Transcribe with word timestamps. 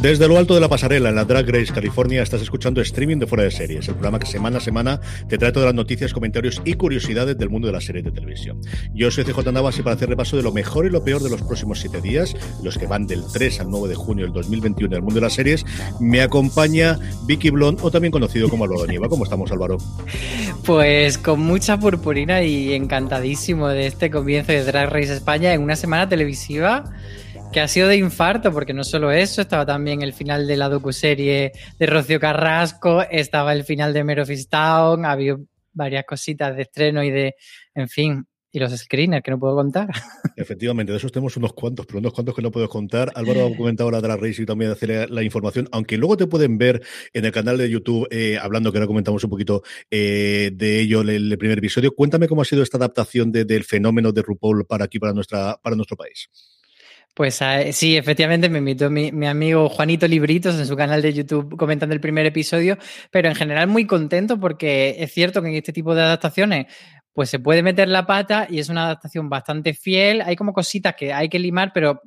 Desde 0.00 0.28
lo 0.28 0.38
alto 0.38 0.54
de 0.54 0.60
la 0.60 0.68
pasarela 0.68 1.08
en 1.08 1.16
la 1.16 1.24
Drag 1.24 1.48
Race 1.48 1.72
California 1.72 2.22
estás 2.22 2.40
escuchando 2.40 2.80
streaming 2.80 3.16
de 3.16 3.26
Fuera 3.26 3.42
de 3.42 3.50
Series, 3.50 3.88
el 3.88 3.94
programa 3.94 4.20
que 4.20 4.26
semana 4.26 4.58
a 4.58 4.60
semana 4.60 5.00
te 5.28 5.38
trae 5.38 5.50
todas 5.50 5.66
las 5.66 5.74
noticias, 5.74 6.12
comentarios 6.12 6.62
y 6.64 6.74
curiosidades 6.74 7.36
del 7.36 7.50
mundo 7.50 7.66
de 7.66 7.72
las 7.72 7.84
series 7.84 8.04
de 8.04 8.12
televisión. 8.12 8.60
Yo 8.94 9.10
soy 9.10 9.24
CJ 9.24 9.50
Navas 9.50 9.76
y 9.76 9.82
para 9.82 9.96
hacer 9.96 10.08
repaso 10.08 10.36
de 10.36 10.44
lo 10.44 10.52
mejor 10.52 10.86
y 10.86 10.90
lo 10.90 11.02
peor 11.02 11.20
de 11.20 11.30
los 11.30 11.42
próximos 11.42 11.80
siete 11.80 12.00
días, 12.00 12.36
los 12.62 12.78
que 12.78 12.86
van 12.86 13.08
del 13.08 13.24
3 13.32 13.58
al 13.58 13.70
9 13.70 13.88
de 13.88 13.94
junio 13.96 14.24
del 14.26 14.34
2021 14.34 14.86
en 14.86 14.96
el 14.98 15.02
mundo 15.02 15.16
de 15.16 15.26
las 15.26 15.34
series, 15.34 15.66
me 15.98 16.22
acompaña 16.22 16.96
Vicky 17.26 17.50
Blond, 17.50 17.80
o 17.82 17.90
también 17.90 18.12
conocido 18.12 18.48
como 18.48 18.66
Álvaro 18.66 18.86
Nieva. 18.86 19.08
¿Cómo 19.08 19.24
estamos, 19.24 19.50
Álvaro? 19.50 19.78
Pues 20.64 21.18
con 21.18 21.40
mucha 21.40 21.76
purpurina 21.80 22.44
y 22.44 22.72
encantadísimo 22.72 23.66
de 23.66 23.88
este 23.88 24.10
comienzo 24.10 24.52
de 24.52 24.62
Drag 24.62 24.90
Race 24.90 25.12
España 25.12 25.52
en 25.54 25.60
una 25.60 25.74
semana 25.74 26.08
televisiva 26.08 26.84
que 27.52 27.60
ha 27.60 27.68
sido 27.68 27.88
de 27.88 27.96
infarto, 27.96 28.52
porque 28.52 28.74
no 28.74 28.84
solo 28.84 29.10
eso, 29.10 29.40
estaba 29.40 29.64
también 29.64 30.02
el 30.02 30.12
final 30.12 30.46
de 30.46 30.56
la 30.56 30.68
docuserie 30.68 31.52
de 31.78 31.86
Rocío 31.86 32.20
Carrasco, 32.20 33.02
estaba 33.02 33.52
el 33.52 33.64
final 33.64 33.92
de 33.92 34.04
Mare 34.04 34.22
of 34.22 34.30
Town, 34.50 35.04
ha 35.04 35.12
habido 35.12 35.40
varias 35.72 36.04
cositas 36.04 36.54
de 36.56 36.62
estreno 36.62 37.02
y 37.02 37.10
de, 37.10 37.34
en 37.74 37.88
fin, 37.88 38.26
y 38.50 38.58
los 38.58 38.74
screeners 38.76 39.22
que 39.22 39.30
no 39.30 39.38
puedo 39.38 39.54
contar. 39.54 39.88
Efectivamente, 40.36 40.92
de 40.92 40.98
esos 40.98 41.12
tenemos 41.12 41.36
unos 41.36 41.52
cuantos, 41.52 41.86
pero 41.86 41.98
unos 41.98 42.12
cuantos 42.12 42.34
que 42.34 42.42
no 42.42 42.50
puedo 42.50 42.68
contar. 42.68 43.12
Álvaro 43.14 43.46
ha 43.46 43.56
comentado 43.56 43.90
la 43.90 44.00
de 44.00 44.08
la 44.08 44.16
Race 44.16 44.42
y 44.42 44.46
también 44.46 44.70
hacer 44.70 45.10
la 45.10 45.22
información, 45.22 45.68
aunque 45.72 45.96
luego 45.96 46.16
te 46.16 46.26
pueden 46.26 46.58
ver 46.58 46.82
en 47.12 47.24
el 47.24 47.32
canal 47.32 47.56
de 47.58 47.68
YouTube 47.70 48.08
eh, 48.10 48.38
hablando, 48.40 48.72
que 48.72 48.78
ahora 48.78 48.86
comentamos 48.86 49.22
un 49.24 49.30
poquito 49.30 49.62
eh, 49.90 50.50
de 50.52 50.80
ello 50.80 51.00
el 51.02 51.36
primer 51.38 51.58
episodio. 51.58 51.94
Cuéntame 51.94 52.28
cómo 52.28 52.42
ha 52.42 52.44
sido 52.44 52.62
esta 52.62 52.76
adaptación 52.78 53.32
del 53.32 53.64
fenómeno 53.64 54.12
de 54.12 54.22
RuPaul 54.22 54.66
para 54.66 54.84
aquí, 54.84 54.98
para, 54.98 55.12
nuestra, 55.12 55.58
para 55.62 55.76
nuestro 55.76 55.96
país. 55.96 56.28
Pues 57.18 57.42
ah, 57.42 57.72
sí, 57.72 57.96
efectivamente 57.96 58.48
me 58.48 58.58
invitó 58.58 58.90
mi, 58.90 59.26
amigo 59.26 59.68
Juanito 59.68 60.06
Libritos 60.06 60.54
en 60.54 60.68
su 60.68 60.76
canal 60.76 61.02
de 61.02 61.12
YouTube 61.12 61.56
comentando 61.56 61.92
el 61.92 62.00
primer 62.00 62.24
episodio, 62.26 62.78
pero 63.10 63.28
en 63.28 63.34
general 63.34 63.66
muy 63.66 63.88
contento 63.88 64.38
porque 64.38 64.94
es 65.00 65.12
cierto 65.14 65.42
que 65.42 65.48
en 65.48 65.56
este 65.56 65.72
tipo 65.72 65.96
de 65.96 66.02
adaptaciones 66.02 66.66
pues 67.12 67.28
se 67.28 67.40
puede 67.40 67.64
meter 67.64 67.88
la 67.88 68.06
pata 68.06 68.46
y 68.48 68.60
es 68.60 68.68
una 68.68 68.84
adaptación 68.84 69.28
bastante 69.28 69.74
fiel. 69.74 70.20
Hay 70.20 70.36
como 70.36 70.52
cositas 70.52 70.94
que 70.94 71.12
hay 71.12 71.28
que 71.28 71.40
limar, 71.40 71.72
pero 71.74 72.00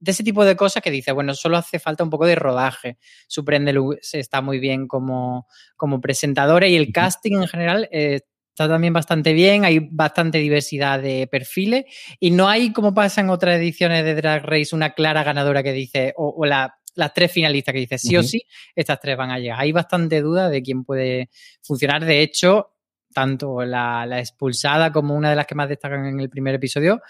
de 0.00 0.10
ese 0.10 0.24
tipo 0.24 0.46
de 0.46 0.56
cosas 0.56 0.82
que 0.82 0.90
dice, 0.90 1.12
bueno, 1.12 1.34
solo 1.34 1.58
hace 1.58 1.78
falta 1.78 2.02
un 2.02 2.08
poco 2.08 2.24
de 2.24 2.34
rodaje. 2.34 2.96
Suprende 3.28 3.78
está 4.14 4.40
muy 4.40 4.60
bien 4.60 4.88
como, 4.88 5.46
como 5.76 6.00
presentadora 6.00 6.66
y 6.68 6.76
el 6.76 6.90
casting 6.90 7.36
en 7.36 7.48
general 7.48 7.86
eh, 7.92 8.20
está 8.54 8.68
también 8.68 8.92
bastante 8.92 9.32
bien, 9.32 9.64
hay 9.64 9.80
bastante 9.80 10.38
diversidad 10.38 11.02
de 11.02 11.26
perfiles 11.26 11.86
y 12.20 12.30
no 12.30 12.48
hay, 12.48 12.72
como 12.72 12.94
pasa 12.94 13.20
en 13.20 13.28
otras 13.28 13.56
ediciones 13.56 14.04
de 14.04 14.14
Drag 14.14 14.44
Race, 14.44 14.76
una 14.76 14.90
clara 14.90 15.24
ganadora 15.24 15.64
que 15.64 15.72
dice, 15.72 16.14
o, 16.16 16.46
las 16.46 16.70
tres 17.12 17.32
finalistas 17.32 17.72
que 17.72 17.80
dice, 17.80 17.98
sí 17.98 18.16
o 18.16 18.22
sí, 18.22 18.42
estas 18.76 19.00
tres 19.00 19.16
van 19.16 19.32
a 19.32 19.40
llegar. 19.40 19.58
Hay 19.60 19.72
bastante 19.72 20.20
duda 20.20 20.48
de 20.48 20.62
quién 20.62 20.84
puede 20.84 21.30
funcionar. 21.62 22.04
De 22.04 22.20
hecho, 22.20 22.70
tanto 23.12 23.64
la, 23.64 24.06
la 24.06 24.20
expulsada 24.20 24.92
como 24.92 25.16
una 25.16 25.30
de 25.30 25.36
las 25.36 25.46
que 25.46 25.56
más 25.56 25.68
destacan 25.68 26.06
en 26.06 26.20
el 26.20 26.30
primer 26.30 26.54
episodio 26.54 27.02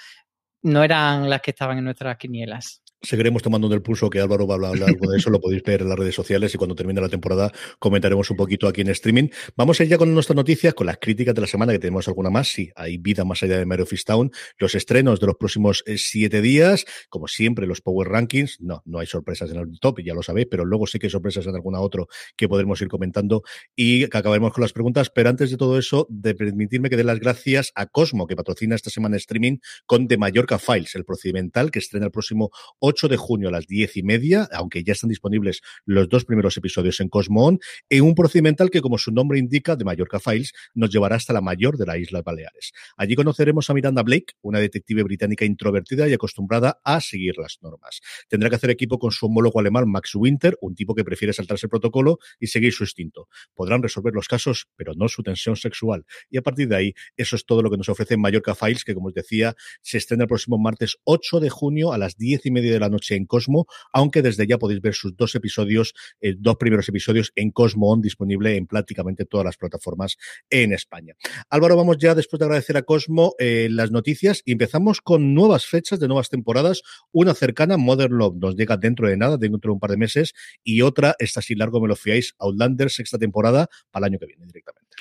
no 0.62 0.82
eran 0.82 1.28
las 1.28 1.42
que 1.42 1.50
estaban 1.50 1.76
en 1.76 1.84
nuestras 1.84 2.16
quinielas. 2.16 2.83
Seguiremos 3.04 3.42
tomando 3.42 3.68
del 3.68 3.82
pulso 3.82 4.08
que 4.08 4.20
Álvaro 4.20 4.46
va 4.46 4.54
a 4.54 4.56
hablar 4.56 4.88
algo 4.88 5.10
de 5.10 5.18
eso, 5.18 5.30
lo 5.30 5.40
podéis 5.40 5.62
ver 5.62 5.82
en 5.82 5.88
las 5.88 5.98
redes 5.98 6.14
sociales 6.14 6.54
y 6.54 6.58
cuando 6.58 6.74
termine 6.74 7.00
la 7.00 7.08
temporada 7.08 7.52
comentaremos 7.78 8.30
un 8.30 8.36
poquito 8.36 8.66
aquí 8.66 8.80
en 8.80 8.88
streaming. 8.88 9.28
Vamos 9.56 9.78
a 9.78 9.84
ir 9.84 9.90
ya 9.90 9.98
con 9.98 10.12
nuestras 10.14 10.36
noticias, 10.36 10.74
con 10.74 10.86
las 10.86 10.98
críticas 10.98 11.34
de 11.34 11.42
la 11.42 11.46
semana, 11.46 11.72
que 11.72 11.78
tenemos 11.78 12.08
alguna 12.08 12.30
más. 12.30 12.48
Sí, 12.48 12.70
hay 12.74 12.98
vida 12.98 13.24
más 13.24 13.42
allá 13.42 13.58
de 13.58 13.66
Mario 13.66 13.86
Town. 14.04 14.30
Los 14.58 14.74
estrenos 14.74 15.20
de 15.20 15.26
los 15.26 15.36
próximos 15.36 15.82
eh, 15.86 15.98
siete 15.98 16.40
días, 16.40 16.84
como 17.08 17.28
siempre, 17.28 17.66
los 17.66 17.80
Power 17.80 18.08
Rankings. 18.08 18.60
No, 18.60 18.82
no 18.86 19.00
hay 19.00 19.06
sorpresas 19.06 19.50
en 19.50 19.58
el 19.58 19.78
top, 19.80 20.00
ya 20.00 20.14
lo 20.14 20.22
sabéis, 20.22 20.46
pero 20.50 20.64
luego 20.64 20.86
sí 20.86 20.98
que 20.98 21.06
hay 21.06 21.10
sorpresas 21.10 21.46
en 21.46 21.54
alguna 21.54 21.80
otro 21.80 22.08
que 22.36 22.48
podremos 22.48 22.80
ir 22.80 22.88
comentando 22.88 23.42
y 23.76 24.08
que 24.08 24.18
acabaremos 24.18 24.52
con 24.52 24.62
las 24.62 24.72
preguntas. 24.72 25.10
Pero 25.10 25.28
antes 25.28 25.50
de 25.50 25.56
todo 25.56 25.78
eso, 25.78 26.06
de 26.08 26.34
permitirme 26.34 26.88
que 26.88 26.96
dé 26.96 27.04
las 27.04 27.20
gracias 27.20 27.72
a 27.74 27.86
Cosmo, 27.86 28.26
que 28.26 28.36
patrocina 28.36 28.74
esta 28.74 28.90
semana 28.90 29.16
streaming 29.16 29.58
con 29.86 30.08
The 30.08 30.16
Mallorca 30.16 30.58
Files, 30.58 30.94
el 30.94 31.04
procedimental 31.04 31.70
que 31.70 31.80
estrena 31.80 32.06
el 32.06 32.12
próximo 32.12 32.50
8 32.78 32.93
8 32.94 33.08
de 33.08 33.16
junio 33.16 33.48
a 33.48 33.50
las 33.50 33.66
10 33.66 33.96
y 33.96 34.02
media, 34.04 34.48
aunque 34.52 34.84
ya 34.84 34.92
están 34.92 35.10
disponibles 35.10 35.62
los 35.84 36.08
dos 36.08 36.24
primeros 36.24 36.56
episodios 36.56 37.00
en 37.00 37.08
Cosmon, 37.08 37.58
en 37.88 38.02
un 38.02 38.14
procedimental 38.14 38.70
que, 38.70 38.80
como 38.80 38.98
su 38.98 39.10
nombre 39.10 39.40
indica, 39.40 39.74
de 39.74 39.84
Mallorca 39.84 40.20
Files, 40.20 40.52
nos 40.74 40.90
llevará 40.90 41.16
hasta 41.16 41.32
la 41.32 41.40
mayor 41.40 41.76
de 41.76 41.86
las 41.86 41.98
Islas 41.98 42.22
Baleares. 42.22 42.72
Allí 42.96 43.16
conoceremos 43.16 43.68
a 43.68 43.74
Miranda 43.74 44.04
Blake, 44.04 44.34
una 44.42 44.60
detective 44.60 45.02
británica 45.02 45.44
introvertida 45.44 46.08
y 46.08 46.12
acostumbrada 46.12 46.80
a 46.84 47.00
seguir 47.00 47.34
las 47.36 47.58
normas. 47.62 48.00
Tendrá 48.28 48.48
que 48.48 48.56
hacer 48.56 48.70
equipo 48.70 49.00
con 49.00 49.10
su 49.10 49.26
homólogo 49.26 49.58
alemán 49.58 49.90
Max 49.90 50.14
Winter, 50.14 50.56
un 50.60 50.76
tipo 50.76 50.94
que 50.94 51.02
prefiere 51.02 51.32
saltarse 51.32 51.66
el 51.66 51.70
protocolo 51.70 52.18
y 52.38 52.46
seguir 52.46 52.72
su 52.72 52.84
instinto. 52.84 53.28
Podrán 53.54 53.82
resolver 53.82 54.14
los 54.14 54.28
casos, 54.28 54.68
pero 54.76 54.92
no 54.94 55.08
su 55.08 55.24
tensión 55.24 55.56
sexual. 55.56 56.06
Y 56.30 56.38
a 56.38 56.42
partir 56.42 56.68
de 56.68 56.76
ahí, 56.76 56.94
eso 57.16 57.34
es 57.34 57.44
todo 57.44 57.60
lo 57.60 57.70
que 57.72 57.76
nos 57.76 57.88
ofrece 57.88 58.16
Mallorca 58.16 58.54
Files, 58.54 58.84
que 58.84 58.94
como 58.94 59.08
os 59.08 59.14
decía, 59.14 59.56
se 59.82 59.98
estrena 59.98 60.24
el 60.24 60.28
próximo 60.28 60.58
martes 60.58 60.96
8 61.02 61.40
de 61.40 61.50
junio 61.50 61.92
a 61.92 61.98
las 61.98 62.16
10 62.16 62.46
y 62.46 62.50
media 62.52 62.72
de 62.72 62.80
la 62.80 62.83
noche 62.88 63.16
en 63.16 63.26
Cosmo, 63.26 63.66
aunque 63.92 64.22
desde 64.22 64.46
ya 64.46 64.58
podéis 64.58 64.80
ver 64.80 64.94
sus 64.94 65.16
dos 65.16 65.34
episodios, 65.34 65.94
eh, 66.20 66.34
dos 66.38 66.56
primeros 66.56 66.88
episodios 66.88 67.32
en 67.34 67.50
Cosmo 67.50 67.90
On, 67.90 68.00
disponible 68.00 68.56
en 68.56 68.66
prácticamente 68.66 69.24
todas 69.24 69.44
las 69.44 69.56
plataformas 69.56 70.16
en 70.50 70.72
España. 70.72 71.14
Álvaro, 71.50 71.76
vamos 71.76 71.98
ya 71.98 72.14
después 72.14 72.38
de 72.38 72.46
agradecer 72.46 72.76
a 72.76 72.82
Cosmo 72.82 73.34
eh, 73.38 73.68
las 73.70 73.90
noticias 73.90 74.42
y 74.44 74.52
empezamos 74.52 75.00
con 75.00 75.34
nuevas 75.34 75.66
fechas 75.66 76.00
de 76.00 76.08
nuevas 76.08 76.28
temporadas. 76.28 76.82
Una 77.12 77.34
cercana, 77.34 77.76
Modern 77.76 78.16
Love, 78.16 78.36
nos 78.36 78.56
llega 78.56 78.76
dentro 78.76 79.08
de 79.08 79.16
nada, 79.16 79.36
dentro 79.36 79.70
de 79.70 79.74
un 79.74 79.80
par 79.80 79.90
de 79.90 79.96
meses, 79.96 80.34
y 80.62 80.82
otra, 80.82 81.14
esta 81.18 81.42
si 81.42 81.54
largo 81.54 81.80
me 81.80 81.88
lo 81.88 81.96
fiáis, 81.96 82.34
Outlander, 82.38 82.90
sexta 82.90 83.18
temporada, 83.18 83.68
para 83.90 84.06
el 84.06 84.12
año 84.12 84.18
que 84.18 84.26
viene 84.26 84.46
directamente. 84.46 84.96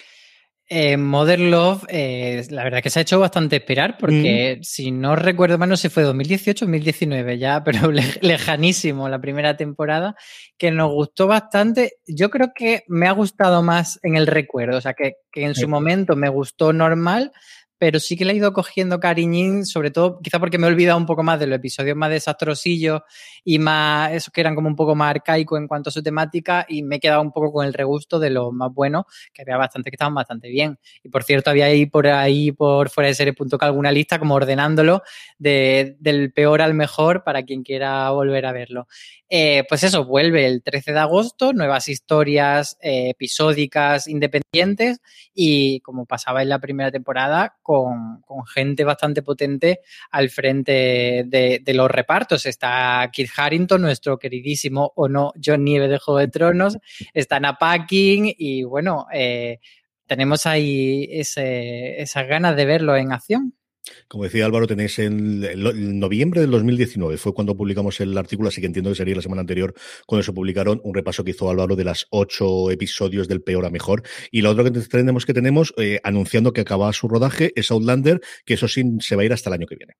Eh, 0.75 0.97
Modern 0.97 1.51
Love, 1.51 1.85
eh, 1.87 2.47
la 2.49 2.63
verdad 2.63 2.81
que 2.81 2.89
se 2.89 2.97
ha 2.97 3.03
hecho 3.03 3.19
bastante 3.19 3.57
esperar, 3.57 3.95
porque 3.99 4.57
mm. 4.57 4.63
si 4.63 4.89
no 4.89 5.15
recuerdo 5.15 5.59
mal, 5.59 5.69
no 5.69 5.77
sé, 5.77 5.91
fue 5.91 6.01
2018 6.01 6.65
2019 6.65 7.37
ya, 7.37 7.63
pero 7.63 7.91
lejanísimo 7.91 9.07
la 9.07 9.21
primera 9.21 9.55
temporada, 9.55 10.15
que 10.57 10.71
nos 10.71 10.91
gustó 10.91 11.27
bastante. 11.27 11.97
Yo 12.07 12.31
creo 12.31 12.53
que 12.55 12.85
me 12.87 13.07
ha 13.07 13.11
gustado 13.11 13.61
más 13.61 13.99
en 14.01 14.15
el 14.15 14.25
recuerdo, 14.25 14.79
o 14.79 14.81
sea, 14.81 14.95
que, 14.95 15.17
que 15.31 15.43
en 15.43 15.53
su 15.53 15.67
momento 15.67 16.15
me 16.15 16.29
gustó 16.29 16.73
normal, 16.73 17.31
pero 17.77 17.99
sí 17.99 18.15
que 18.15 18.25
le 18.25 18.33
he 18.33 18.35
ido 18.35 18.53
cogiendo 18.53 18.99
cariñín, 18.99 19.65
sobre 19.65 19.91
todo 19.91 20.19
quizá 20.21 20.39
porque 20.39 20.57
me 20.57 20.67
he 20.67 20.69
olvidado 20.69 20.97
un 20.97 21.05
poco 21.05 21.23
más 21.23 21.39
de 21.39 21.47
los 21.47 21.57
episodios 21.57 21.97
más 21.97 22.09
desastrosillos 22.09 23.01
y 23.43 23.59
más, 23.59 24.13
esos 24.13 24.31
que 24.31 24.41
eran 24.41 24.55
como 24.55 24.67
un 24.67 24.75
poco 24.75 24.95
más 24.95 25.09
arcaicos 25.09 25.59
en 25.59 25.67
cuanto 25.67 25.89
a 25.89 25.91
su 25.91 26.01
temática 26.01 26.65
y 26.69 26.83
me 26.83 26.97
he 26.97 26.99
quedado 26.99 27.21
un 27.21 27.31
poco 27.31 27.51
con 27.51 27.65
el 27.65 27.73
regusto 27.73 28.19
de 28.19 28.29
los 28.29 28.53
más 28.53 28.73
buenos, 28.73 29.03
que 29.33 29.41
había 29.41 29.57
bastante 29.57 29.89
que 29.89 29.95
estaban 29.95 30.15
bastante 30.15 30.49
bien. 30.49 30.79
Y 31.03 31.09
por 31.09 31.23
cierto, 31.23 31.49
había 31.49 31.65
ahí 31.65 31.85
por 31.85 32.07
ahí, 32.07 32.51
por 32.51 32.89
fuera 32.89 33.09
de 33.09 33.15
serie.com 33.15 33.57
alguna 33.61 33.91
lista 33.91 34.19
como 34.19 34.35
ordenándolo 34.35 35.03
de, 35.37 35.95
del 35.99 36.31
peor 36.33 36.61
al 36.61 36.73
mejor 36.73 37.23
para 37.23 37.43
quien 37.43 37.63
quiera 37.63 38.09
volver 38.11 38.45
a 38.45 38.51
verlo. 38.51 38.87
Eh, 39.35 39.63
pues 39.67 39.83
eso, 39.83 40.05
vuelve 40.05 40.45
el 40.45 40.61
13 40.61 40.93
de 40.93 40.99
agosto, 40.99 41.53
nuevas 41.53 41.87
historias 41.87 42.77
eh, 42.81 43.09
episódicas 43.09 44.07
independientes 44.07 45.01
y 45.33 45.79
como 45.79 46.05
pasaba 46.05 46.43
en 46.43 46.49
la 46.49 46.59
primera 46.59 46.91
temporada, 46.91 47.55
gente 48.53 48.83
bastante 48.83 49.21
potente 49.21 49.81
al 50.11 50.29
frente 50.29 51.23
de, 51.25 51.73
los 51.73 51.89
repartos. 51.89 52.45
Está 52.45 53.09
Kit 53.11 53.29
Harrington, 53.35 53.81
nuestro 53.81 54.17
queridísimo 54.17 54.91
o 54.95 55.07
no 55.07 55.33
John 55.43 55.63
Nieve 55.63 55.87
de 55.87 55.99
Juego 55.99 56.19
de 56.19 56.27
Tronos, 56.27 56.77
está 57.13 57.37
Anna 57.37 57.57
Packing 57.57 58.33
y 58.37 58.63
bueno, 58.63 59.07
eh, 59.13 59.59
tenemos 60.05 60.45
ahí 60.45 61.07
esas 61.09 62.27
ganas 62.27 62.55
de 62.55 62.65
verlo 62.65 62.95
en 62.95 63.11
acción. 63.11 63.53
Como 64.07 64.23
decía 64.23 64.45
Álvaro, 64.45 64.67
tenéis 64.67 64.97
en 64.99 65.99
noviembre 65.99 66.41
del 66.41 66.51
2019, 66.51 67.17
fue 67.17 67.33
cuando 67.33 67.55
publicamos 67.55 67.99
el 67.99 68.17
artículo, 68.17 68.49
así 68.49 68.61
que 68.61 68.67
entiendo 68.67 68.91
que 68.91 68.95
sería 68.95 69.15
la 69.15 69.21
semana 69.21 69.41
anterior 69.41 69.73
cuando 70.05 70.23
se 70.23 70.31
publicaron 70.31 70.79
un 70.83 70.93
repaso 70.93 71.23
que 71.23 71.31
hizo 71.31 71.49
Álvaro 71.49 71.75
de 71.75 71.83
las 71.83 72.07
ocho 72.09 72.71
episodios 72.71 73.27
del 73.27 73.41
peor 73.41 73.65
a 73.65 73.69
mejor. 73.69 74.03
Y 74.31 74.41
lo 74.41 74.51
otro 74.51 74.63
que 74.63 74.71
tenemos 74.71 75.25
que 75.25 75.33
tenemos, 75.33 75.73
eh, 75.77 75.99
anunciando 76.03 76.53
que 76.53 76.61
acaba 76.61 76.91
su 76.93 77.07
rodaje, 77.07 77.51
es 77.55 77.71
Outlander, 77.71 78.21
que 78.45 78.53
eso 78.53 78.67
sí 78.67 78.83
se 78.99 79.15
va 79.15 79.23
a 79.23 79.25
ir 79.25 79.33
hasta 79.33 79.49
el 79.49 79.55
año 79.55 79.67
que 79.67 79.75
viene. 79.75 79.95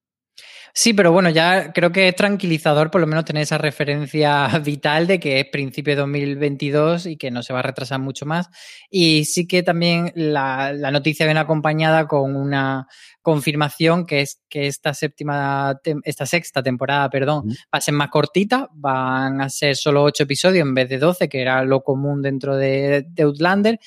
Sí, 0.75 0.93
pero 0.95 1.11
bueno, 1.11 1.29
ya 1.29 1.71
creo 1.71 1.91
que 1.91 2.07
es 2.07 2.15
tranquilizador 2.15 2.89
por 2.89 2.99
lo 2.99 3.05
menos 3.05 3.25
tener 3.25 3.43
esa 3.43 3.59
referencia 3.59 4.47
vital 4.65 5.05
de 5.05 5.19
que 5.19 5.39
es 5.39 5.45
principio 5.51 5.93
de 5.93 6.01
2022 6.01 7.05
y 7.05 7.15
que 7.15 7.29
no 7.29 7.43
se 7.43 7.53
va 7.53 7.59
a 7.59 7.61
retrasar 7.61 7.99
mucho 7.99 8.25
más. 8.25 8.49
Y 8.89 9.25
sí 9.25 9.45
que 9.45 9.61
también 9.61 10.11
la, 10.15 10.73
la 10.73 10.89
noticia 10.89 11.27
viene 11.27 11.41
acompañada 11.41 12.07
con 12.07 12.35
una 12.35 12.87
confirmación 13.21 14.07
que 14.07 14.21
es 14.21 14.41
que 14.49 14.65
esta 14.65 14.95
séptima, 14.95 15.79
esta 16.03 16.25
sexta 16.25 16.63
temporada, 16.63 17.07
perdón, 17.09 17.49
va 17.49 17.77
a 17.77 17.81
ser 17.81 17.93
más 17.93 18.09
cortita, 18.09 18.67
van 18.73 19.41
a 19.41 19.49
ser 19.49 19.75
solo 19.75 20.03
ocho 20.03 20.23
episodios 20.23 20.65
en 20.65 20.73
vez 20.73 20.89
de 20.89 20.97
doce, 20.97 21.29
que 21.29 21.41
era 21.41 21.63
lo 21.63 21.81
común 21.81 22.23
dentro 22.23 22.57
de, 22.57 23.05
de 23.07 23.23
Outlander, 23.23 23.79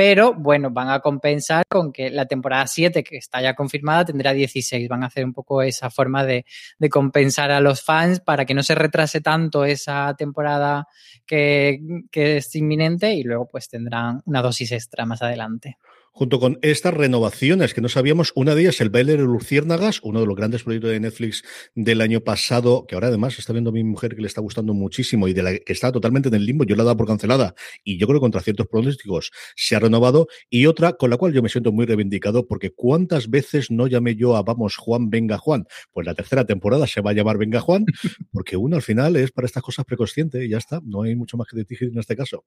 pero 0.00 0.32
bueno, 0.32 0.70
van 0.70 0.88
a 0.88 1.00
compensar 1.00 1.62
con 1.68 1.92
que 1.92 2.08
la 2.08 2.24
temporada 2.24 2.66
7, 2.66 3.04
que 3.04 3.18
está 3.18 3.42
ya 3.42 3.54
confirmada, 3.54 4.06
tendrá 4.06 4.32
16. 4.32 4.88
Van 4.88 5.02
a 5.02 5.08
hacer 5.08 5.26
un 5.26 5.34
poco 5.34 5.60
esa 5.60 5.90
forma 5.90 6.24
de, 6.24 6.46
compensar 6.90 7.50
a 7.50 7.60
los 7.60 7.82
fans 7.82 8.18
para 8.18 8.46
que 8.46 8.54
no 8.54 8.62
se 8.62 8.74
retrase 8.74 9.20
tanto 9.20 9.66
esa 9.66 10.14
temporada 10.16 10.88
que, 11.26 11.80
que 12.10 12.38
es 12.38 12.56
inminente 12.56 13.12
y 13.12 13.24
luego 13.24 13.46
pues 13.46 13.68
tendrán 13.68 14.22
una 14.24 14.40
dosis 14.40 14.72
extra 14.72 15.04
más 15.04 15.20
adelante 15.20 15.76
junto 16.12 16.40
con 16.40 16.58
estas 16.62 16.94
renovaciones 16.94 17.74
que 17.74 17.80
no 17.80 17.88
sabíamos. 17.88 18.32
Una 18.34 18.54
de 18.54 18.62
ellas, 18.62 18.80
el 18.80 18.90
baile 18.90 19.16
de 19.16 19.22
Luciérnagas, 19.22 20.00
uno 20.02 20.20
de 20.20 20.26
los 20.26 20.36
grandes 20.36 20.62
proyectos 20.62 20.90
de 20.90 21.00
Netflix 21.00 21.42
del 21.74 22.00
año 22.00 22.20
pasado, 22.20 22.84
que 22.86 22.94
ahora 22.94 23.08
además 23.08 23.38
está 23.38 23.52
viendo 23.52 23.72
mi 23.72 23.84
mujer 23.84 24.14
que 24.14 24.20
le 24.20 24.26
está 24.26 24.40
gustando 24.40 24.74
muchísimo 24.74 25.28
y 25.28 25.32
de 25.32 25.42
la 25.42 25.58
que 25.58 25.72
está 25.72 25.92
totalmente 25.92 26.28
en 26.28 26.34
el 26.34 26.46
limbo. 26.46 26.64
Yo 26.64 26.76
la 26.76 26.82
he 26.82 26.84
dado 26.84 26.96
por 26.96 27.06
cancelada 27.06 27.54
y 27.84 27.98
yo 27.98 28.06
creo 28.06 28.18
que 28.18 28.24
contra 28.24 28.40
ciertos 28.42 28.66
pronósticos 28.66 29.30
se 29.56 29.76
ha 29.76 29.78
renovado. 29.78 30.26
Y 30.48 30.66
otra 30.66 30.94
con 30.94 31.10
la 31.10 31.16
cual 31.16 31.32
yo 31.32 31.42
me 31.42 31.48
siento 31.48 31.72
muy 31.72 31.86
reivindicado 31.86 32.46
porque 32.46 32.70
cuántas 32.70 33.30
veces 33.30 33.70
no 33.70 33.86
llamé 33.86 34.16
yo 34.16 34.36
a 34.36 34.42
Vamos 34.42 34.76
Juan, 34.76 35.10
venga 35.10 35.38
Juan. 35.38 35.64
Pues 35.92 36.06
la 36.06 36.14
tercera 36.14 36.44
temporada 36.44 36.86
se 36.86 37.00
va 37.00 37.10
a 37.10 37.14
llamar 37.14 37.38
Venga 37.38 37.60
Juan, 37.60 37.84
porque 38.32 38.56
uno 38.56 38.76
al 38.76 38.82
final 38.82 39.16
es 39.16 39.32
para 39.32 39.46
estas 39.46 39.62
cosas 39.62 39.84
preconsciente 39.84 40.44
y 40.44 40.50
ya 40.50 40.58
está. 40.58 40.80
No 40.84 41.02
hay 41.02 41.14
mucho 41.14 41.36
más 41.36 41.46
que 41.48 41.56
decir 41.56 41.90
en 41.92 41.98
este 41.98 42.16
caso. 42.16 42.44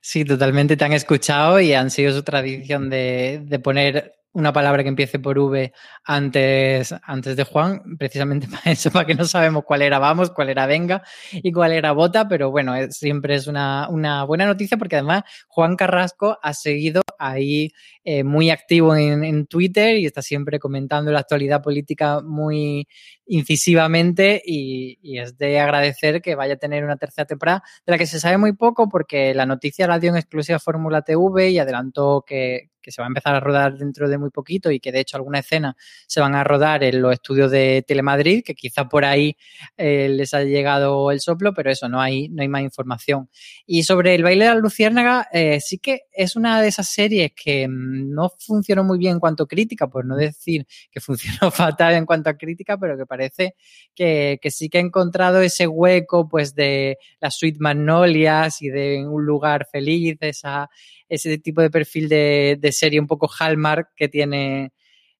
Sí, 0.00 0.24
totalmente 0.24 0.76
te 0.76 0.84
han 0.84 0.92
escuchado 0.92 1.60
y 1.60 1.72
han 1.72 1.90
sido 1.90 2.12
su 2.12 2.22
tradición 2.22 2.81
de, 2.90 3.60
poner 3.62 4.14
una 4.34 4.52
palabra 4.52 4.82
que 4.82 4.88
empiece 4.88 5.18
por 5.18 5.38
V 5.38 5.72
antes, 6.04 6.94
antes 7.02 7.36
de 7.36 7.44
Juan, 7.44 7.82
precisamente 7.98 8.46
para 8.50 8.72
eso, 8.72 8.90
para 8.90 9.06
que 9.06 9.14
no 9.14 9.24
sabemos 9.24 9.64
cuál 9.64 9.82
era 9.82 9.98
vamos, 9.98 10.30
cuál 10.30 10.48
era 10.48 10.66
venga 10.66 11.02
y 11.32 11.52
cuál 11.52 11.72
era 11.72 11.92
bota, 11.92 12.28
pero 12.28 12.50
bueno, 12.50 12.74
siempre 12.90 13.34
es 13.34 13.46
una, 13.46 13.88
una 13.90 14.24
buena 14.24 14.46
noticia 14.46 14.78
porque 14.78 14.96
además 14.96 15.24
Juan 15.48 15.76
Carrasco 15.76 16.38
ha 16.42 16.54
seguido 16.54 17.02
ahí 17.18 17.72
eh, 18.04 18.24
muy 18.24 18.50
activo 18.50 18.96
en, 18.96 19.22
en, 19.22 19.46
Twitter 19.46 19.96
y 19.96 20.06
está 20.06 20.22
siempre 20.22 20.58
comentando 20.58 21.12
la 21.12 21.20
actualidad 21.20 21.62
política 21.62 22.20
muy 22.20 22.88
incisivamente 23.26 24.42
y, 24.44 24.98
y, 25.02 25.18
es 25.18 25.38
de 25.38 25.60
agradecer 25.60 26.20
que 26.20 26.34
vaya 26.34 26.54
a 26.54 26.58
tener 26.58 26.84
una 26.84 26.96
tercera 26.96 27.26
temporada 27.26 27.62
de 27.86 27.92
la 27.92 27.98
que 27.98 28.06
se 28.06 28.18
sabe 28.18 28.38
muy 28.38 28.54
poco 28.54 28.88
porque 28.88 29.34
la 29.34 29.46
noticia 29.46 29.86
la 29.86 30.00
dio 30.00 30.10
en 30.10 30.16
exclusiva 30.16 30.58
Fórmula 30.58 31.02
TV 31.02 31.50
y 31.50 31.58
adelantó 31.60 32.24
que, 32.26 32.71
que 32.82 32.92
se 32.92 33.00
va 33.00 33.06
a 33.06 33.08
empezar 33.08 33.34
a 33.34 33.40
rodar 33.40 33.76
dentro 33.78 34.08
de 34.08 34.18
muy 34.18 34.30
poquito 34.30 34.70
y 34.70 34.80
que 34.80 34.92
de 34.92 35.00
hecho 35.00 35.16
algunas 35.16 35.44
escenas 35.44 35.74
se 36.06 36.20
van 36.20 36.34
a 36.34 36.44
rodar 36.44 36.84
en 36.84 37.00
los 37.00 37.12
estudios 37.12 37.50
de 37.50 37.84
Telemadrid, 37.86 38.42
que 38.44 38.54
quizá 38.54 38.88
por 38.88 39.04
ahí 39.04 39.36
eh, 39.76 40.08
les 40.10 40.34
ha 40.34 40.42
llegado 40.42 41.10
el 41.10 41.20
soplo, 41.20 41.54
pero 41.54 41.70
eso, 41.70 41.88
no 41.88 42.00
hay, 42.00 42.28
no 42.28 42.42
hay 42.42 42.48
más 42.48 42.62
información. 42.62 43.30
Y 43.66 43.84
sobre 43.84 44.14
el 44.14 44.22
baile 44.22 44.46
de 44.46 44.54
la 44.54 44.60
luciérnaga, 44.60 45.28
eh, 45.32 45.60
sí 45.60 45.78
que 45.78 46.02
es 46.12 46.36
una 46.36 46.60
de 46.60 46.68
esas 46.68 46.88
series 46.88 47.32
que 47.34 47.68
mm, 47.68 48.12
no 48.12 48.30
funcionó 48.38 48.84
muy 48.84 48.98
bien 48.98 49.12
en 49.12 49.20
cuanto 49.20 49.44
a 49.44 49.48
crítica, 49.48 49.88
por 49.88 50.04
no 50.04 50.16
decir 50.16 50.66
que 50.90 51.00
funcionó 51.00 51.50
fatal 51.50 51.94
en 51.94 52.06
cuanto 52.06 52.30
a 52.30 52.34
crítica, 52.34 52.76
pero 52.78 52.96
que 52.96 53.06
parece 53.06 53.54
que, 53.94 54.38
que 54.42 54.50
sí 54.50 54.68
que 54.68 54.78
ha 54.78 54.80
encontrado 54.80 55.40
ese 55.40 55.66
hueco 55.66 56.28
pues 56.28 56.54
de 56.54 56.98
las 57.20 57.36
Sweet 57.36 57.56
Magnolias 57.58 58.62
y 58.62 58.68
de 58.68 59.06
un 59.06 59.24
lugar 59.24 59.66
feliz, 59.70 60.16
esa 60.20 60.70
ese 61.14 61.36
tipo 61.38 61.60
de 61.60 61.70
perfil 61.70 62.08
de, 62.08 62.56
de 62.58 62.72
serie 62.72 62.98
un 62.98 63.06
poco 63.06 63.28
Hallmark 63.28 63.90
que 63.94 64.08
tiene 64.08 64.72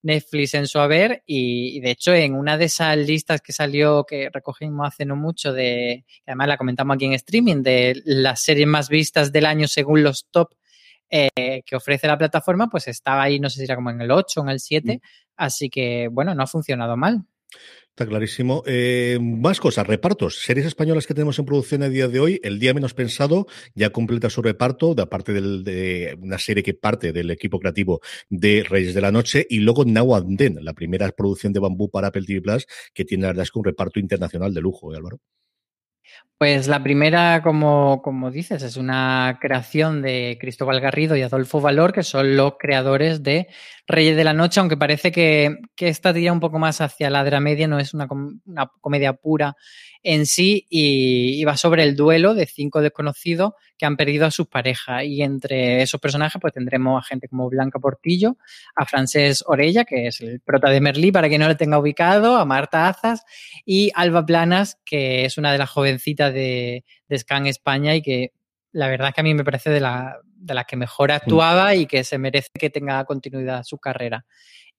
Netflix 0.02 0.54
en 0.54 0.66
su 0.66 0.78
haber 0.78 1.22
y, 1.26 1.76
y, 1.76 1.80
de 1.80 1.90
hecho 1.90 2.14
en 2.14 2.34
una 2.34 2.56
de 2.56 2.64
esas 2.64 2.96
listas 2.96 3.42
que 3.42 3.52
salió 3.52 4.04
que 4.04 4.30
recogimos 4.32 4.88
hace 4.88 5.04
no 5.04 5.16
mucho 5.16 5.52
de 5.52 6.06
además 6.26 6.48
la 6.48 6.56
comentamos 6.56 6.94
aquí 6.94 7.04
en 7.04 7.12
streaming 7.12 7.62
de 7.62 8.00
las 8.06 8.42
series 8.42 8.66
más 8.66 8.88
vistas 8.88 9.32
del 9.32 9.44
año 9.44 9.68
según 9.68 10.02
los 10.02 10.26
top 10.30 10.54
eh, 11.10 11.62
que 11.66 11.76
ofrece 11.76 12.06
la 12.06 12.16
plataforma 12.16 12.68
pues 12.68 12.88
estaba 12.88 13.24
ahí 13.24 13.38
no 13.38 13.50
sé 13.50 13.58
si 13.58 13.64
era 13.64 13.76
como 13.76 13.90
en 13.90 14.00
el 14.00 14.10
8 14.10 14.40
o 14.40 14.44
en 14.44 14.48
el 14.48 14.60
7 14.60 14.96
mm. 14.96 15.00
así 15.36 15.68
que 15.68 16.08
bueno 16.10 16.34
no 16.34 16.42
ha 16.42 16.46
funcionado 16.46 16.96
mal 16.96 17.26
Está 17.92 18.06
clarísimo. 18.06 18.62
Eh, 18.64 19.18
más 19.20 19.60
cosas, 19.60 19.86
repartos. 19.86 20.40
Series 20.40 20.66
españolas 20.66 21.06
que 21.06 21.12
tenemos 21.12 21.38
en 21.38 21.44
producción 21.44 21.82
a 21.82 21.90
día 21.90 22.08
de 22.08 22.20
hoy, 22.20 22.40
El 22.42 22.58
Día 22.58 22.72
Menos 22.72 22.94
Pensado 22.94 23.46
ya 23.74 23.90
completa 23.90 24.30
su 24.30 24.40
reparto, 24.40 24.94
de 24.94 25.02
aparte 25.02 25.34
del, 25.34 25.62
de 25.62 26.16
una 26.18 26.38
serie 26.38 26.62
que 26.62 26.72
parte 26.72 27.12
del 27.12 27.30
equipo 27.30 27.60
creativo 27.60 28.00
de 28.30 28.64
Reyes 28.66 28.94
de 28.94 29.00
la 29.02 29.12
Noche, 29.12 29.46
y 29.46 29.58
luego 29.58 29.84
Now 29.84 30.14
and 30.14 30.38
Then, 30.38 30.64
la 30.64 30.72
primera 30.72 31.10
producción 31.10 31.52
de 31.52 31.60
Bambú 31.60 31.90
para 31.90 32.08
Apple 32.08 32.24
TV 32.26 32.40
Plus, 32.40 32.66
que 32.94 33.04
tiene 33.04 33.24
la 33.24 33.28
verdad 33.28 33.46
un 33.54 33.64
reparto 33.64 34.00
internacional 34.00 34.54
de 34.54 34.62
lujo, 34.62 34.94
¿eh, 34.94 34.96
Álvaro? 34.96 35.20
Pues 36.38 36.66
la 36.66 36.82
primera, 36.82 37.40
como, 37.40 38.02
como, 38.02 38.32
dices, 38.32 38.64
es 38.64 38.76
una 38.76 39.38
creación 39.40 40.02
de 40.02 40.38
Cristóbal 40.40 40.80
Garrido 40.80 41.14
y 41.14 41.22
Adolfo 41.22 41.60
Valor, 41.60 41.92
que 41.92 42.02
son 42.02 42.36
los 42.36 42.54
creadores 42.58 43.22
de 43.22 43.46
Reyes 43.86 44.16
de 44.16 44.24
la 44.24 44.32
Noche, 44.32 44.58
aunque 44.58 44.76
parece 44.76 45.12
que, 45.12 45.58
que 45.76 45.86
esta 45.86 46.12
tira 46.12 46.32
un 46.32 46.40
poco 46.40 46.58
más 46.58 46.80
hacia 46.80 47.10
la 47.10 47.22
dramedia, 47.22 47.68
no 47.68 47.78
es 47.78 47.94
una, 47.94 48.08
una 48.44 48.72
comedia 48.80 49.12
pura 49.12 49.54
en 50.02 50.26
sí 50.26 50.66
y, 50.68 51.40
y, 51.40 51.44
va 51.44 51.56
sobre 51.56 51.84
el 51.84 51.96
duelo 51.96 52.34
de 52.34 52.46
cinco 52.46 52.80
desconocidos 52.80 53.52
que 53.78 53.86
han 53.86 53.96
perdido 53.96 54.26
a 54.26 54.30
sus 54.30 54.46
parejas. 54.46 55.04
Y 55.04 55.22
entre 55.22 55.82
esos 55.82 56.00
personajes, 56.00 56.40
pues 56.40 56.52
tendremos 56.52 57.02
a 57.02 57.06
gente 57.06 57.28
como 57.28 57.48
Blanca 57.48 57.78
Portillo, 57.78 58.36
a 58.76 58.86
Francés 58.86 59.44
Orella, 59.46 59.84
que 59.84 60.06
es 60.08 60.20
el 60.20 60.40
prota 60.40 60.70
de 60.70 60.80
Merlí, 60.80 61.12
para 61.12 61.28
que 61.28 61.38
no 61.38 61.48
lo 61.48 61.56
tenga 61.56 61.78
ubicado, 61.78 62.36
a 62.36 62.44
Marta 62.44 62.88
Azas 62.88 63.24
y 63.64 63.90
Alba 63.94 64.24
Planas, 64.24 64.78
que 64.84 65.24
es 65.24 65.38
una 65.38 65.52
de 65.52 65.58
las 65.58 65.70
jovencitas 65.70 66.32
de, 66.32 66.84
de 67.08 67.18
Scan 67.18 67.46
España 67.46 67.94
y 67.94 68.02
que 68.02 68.32
la 68.72 68.88
verdad 68.88 69.08
es 69.08 69.14
que 69.14 69.20
a 69.20 69.24
mí 69.24 69.34
me 69.34 69.44
parece 69.44 69.70
de, 69.70 69.80
la, 69.80 70.18
de 70.24 70.54
las 70.54 70.64
que 70.66 70.76
mejor 70.76 71.12
actuaba 71.12 71.74
y 71.74 71.86
que 71.86 72.04
se 72.04 72.18
merece 72.18 72.48
que 72.58 72.70
tenga 72.70 73.04
continuidad 73.04 73.62
su 73.64 73.78
carrera. 73.78 74.24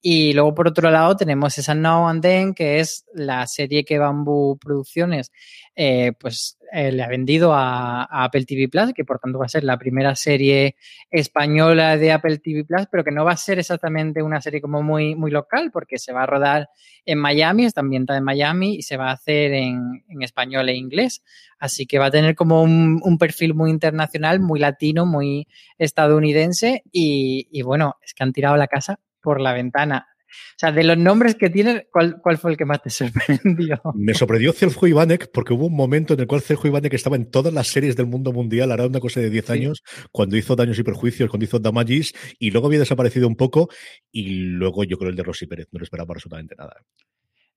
Y 0.06 0.34
luego, 0.34 0.54
por 0.54 0.68
otro 0.68 0.92
lado, 0.92 1.16
tenemos 1.16 1.58
esa 1.58 1.74
Now 1.76 2.10
and 2.10 2.22
Then, 2.22 2.54
que 2.54 2.82
es 2.82 3.06
la 3.14 3.48
serie 3.48 3.86
que 3.86 4.00
Bamboo 4.00 4.58
Producciones 4.58 5.32
eh, 5.78 6.12
pues, 6.20 6.58
eh, 6.74 6.92
le 6.92 7.04
ha 7.04 7.08
vendido 7.08 7.54
a, 7.54 8.04
a, 8.04 8.26
Apple 8.26 8.44
TV 8.44 8.68
Plus, 8.68 8.92
que 8.94 9.06
por 9.06 9.20
tanto 9.20 9.40
va 9.40 9.46
a 9.46 9.50
ser 9.50 9.64
la 9.64 9.78
primera 9.78 10.14
serie 10.18 10.76
española 11.10 11.96
de 11.96 12.12
Apple 12.12 12.40
TV 12.40 12.66
Plus, 12.66 12.86
pero 12.92 13.06
que 13.06 13.12
no 13.12 13.24
va 13.24 13.32
a 13.32 13.38
ser 13.38 13.60
exactamente 13.60 14.22
una 14.22 14.42
serie 14.42 14.60
como 14.60 14.84
muy, 14.84 15.16
muy 15.16 15.32
local, 15.32 15.72
porque 15.72 15.98
se 15.98 16.12
va 16.12 16.24
a 16.24 16.26
rodar 16.26 16.68
en 17.06 17.20
Miami, 17.20 17.64
está 17.64 17.80
ambientada 17.80 18.20
en 18.20 18.26
Miami 18.26 18.76
y 18.76 18.82
se 18.82 18.98
va 18.98 19.10
a 19.10 19.14
hacer 19.14 19.54
en, 19.54 20.04
en 20.10 20.22
español 20.22 20.68
e 20.68 20.76
inglés. 20.76 21.24
Así 21.60 21.86
que 21.86 21.98
va 21.98 22.08
a 22.08 22.12
tener 22.12 22.36
como 22.36 22.62
un, 22.62 23.00
un, 23.02 23.18
perfil 23.18 23.54
muy 23.54 23.70
internacional, 23.72 24.42
muy 24.42 24.60
latino, 24.60 25.06
muy 25.06 25.48
estadounidense 25.78 26.84
y, 26.92 27.48
y 27.54 27.62
bueno, 27.62 27.96
es 28.04 28.14
que 28.14 28.24
han 28.24 28.34
tirado 28.34 28.58
la 28.58 28.68
casa 28.68 29.00
por 29.24 29.42
la 29.42 29.54
ventana. 29.54 30.08
O 30.34 30.58
sea, 30.58 30.72
de 30.72 30.84
los 30.84 30.98
nombres 30.98 31.36
que 31.36 31.50
tiene, 31.50 31.88
¿cuál, 31.92 32.20
cuál 32.22 32.38
fue 32.38 32.52
el 32.52 32.58
que 32.58 32.66
más 32.66 32.82
te 32.82 32.90
sorprendió? 32.90 33.82
Me 33.96 34.14
sorprendió 34.14 34.52
Celjo 34.54 34.88
Ivanek 34.88 35.32
porque 35.32 35.54
hubo 35.54 35.68
un 35.68 35.76
momento 35.76 36.14
en 36.14 36.22
el 36.22 36.28
cual 36.28 36.42
Celjo 36.42 36.68
Ivanek 36.68 36.94
estaba 36.94 37.16
en 37.16 37.30
todas 37.30 37.54
las 37.54 37.68
series 37.68 37.96
del 37.96 38.08
mundo 38.08 38.34
mundial, 38.34 38.72
hará 38.72 38.88
una 38.88 39.00
cosa 39.00 39.20
de 39.20 39.30
10 39.30 39.50
años, 39.52 39.84
cuando 40.12 40.38
hizo 40.38 40.56
Daños 40.56 40.80
y 40.80 40.84
Perjuicios, 40.84 41.30
cuando 41.30 41.46
hizo 41.46 41.60
Damagis, 41.60 42.14
y 42.40 42.52
luego 42.52 42.68
había 42.68 42.80
desaparecido 42.80 43.28
un 43.28 43.36
poco, 43.36 43.70
y 44.12 44.40
luego 44.44 44.84
yo 44.84 44.98
creo 44.98 45.10
el 45.10 45.16
de 45.16 45.24
Rosy 45.24 45.48
Pérez, 45.48 45.68
no 45.72 45.80
lo 45.80 45.84
esperaba 45.84 46.14
absolutamente 46.14 46.56
nada. 46.58 46.76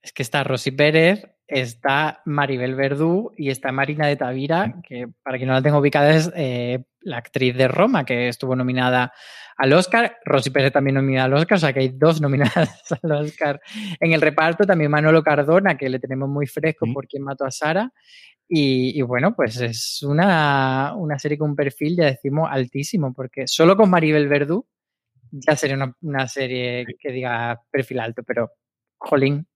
Es 0.02 0.12
que 0.12 0.22
está 0.22 0.44
Rosy 0.44 0.70
Pérez, 0.70 1.26
está 1.48 2.22
Maribel 2.26 2.76
Verdú 2.76 3.32
y 3.36 3.50
está 3.50 3.72
Marina 3.72 4.06
de 4.06 4.16
Tavira, 4.16 4.80
que 4.86 5.06
para 5.22 5.36
quien 5.36 5.48
no 5.48 5.54
la 5.54 5.62
tengo 5.62 5.78
ubicada 5.78 6.14
es 6.14 6.30
eh, 6.36 6.84
la 7.00 7.18
actriz 7.18 7.56
de 7.56 7.66
Roma, 7.66 8.04
que 8.04 8.28
estuvo 8.28 8.54
nominada 8.54 9.12
al 9.56 9.72
Oscar. 9.72 10.18
Rosy 10.24 10.50
Pérez 10.50 10.72
también 10.72 10.94
nominada 10.94 11.26
al 11.26 11.34
Oscar, 11.34 11.56
o 11.56 11.60
sea 11.60 11.72
que 11.72 11.80
hay 11.80 11.88
dos 11.88 12.20
nominadas 12.20 12.82
al 13.02 13.12
Oscar 13.12 13.60
en 14.00 14.12
el 14.12 14.20
reparto. 14.20 14.64
También 14.64 14.90
Manolo 14.90 15.22
Cardona, 15.22 15.76
que 15.76 15.88
le 15.88 15.98
tenemos 15.98 16.28
muy 16.28 16.46
fresco 16.46 16.86
por 16.92 17.06
quien 17.06 17.22
mató 17.22 17.44
a 17.44 17.50
Sara. 17.50 17.92
Y, 18.48 19.02
bueno, 19.02 19.34
pues 19.34 19.60
es 19.60 20.04
una, 20.04 20.94
serie 21.18 21.36
con 21.36 21.50
un 21.50 21.56
perfil, 21.56 21.96
ya 21.96 22.04
decimos, 22.04 22.48
altísimo, 22.50 23.12
porque 23.12 23.48
solo 23.48 23.76
con 23.76 23.90
Maribel 23.90 24.28
Verdú 24.28 24.64
ya 25.32 25.56
sería 25.56 25.74
una, 25.74 25.92
una 26.02 26.28
serie 26.28 26.86
que 27.00 27.10
diga 27.10 27.60
perfil 27.72 27.98
alto, 27.98 28.22
pero 28.24 28.52
jolín, 28.98 29.48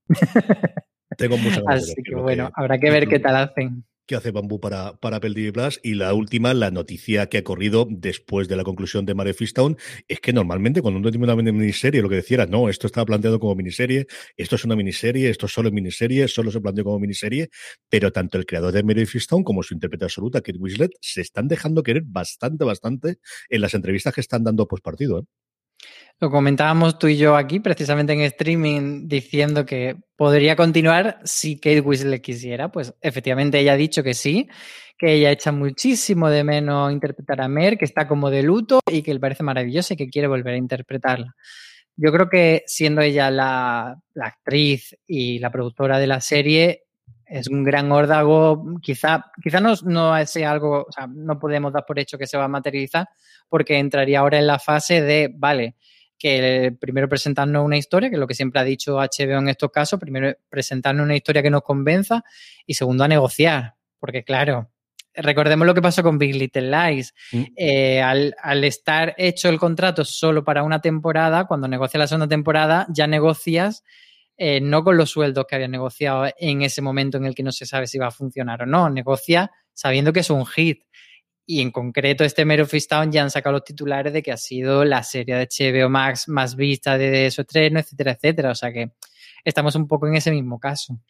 tengo 1.16 1.36
mucha 1.36 1.62
Así 1.68 2.02
que 2.02 2.16
bueno, 2.16 2.50
habrá 2.54 2.78
que 2.78 2.90
ver 2.90 3.06
qué 3.06 3.20
tal 3.20 3.36
hacen 3.36 3.84
que 4.10 4.16
hace 4.16 4.32
Bambú 4.32 4.58
para, 4.58 4.96
para 4.98 5.18
Apple 5.18 5.34
TV 5.34 5.52
Plus. 5.52 5.78
Y 5.84 5.94
la 5.94 6.12
última, 6.14 6.52
la 6.52 6.72
noticia 6.72 7.28
que 7.28 7.38
ha 7.38 7.44
corrido 7.44 7.86
después 7.88 8.48
de 8.48 8.56
la 8.56 8.64
conclusión 8.64 9.06
de 9.06 9.14
Mare 9.14 9.34
Fistown, 9.34 9.76
es 10.08 10.18
que 10.18 10.32
normalmente 10.32 10.82
cuando 10.82 10.98
uno 10.98 11.12
tiene 11.12 11.32
una 11.32 11.36
miniserie, 11.36 12.02
lo 12.02 12.08
que 12.08 12.16
decía 12.16 12.38
era, 12.38 12.46
no, 12.46 12.68
esto 12.68 12.88
estaba 12.88 13.04
planteado 13.06 13.38
como 13.38 13.54
miniserie, 13.54 14.08
esto 14.36 14.56
es 14.56 14.64
una 14.64 14.74
miniserie, 14.74 15.30
esto 15.30 15.46
solo 15.46 15.68
es 15.68 15.74
miniserie, 15.74 16.26
solo 16.26 16.50
se 16.50 16.60
planteó 16.60 16.82
como 16.82 16.98
miniserie, 16.98 17.50
pero 17.88 18.10
tanto 18.10 18.36
el 18.36 18.46
creador 18.46 18.72
de 18.72 18.82
Mare 18.82 19.06
Fistown 19.06 19.44
como 19.44 19.62
su 19.62 19.74
intérprete 19.74 20.06
absoluta, 20.06 20.40
Kate 20.40 20.58
Winslet, 20.58 20.90
se 21.00 21.20
están 21.20 21.46
dejando 21.46 21.84
querer 21.84 22.02
bastante, 22.04 22.64
bastante 22.64 23.18
en 23.48 23.60
las 23.60 23.74
entrevistas 23.74 24.12
que 24.12 24.22
están 24.22 24.42
dando 24.42 24.66
post 24.66 24.82
partido. 24.82 25.20
¿eh? 25.20 25.49
Lo 26.20 26.30
comentábamos 26.30 26.98
tú 26.98 27.06
y 27.06 27.16
yo 27.16 27.34
aquí, 27.34 27.60
precisamente 27.60 28.12
en 28.12 28.20
streaming, 28.20 29.08
diciendo 29.08 29.64
que 29.64 29.96
podría 30.16 30.54
continuar 30.54 31.18
si 31.24 31.56
Kate 31.56 31.80
Winslet 31.80 32.20
quisiera. 32.20 32.70
Pues 32.70 32.94
efectivamente 33.00 33.58
ella 33.58 33.72
ha 33.72 33.76
dicho 33.76 34.02
que 34.02 34.12
sí, 34.12 34.46
que 34.98 35.14
ella 35.14 35.30
echa 35.30 35.50
muchísimo 35.50 36.28
de 36.28 36.44
menos 36.44 36.92
interpretar 36.92 37.40
a 37.40 37.48
Mer, 37.48 37.78
que 37.78 37.86
está 37.86 38.06
como 38.06 38.28
de 38.28 38.42
luto 38.42 38.80
y 38.92 39.00
que 39.00 39.14
le 39.14 39.20
parece 39.20 39.42
maravillosa 39.42 39.94
y 39.94 39.96
que 39.96 40.10
quiere 40.10 40.28
volver 40.28 40.52
a 40.52 40.58
interpretarla. 40.58 41.34
Yo 41.96 42.12
creo 42.12 42.28
que 42.28 42.64
siendo 42.66 43.00
ella 43.00 43.30
la, 43.30 43.96
actriz 44.14 44.94
y 45.06 45.38
la 45.38 45.50
productora 45.50 45.98
de 45.98 46.06
la 46.06 46.20
serie, 46.20 46.82
es 47.24 47.48
un 47.48 47.64
gran 47.64 47.90
órdago. 47.92 48.62
Quizá, 48.82 49.24
quizá 49.42 49.60
no, 49.60 49.72
no 49.84 50.26
sea 50.26 50.50
algo, 50.50 50.84
o 50.86 50.92
sea, 50.92 51.06
no 51.06 51.38
podemos 51.38 51.72
dar 51.72 51.86
por 51.86 51.98
hecho 51.98 52.18
que 52.18 52.26
se 52.26 52.36
va 52.36 52.44
a 52.44 52.48
materializar, 52.48 53.08
porque 53.48 53.78
entraría 53.78 54.20
ahora 54.20 54.38
en 54.38 54.46
la 54.46 54.58
fase 54.58 55.00
de, 55.00 55.32
vale, 55.34 55.76
que 56.20 56.76
primero 56.78 57.08
presentarnos 57.08 57.64
una 57.64 57.78
historia, 57.78 58.10
que 58.10 58.16
es 58.16 58.20
lo 58.20 58.26
que 58.26 58.34
siempre 58.34 58.60
ha 58.60 58.64
dicho 58.64 58.96
HBO 58.96 59.38
en 59.38 59.48
estos 59.48 59.70
casos, 59.70 59.98
primero 59.98 60.36
presentarnos 60.50 61.02
una 61.02 61.16
historia 61.16 61.42
que 61.42 61.50
nos 61.50 61.62
convenza 61.62 62.22
y 62.66 62.74
segundo 62.74 63.04
a 63.04 63.08
negociar, 63.08 63.76
porque 63.98 64.22
claro, 64.22 64.70
recordemos 65.14 65.66
lo 65.66 65.74
que 65.74 65.80
pasó 65.80 66.02
con 66.02 66.18
Big 66.18 66.36
Little 66.36 66.70
Lies. 66.70 67.14
Mm. 67.32 67.42
Eh, 67.56 68.02
al, 68.02 68.64
estar 68.64 69.14
hecho 69.16 69.48
el 69.48 69.58
contrato 69.58 70.04
solo 70.04 70.44
para 70.44 70.62
una 70.62 70.82
temporada, 70.82 71.46
cuando 71.46 71.66
negocias 71.68 71.98
la 71.98 72.06
segunda 72.06 72.28
temporada, 72.28 72.86
ya 72.90 73.06
negocias 73.06 73.82
eh, 74.36 74.60
no 74.60 74.84
con 74.84 74.98
los 74.98 75.10
sueldos 75.10 75.46
que 75.48 75.54
habías 75.54 75.70
negociado 75.70 76.28
en 76.38 76.60
ese 76.60 76.82
momento 76.82 77.16
en 77.16 77.24
el 77.24 77.34
que 77.34 77.42
no 77.42 77.52
se 77.52 77.64
sabe 77.64 77.86
si 77.86 77.98
va 77.98 78.08
a 78.08 78.10
funcionar 78.10 78.62
o 78.62 78.66
no, 78.66 78.90
negocia 78.90 79.50
sabiendo 79.72 80.12
que 80.12 80.20
es 80.20 80.28
un 80.28 80.44
hit. 80.44 80.82
Y 81.50 81.62
en 81.62 81.72
concreto, 81.72 82.22
este 82.22 82.44
Mero 82.44 82.64
Town 82.88 83.10
ya 83.10 83.24
han 83.24 83.30
sacado 83.32 83.54
los 83.54 83.64
titulares 83.64 84.12
de 84.12 84.22
que 84.22 84.30
ha 84.30 84.36
sido 84.36 84.84
la 84.84 85.02
serie 85.02 85.34
de 85.34 85.48
HBO 85.50 85.90
Max 85.90 86.28
más 86.28 86.54
vista 86.54 86.96
de 86.96 87.28
su 87.32 87.40
estreno, 87.40 87.80
etcétera, 87.80 88.12
etcétera. 88.12 88.52
O 88.52 88.54
sea 88.54 88.72
que 88.72 88.92
estamos 89.44 89.74
un 89.74 89.88
poco 89.88 90.06
en 90.06 90.14
ese 90.14 90.30
mismo 90.30 90.60
caso. 90.60 91.00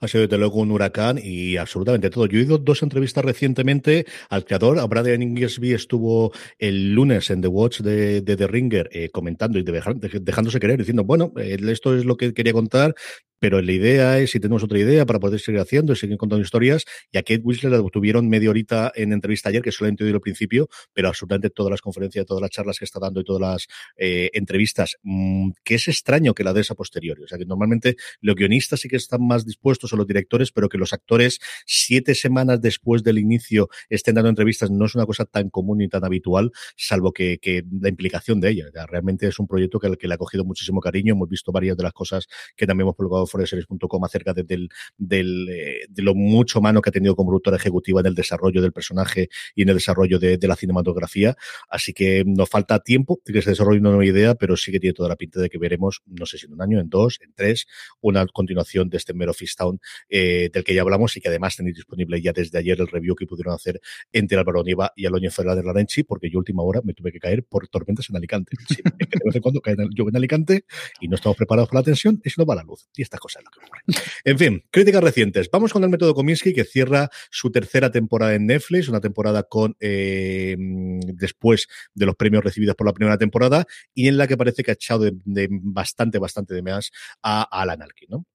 Ha 0.00 0.08
sido 0.08 0.22
desde 0.22 0.38
luego 0.38 0.60
un 0.60 0.70
huracán 0.70 1.20
y 1.22 1.58
absolutamente 1.58 2.08
todo. 2.08 2.24
Yo 2.24 2.38
he 2.38 2.44
ido 2.44 2.56
dos 2.56 2.82
entrevistas 2.82 3.22
recientemente 3.26 4.06
al 4.30 4.46
creador. 4.46 4.88
Brian 4.88 5.20
Ingersby 5.20 5.74
estuvo 5.74 6.32
el 6.58 6.94
lunes 6.94 7.28
en 7.28 7.42
The 7.42 7.48
Watch 7.48 7.80
de, 7.80 8.22
The 8.22 8.46
Ringer 8.46 8.88
eh, 8.92 9.10
comentando 9.10 9.58
y 9.58 9.64
dejándose 9.64 10.60
querer, 10.60 10.78
diciendo, 10.78 11.04
bueno, 11.04 11.30
eh, 11.36 11.58
esto 11.68 11.94
es 11.94 12.06
lo 12.06 12.16
que 12.16 12.32
quería 12.32 12.54
contar 12.54 12.94
pero 13.40 13.60
la 13.62 13.72
idea 13.72 14.18
es 14.18 14.30
si 14.30 14.38
tenemos 14.38 14.62
otra 14.62 14.78
idea 14.78 15.06
para 15.06 15.18
poder 15.18 15.40
seguir 15.40 15.60
haciendo 15.60 15.94
y 15.94 15.96
seguir 15.96 16.18
contando 16.18 16.44
historias. 16.44 16.84
Y 17.10 17.18
a 17.18 17.22
Kate 17.22 17.40
Winslet 17.42 17.72
la 17.72 17.82
tuvieron 17.90 18.28
media 18.28 18.50
horita 18.50 18.92
en 18.94 19.12
entrevista 19.12 19.48
ayer, 19.48 19.62
que 19.62 19.72
solamente 19.72 20.04
oído 20.04 20.16
al 20.16 20.20
principio, 20.20 20.68
pero 20.92 21.08
absolutamente 21.08 21.50
todas 21.50 21.70
las 21.70 21.80
conferencias, 21.80 22.26
todas 22.26 22.42
las 22.42 22.50
charlas 22.50 22.78
que 22.78 22.84
está 22.84 23.00
dando 23.00 23.20
y 23.20 23.24
todas 23.24 23.40
las 23.40 23.66
eh, 23.96 24.30
entrevistas, 24.34 24.98
mm, 25.02 25.50
que 25.64 25.76
es 25.76 25.88
extraño 25.88 26.34
que 26.34 26.44
la 26.44 26.52
des 26.52 26.70
a 26.70 26.74
posteriori. 26.74 27.24
O 27.24 27.26
sea, 27.26 27.38
que 27.38 27.46
normalmente 27.46 27.96
los 28.20 28.36
guionistas 28.36 28.80
sí 28.80 28.88
que 28.88 28.96
están 28.96 29.26
más 29.26 29.46
dispuestos 29.46 29.92
o 29.92 29.96
los 29.96 30.06
directores, 30.06 30.52
pero 30.52 30.68
que 30.68 30.76
los 30.76 30.92
actores 30.92 31.40
siete 31.64 32.14
semanas 32.14 32.60
después 32.60 33.02
del 33.02 33.18
inicio 33.18 33.68
estén 33.88 34.16
dando 34.16 34.28
entrevistas 34.28 34.70
no 34.70 34.84
es 34.84 34.94
una 34.94 35.06
cosa 35.06 35.24
tan 35.24 35.48
común 35.48 35.78
ni 35.78 35.88
tan 35.88 36.04
habitual, 36.04 36.52
salvo 36.76 37.12
que, 37.12 37.38
que 37.38 37.64
la 37.80 37.88
implicación 37.88 38.40
de 38.40 38.50
ella. 38.50 38.66
realmente 38.86 39.26
es 39.26 39.38
un 39.38 39.46
proyecto 39.46 39.80
que, 39.80 39.96
que 39.96 40.08
le 40.08 40.14
ha 40.14 40.18
cogido 40.18 40.44
muchísimo 40.44 40.80
cariño. 40.80 41.14
Hemos 41.14 41.28
visto 41.28 41.52
varias 41.52 41.76
de 41.76 41.84
las 41.84 41.92
cosas 41.92 42.26
que 42.56 42.66
también 42.66 42.84
hemos 42.84 42.96
publicado 42.96 43.26
foreseries.com 43.30 44.04
acerca 44.04 44.34
de, 44.34 44.42
del, 44.42 44.68
del, 44.98 45.48
eh, 45.48 45.86
de 45.88 46.02
lo 46.02 46.14
mucho 46.14 46.60
mano 46.60 46.82
que 46.82 46.90
ha 46.90 46.92
tenido 46.92 47.16
como 47.16 47.30
productora 47.30 47.56
ejecutiva 47.56 48.00
en 48.00 48.06
el 48.06 48.14
desarrollo 48.14 48.60
del 48.62 48.72
personaje 48.72 49.28
y 49.54 49.62
en 49.62 49.70
el 49.70 49.76
desarrollo 49.76 50.18
de, 50.18 50.38
la 50.40 50.56
cinematografía. 50.56 51.36
Así 51.68 51.92
que 51.92 52.24
nos 52.26 52.48
falta 52.48 52.80
tiempo 52.80 53.20
de 53.24 53.32
que 53.32 53.42
se 53.42 53.50
desarrolle 53.50 53.78
una 53.78 53.90
nueva 53.90 54.06
idea, 54.06 54.34
pero 54.34 54.56
sí 54.56 54.72
que 54.72 54.80
tiene 54.80 54.94
toda 54.94 55.08
la 55.08 55.16
pinta 55.16 55.40
de 55.40 55.48
que 55.48 55.58
veremos, 55.58 56.02
no 56.06 56.26
sé 56.26 56.38
si 56.38 56.46
en 56.46 56.54
un 56.54 56.62
año, 56.62 56.80
en 56.80 56.88
dos, 56.88 57.18
en 57.22 57.32
tres, 57.34 57.66
una 58.00 58.26
continuación 58.26 58.88
de 58.88 58.96
este 58.96 59.14
Mero 59.14 59.32
Town 59.56 59.80
eh, 60.08 60.50
del 60.52 60.64
que 60.64 60.74
ya 60.74 60.82
hablamos 60.82 61.16
y 61.16 61.20
que 61.20 61.28
además 61.28 61.56
tenéis 61.56 61.76
disponible 61.76 62.20
ya 62.20 62.32
desde 62.32 62.58
ayer 62.58 62.80
el 62.80 62.88
review 62.88 63.14
que 63.14 63.26
pudieron 63.26 63.54
hacer 63.54 63.80
entre 64.12 64.38
Álvaro 64.38 64.62
Nieva 64.64 64.92
y 64.96 65.06
Aloño 65.06 65.30
Ferrer 65.30 65.56
de 65.56 65.62
Larenchi, 65.62 66.02
porque 66.02 66.30
yo 66.30 66.38
última 66.38 66.62
hora 66.62 66.80
me 66.82 66.94
tuve 66.94 67.12
que 67.12 67.20
caer 67.20 67.44
por 67.44 67.68
tormentas 67.68 68.08
en 68.10 68.16
Alicante. 68.16 68.56
Sí, 68.68 68.82
de 68.84 69.06
vez 69.24 69.34
en 69.36 69.42
cuando 69.42 69.60
cae 69.60 69.74
en 69.74 70.16
Alicante 70.16 70.64
y 71.00 71.08
no 71.08 71.16
estamos 71.16 71.36
preparados 71.36 71.68
para 71.68 71.80
la 71.80 71.84
tensión 71.84 72.20
y 72.24 72.30
se 72.30 72.40
nos 72.40 72.48
va 72.48 72.54
la 72.54 72.62
luz. 72.62 72.88
Y 72.96 73.02
cosas 73.20 73.44
lo 73.44 73.50
que 73.50 73.60
ocurre. 73.64 73.82
En 74.24 74.38
fin, 74.38 74.64
críticas 74.70 75.02
recientes. 75.02 75.48
Vamos 75.50 75.72
con 75.72 75.84
el 75.84 75.90
método 75.90 76.14
Kominsky, 76.14 76.52
que 76.52 76.64
cierra 76.64 77.10
su 77.30 77.52
tercera 77.52 77.92
temporada 77.92 78.34
en 78.34 78.46
Netflix, 78.46 78.88
una 78.88 79.00
temporada 79.00 79.44
con 79.44 79.76
eh, 79.78 80.56
después 80.58 81.68
de 81.94 82.06
los 82.06 82.16
premios 82.16 82.42
recibidos 82.42 82.74
por 82.74 82.86
la 82.86 82.92
primera 82.92 83.18
temporada, 83.18 83.66
y 83.94 84.08
en 84.08 84.16
la 84.16 84.26
que 84.26 84.36
parece 84.36 84.64
que 84.64 84.72
ha 84.72 84.74
echado 84.74 85.04
de, 85.04 85.48
bastante, 85.50 86.18
bastante 86.18 86.54
de 86.54 86.62
más 86.62 86.90
a 87.22 87.42
Alan 87.42 87.82
Alkin, 87.82 88.08
¿no? 88.10 88.26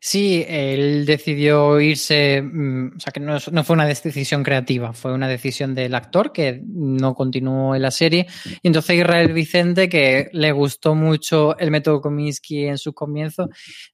Sí, 0.00 0.44
él 0.48 1.06
decidió 1.06 1.80
irse, 1.80 2.42
mm, 2.42 2.96
o 2.96 3.00
sea 3.00 3.12
que 3.12 3.20
no, 3.20 3.38
fue 3.64 3.74
una 3.74 3.86
decisión 3.86 4.42
creativa, 4.42 4.92
fue 4.92 5.12
una 5.12 5.28
decisión 5.28 5.74
del 5.74 5.94
actor 5.94 6.32
que 6.32 6.62
no 6.64 7.14
continuó 7.14 7.74
en 7.74 7.82
la 7.82 7.90
serie. 7.90 8.26
Y 8.62 8.68
entonces 8.68 8.96
Israel 8.96 9.32
Vicente, 9.32 9.88
que 9.88 10.28
le 10.32 10.52
gustó 10.52 10.94
mucho 10.94 11.58
el 11.58 11.70
método 11.70 12.00
Kominsky 12.00 12.66
en 12.66 12.78
sus 12.78 12.94
comienzos, 12.94 13.48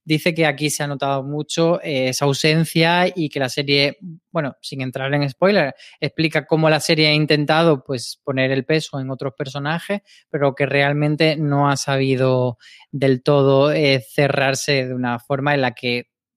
dice 0.05 0.35
que 0.35 0.47
aquí 0.47 0.71
se 0.71 0.83
ha 0.83 0.87
notado 0.87 1.23
mucho 1.23 1.81
eh, 1.83 2.09
esa 2.09 2.25
ausencia 2.25 3.07
y 3.15 3.29
que 3.29 3.41
la 3.41 3.49
serie, 3.49 3.99
bueno, 4.31 4.57
sin 4.61 4.81
entrar 4.81 5.13
en 5.15 5.29
spoiler, 5.29 5.75
explica 6.01 6.47
cómo 6.47 6.69
la 6.69 6.81
serie 6.81 7.09
ha 7.09 7.15
intentado 7.15 7.83
pues 7.85 8.21
poner 8.25 8.51
el 8.51 8.65
peso 8.65 9.01
en 9.01 9.11
otros 9.11 9.35
personajes, 9.35 10.01
pero 10.31 10.55
que 10.55 10.67
realmente 10.67 11.37
no 11.37 11.71
ha 11.71 11.77
sabido 11.77 12.59
del 12.91 13.23
todo 13.23 13.73
eh, 13.73 14.05
cerrarse 14.07 14.87
de 14.87 14.95
una 14.95 15.19
forma 15.19 15.55
en 15.55 15.63
la 15.63 15.73
que 15.73 15.92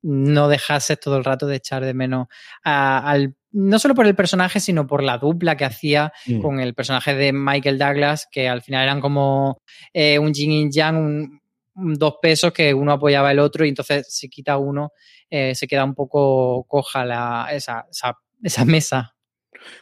no 0.08 0.48
dejase 0.50 0.98
todo 0.98 1.18
el 1.18 1.24
rato 1.24 1.48
de 1.48 1.56
echar 1.56 1.84
de 1.84 1.96
menos 1.96 2.28
al 2.64 3.36
no 3.52 3.80
solo 3.80 3.96
por 3.96 4.06
el 4.06 4.16
personaje, 4.16 4.60
sino 4.60 4.86
por 4.86 5.02
la 5.02 5.18
dupla 5.18 5.56
que 5.56 5.66
hacía 5.66 6.12
mm. 6.28 6.42
con 6.42 6.60
el 6.60 6.76
personaje 6.76 7.16
de 7.16 7.32
Michael 7.32 7.80
Douglas, 7.80 8.28
que 8.30 8.50
al 8.50 8.62
final 8.62 8.84
eran 8.84 9.00
como 9.00 9.62
eh, 9.94 10.20
un 10.20 10.34
yin 10.34 10.52
y 10.52 10.72
yang, 10.72 11.40
dos 11.74 12.16
pesos 12.22 12.54
que 12.54 12.74
uno 12.74 12.92
apoyaba 12.92 13.32
el 13.32 13.40
otro 13.40 13.66
y 13.66 13.70
entonces 13.70 14.08
si 14.10 14.30
quita 14.30 14.58
uno 14.58 14.92
eh, 15.30 15.56
se 15.56 15.68
queda 15.68 15.84
un 15.84 15.96
poco 15.96 16.66
coja 16.68 17.04
la, 17.04 17.48
esa, 17.52 17.86
esa, 17.90 18.18
esa 18.44 18.66
mesa. 18.66 19.15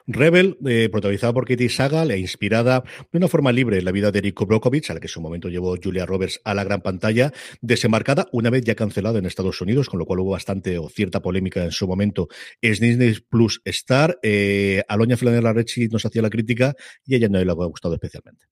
Rebel, 0.07 0.57
eh, 0.65 0.89
protagonizada 0.91 1.33
por 1.33 1.47
Katie 1.47 1.69
Saga, 1.69 2.05
le 2.05 2.17
inspirada 2.17 2.83
de 3.11 3.17
una 3.17 3.27
forma 3.27 3.51
libre 3.51 3.77
en 3.77 3.85
la 3.85 3.91
vida 3.91 4.11
de 4.11 4.21
Rico 4.21 4.45
Brokovich, 4.45 4.89
a 4.89 4.93
la 4.93 4.99
que 4.99 5.07
en 5.07 5.09
su 5.09 5.21
momento 5.21 5.49
llevó 5.49 5.75
Julia 5.81 6.05
Roberts 6.05 6.41
a 6.43 6.53
la 6.53 6.63
gran 6.63 6.81
pantalla, 6.81 7.31
desembarcada 7.61 8.27
una 8.31 8.49
vez 8.49 8.63
ya 8.63 8.75
cancelada 8.75 9.19
en 9.19 9.25
Estados 9.25 9.61
Unidos, 9.61 9.89
con 9.89 9.99
lo 9.99 10.05
cual 10.05 10.19
hubo 10.19 10.31
bastante 10.31 10.77
o 10.77 10.89
cierta 10.89 11.21
polémica 11.21 11.63
en 11.63 11.71
su 11.71 11.87
momento. 11.87 12.27
Es 12.61 12.79
Disney 12.79 13.15
Plus 13.29 13.61
Star. 13.65 14.19
Eh, 14.23 14.83
Aloña 14.87 15.17
Flanella 15.17 15.53
Rechi 15.53 15.87
nos 15.87 16.05
hacía 16.05 16.21
la 16.21 16.29
crítica 16.29 16.75
y 17.05 17.15
a 17.15 17.17
ella 17.17 17.29
no 17.29 17.43
le 17.43 17.51
ha 17.51 17.53
gustado 17.53 17.95
especialmente. 17.95 18.45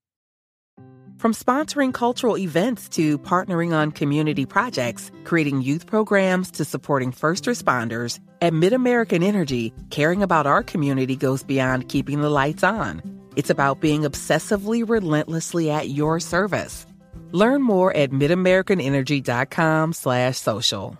From 1.22 1.34
sponsoring 1.34 1.94
cultural 1.94 2.36
events 2.36 2.88
to 2.96 3.16
partnering 3.16 3.72
on 3.72 3.92
community 3.92 4.44
projects, 4.44 5.12
creating 5.22 5.62
youth 5.62 5.86
programs 5.86 6.50
to 6.50 6.64
supporting 6.64 7.12
first 7.12 7.44
responders, 7.44 8.18
at 8.40 8.52
MidAmerican 8.52 9.22
Energy, 9.22 9.72
caring 9.90 10.24
about 10.24 10.48
our 10.48 10.64
community 10.64 11.14
goes 11.14 11.44
beyond 11.44 11.88
keeping 11.88 12.22
the 12.22 12.28
lights 12.28 12.64
on. 12.64 13.00
It's 13.36 13.50
about 13.50 13.80
being 13.80 14.02
obsessively 14.02 14.82
relentlessly 14.84 15.70
at 15.70 15.90
your 15.90 16.18
service. 16.18 16.86
Learn 17.30 17.62
more 17.62 17.94
at 17.94 18.10
midamericanenergy.com 18.10 19.92
slash 19.92 20.38
social. 20.38 20.98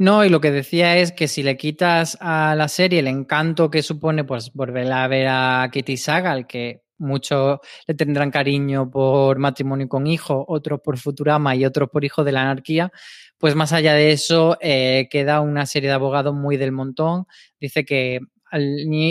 No, 0.00 0.24
y 0.24 0.30
lo 0.30 0.40
que 0.40 0.50
decía 0.50 0.96
es 0.96 1.12
que 1.12 1.28
si 1.28 1.44
le 1.44 1.56
quitas 1.56 2.16
a 2.20 2.56
la 2.56 2.66
serie 2.66 2.98
el 2.98 3.06
encanto 3.06 3.70
que 3.70 3.84
supone 3.84 4.24
pues 4.24 4.52
volver 4.52 4.90
a 4.90 5.06
ver 5.06 5.28
a 5.28 5.70
Kitty 5.72 5.96
Sagal, 5.96 6.48
que 6.48 6.85
Muchos 6.98 7.58
le 7.86 7.94
tendrán 7.94 8.30
cariño 8.30 8.90
por 8.90 9.38
matrimonio 9.38 9.88
con 9.88 10.06
hijo, 10.06 10.44
otros 10.48 10.80
por 10.80 10.98
Futurama 10.98 11.54
y 11.54 11.64
otros 11.64 11.90
por 11.90 12.04
Hijo 12.04 12.24
de 12.24 12.32
la 12.32 12.42
Anarquía. 12.42 12.90
Pues 13.38 13.54
más 13.54 13.72
allá 13.72 13.94
de 13.94 14.12
eso, 14.12 14.56
eh, 14.60 15.08
queda 15.10 15.40
una 15.40 15.66
serie 15.66 15.88
de 15.88 15.94
abogados 15.94 16.34
muy 16.34 16.56
del 16.56 16.72
montón. 16.72 17.26
Dice 17.60 17.84
que 17.84 18.20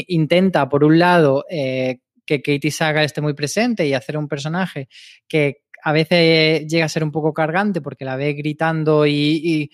intenta, 0.08 0.68
por 0.70 0.84
un 0.84 0.98
lado, 0.98 1.46
eh, 1.50 2.00
que 2.26 2.42
Katie 2.42 2.72
Saga 2.72 3.04
esté 3.04 3.22
muy 3.22 3.34
presente 3.34 3.86
y 3.86 3.94
hacer 3.94 4.18
un 4.18 4.28
personaje 4.28 4.88
que 5.28 5.62
a 5.84 5.92
veces 5.92 6.66
llega 6.68 6.86
a 6.86 6.90
ser 6.90 7.04
un 7.04 7.12
poco 7.12 7.34
cargante 7.34 7.82
porque 7.82 8.06
la 8.06 8.16
ve 8.16 8.34
gritando 8.34 9.06
y, 9.06 9.70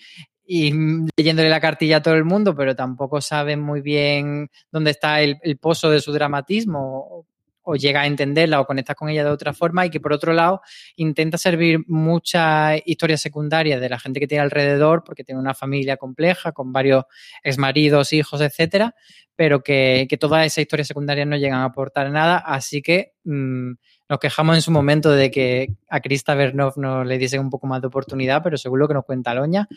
leyéndole 0.46 1.48
la 1.48 1.60
cartilla 1.60 1.98
a 1.98 2.02
todo 2.02 2.14
el 2.14 2.24
mundo, 2.24 2.54
pero 2.54 2.76
tampoco 2.76 3.22
sabe 3.22 3.56
muy 3.56 3.80
bien 3.80 4.50
dónde 4.70 4.90
está 4.90 5.22
el, 5.22 5.38
el 5.42 5.56
pozo 5.56 5.88
de 5.88 6.00
su 6.00 6.12
dramatismo 6.12 7.26
o 7.62 7.76
llega 7.76 8.02
a 8.02 8.06
entenderla 8.06 8.60
o 8.60 8.66
conectas 8.66 8.96
con 8.96 9.08
ella 9.08 9.24
de 9.24 9.30
otra 9.30 9.52
forma 9.52 9.86
y 9.86 9.90
que 9.90 10.00
por 10.00 10.12
otro 10.12 10.32
lado 10.32 10.60
intenta 10.96 11.38
servir 11.38 11.80
muchas 11.86 12.80
historias 12.84 13.20
secundarias 13.20 13.80
de 13.80 13.88
la 13.88 13.98
gente 13.98 14.20
que 14.20 14.26
tiene 14.26 14.42
alrededor 14.42 15.04
porque 15.04 15.24
tiene 15.24 15.40
una 15.40 15.54
familia 15.54 15.96
compleja 15.96 16.52
con 16.52 16.72
varios 16.72 17.04
exmaridos, 17.42 18.12
hijos, 18.12 18.40
etcétera, 18.40 18.94
pero 19.36 19.62
que, 19.62 20.06
que 20.08 20.18
todas 20.18 20.46
esas 20.46 20.62
historias 20.62 20.88
secundarias 20.88 21.26
no 21.26 21.36
llegan 21.36 21.60
a 21.60 21.64
aportar 21.64 22.10
nada, 22.10 22.38
así 22.38 22.82
que 22.82 23.12
mm, 23.24 23.72
nos 24.08 24.18
quejamos 24.18 24.56
en 24.56 24.62
su 24.62 24.70
momento 24.70 25.10
de 25.10 25.30
que 25.30 25.68
a 25.88 26.00
Krista 26.00 26.34
Bernov 26.34 26.74
no 26.76 27.04
le 27.04 27.18
diese 27.18 27.38
un 27.38 27.50
poco 27.50 27.66
más 27.66 27.80
de 27.80 27.86
oportunidad, 27.86 28.42
pero 28.42 28.58
seguro 28.58 28.86
que 28.86 28.94
nos 28.94 29.04
cuenta 29.04 29.34
Loña, 29.34 29.68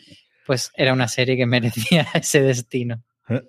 pues 0.46 0.70
era 0.74 0.92
una 0.92 1.08
serie 1.08 1.36
que 1.36 1.46
merecía 1.46 2.06
ese 2.14 2.42
destino. 2.42 3.02
¿Eh? 3.28 3.42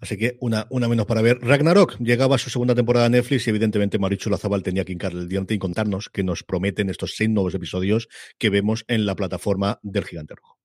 Así 0.00 0.16
que 0.16 0.36
una, 0.40 0.66
una 0.70 0.88
menos 0.88 1.06
para 1.06 1.22
ver. 1.22 1.38
Ragnarok 1.40 1.98
llegaba 1.98 2.36
a 2.36 2.38
su 2.38 2.50
segunda 2.50 2.74
temporada 2.74 3.06
a 3.06 3.08
Netflix 3.08 3.46
y 3.46 3.50
evidentemente 3.50 3.98
Marichu 3.98 4.30
Lazabal 4.30 4.62
tenía 4.62 4.84
que 4.84 4.92
hincarle 4.92 5.20
el 5.20 5.28
diente 5.28 5.54
y 5.54 5.58
contarnos 5.58 6.08
que 6.08 6.22
nos 6.22 6.42
prometen 6.42 6.90
estos 6.90 7.14
seis 7.16 7.30
nuevos 7.30 7.54
episodios 7.54 8.08
que 8.38 8.50
vemos 8.50 8.84
en 8.88 9.06
la 9.06 9.14
plataforma 9.14 9.78
del 9.82 10.04
Gigante 10.04 10.34
Rojo. 10.34 10.58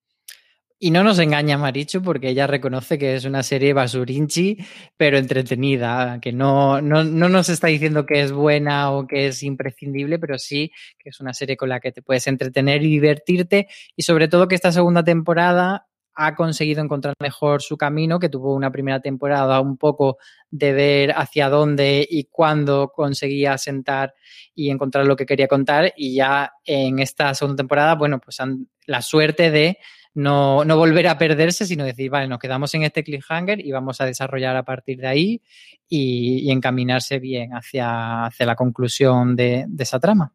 Y 0.80 0.92
no 0.92 1.02
nos 1.02 1.18
engaña 1.20 1.58
Marichu 1.58 2.02
porque 2.02 2.28
ella 2.28 2.46
reconoce 2.46 2.98
que 2.98 3.16
es 3.16 3.24
una 3.24 3.42
serie 3.42 3.72
basurinchi, 3.72 4.58
pero 4.98 5.18
entretenida, 5.18 6.20
que 6.22 6.34
no, 6.34 6.82
no, 6.82 7.06
no, 7.06 7.30
nos 7.30 7.48
está 7.48 7.68
diciendo 7.68 8.06
que 8.06 8.20
es 8.22 8.34
buena 8.34 8.92
o 8.92 9.08
que 9.08 9.28
es 9.28 9.44
imprescindible, 9.44 10.20
pero 10.20 10.38
sí 10.38 10.74
que 11.00 11.12
es 11.12 11.22
una 11.22 11.34
serie 11.34 11.56
con 11.56 11.70
la 11.70 11.80
que 11.80 11.94
te 11.94 12.02
puedes 12.02 12.28
entretener 12.28 12.84
y 12.84 12.90
divertirte 12.90 13.70
y 13.96 14.04
sobre 14.04 14.28
todo 14.28 14.50
que 14.50 14.56
esta 14.56 14.74
segunda 14.74 15.06
temporada 15.06 15.88
ha 16.16 16.36
conseguido 16.36 16.82
encontrar 16.82 17.16
mejor 17.20 17.62
su 17.62 17.78
camino, 17.78 18.20
que 18.20 18.30
tuvo 18.30 18.54
una 18.54 18.72
primera 18.72 19.00
temporada 19.00 19.60
un 19.60 19.78
poco 19.78 20.18
de 20.50 20.74
ver 20.74 21.12
hacia 21.16 21.50
dónde 21.50 22.08
y 22.10 22.26
cuándo 22.26 22.92
conseguía 22.94 23.58
sentar 23.58 24.14
y 24.54 24.70
encontrar 24.70 25.06
lo 25.06 25.16
que 25.16 25.26
quería 25.26 25.48
contar. 25.48 25.94
Y 25.98 26.16
ya 26.16 26.54
en 26.66 27.00
esta 27.00 27.34
segunda 27.34 27.62
temporada, 27.62 27.96
bueno, 27.96 28.20
pues 28.20 28.40
han, 28.40 28.68
la 28.86 29.02
suerte 29.02 29.50
de 29.52 29.78
no, 30.16 30.64
no, 30.64 30.78
volver 30.78 31.08
a 31.08 31.18
perderse, 31.18 31.66
sino 31.66 31.84
decir, 31.84 32.12
vale, 32.12 32.28
nos 32.28 32.38
quedamos 32.38 32.74
en 32.76 32.84
este 32.84 33.04
cliffhanger 33.04 33.66
y 33.66 33.72
vamos 33.72 34.00
a 34.00 34.06
desarrollar 34.06 34.56
a 34.56 34.64
partir 34.64 35.00
de 35.00 35.08
ahí 35.08 35.42
y, 35.90 36.52
encaminarse 36.52 37.18
bien 37.20 37.52
hacia, 37.54 38.26
hacia 38.26 38.46
la 38.46 38.56
conclusión 38.56 39.36
de 39.36 39.66
esa 39.80 40.00
trama. 40.00 40.34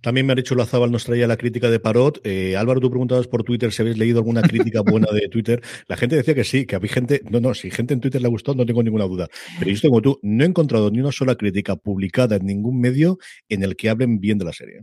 También 0.00 0.26
me 0.26 0.32
ha 0.32 0.36
dicho 0.36 0.54
Lazabal 0.54 0.90
nos 0.90 1.04
traía 1.04 1.26
la 1.26 1.36
crítica 1.36 1.70
de 1.70 1.80
Parot. 1.80 2.20
Eh, 2.24 2.56
Álvaro, 2.56 2.80
tú 2.80 2.90
preguntabas 2.90 3.26
por 3.26 3.44
Twitter 3.44 3.72
si 3.72 3.82
habéis 3.82 3.98
leído 3.98 4.18
alguna 4.18 4.42
crítica 4.42 4.80
buena 4.82 5.08
de 5.12 5.28
Twitter. 5.28 5.62
La 5.86 5.96
gente 5.96 6.16
decía 6.16 6.34
que 6.34 6.44
sí, 6.44 6.66
que 6.66 6.76
había 6.76 6.90
gente. 6.90 7.22
No, 7.30 7.40
no, 7.40 7.54
si 7.54 7.70
gente 7.70 7.94
en 7.94 8.00
Twitter 8.00 8.20
le 8.20 8.28
gustó, 8.28 8.54
no 8.54 8.66
tengo 8.66 8.82
ninguna 8.82 9.04
duda. 9.04 9.28
Pero 9.58 9.70
yo 9.70 9.88
como 9.88 10.02
tú, 10.02 10.18
no 10.22 10.44
he 10.44 10.46
encontrado 10.46 10.90
ni 10.90 11.00
una 11.00 11.12
sola 11.12 11.34
crítica 11.34 11.76
publicada 11.76 12.36
en 12.36 12.46
ningún 12.46 12.80
medio 12.80 13.18
en 13.48 13.62
el 13.62 13.76
que 13.76 13.88
hablen 13.88 14.20
bien 14.20 14.38
de 14.38 14.44
la 14.44 14.52
serie. 14.52 14.82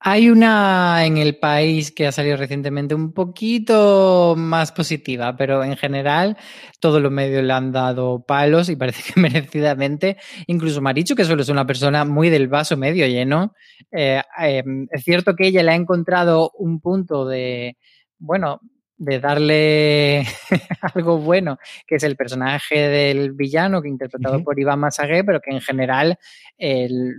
Hay 0.00 0.30
una 0.30 1.04
en 1.04 1.18
el 1.18 1.38
país 1.38 1.90
que 1.90 2.06
ha 2.06 2.12
salido 2.12 2.36
recientemente 2.36 2.94
un 2.94 3.12
poquito 3.12 4.34
más 4.36 4.70
positiva, 4.70 5.36
pero 5.36 5.64
en 5.64 5.76
general 5.76 6.36
todos 6.78 7.02
los 7.02 7.10
medios 7.10 7.42
le 7.42 7.52
han 7.52 7.72
dado 7.72 8.24
palos 8.24 8.68
y 8.68 8.76
parece 8.76 9.12
que 9.12 9.20
merecidamente. 9.20 10.16
Incluso 10.46 10.80
Marichu, 10.80 11.16
que 11.16 11.24
suele 11.24 11.42
ser 11.42 11.52
una 11.52 11.66
persona 11.66 12.04
muy 12.04 12.30
del 12.30 12.46
vaso 12.46 12.76
medio 12.76 13.08
lleno, 13.08 13.54
eh, 13.90 14.22
eh, 14.40 14.62
es 14.92 15.02
cierto 15.02 15.34
que 15.34 15.48
ella 15.48 15.64
le 15.64 15.72
ha 15.72 15.74
encontrado 15.74 16.52
un 16.56 16.80
punto 16.80 17.26
de, 17.26 17.76
bueno, 18.18 18.60
de 18.98 19.18
darle 19.18 20.26
algo 20.94 21.18
bueno, 21.18 21.58
que 21.86 21.96
es 21.96 22.04
el 22.04 22.16
personaje 22.16 22.88
del 22.88 23.32
villano 23.32 23.82
que 23.82 23.88
interpretado 23.88 24.44
por 24.44 24.60
Iván 24.60 24.78
Masagué, 24.78 25.24
pero 25.24 25.40
que 25.40 25.50
en 25.50 25.60
general 25.60 26.18
el 26.56 27.16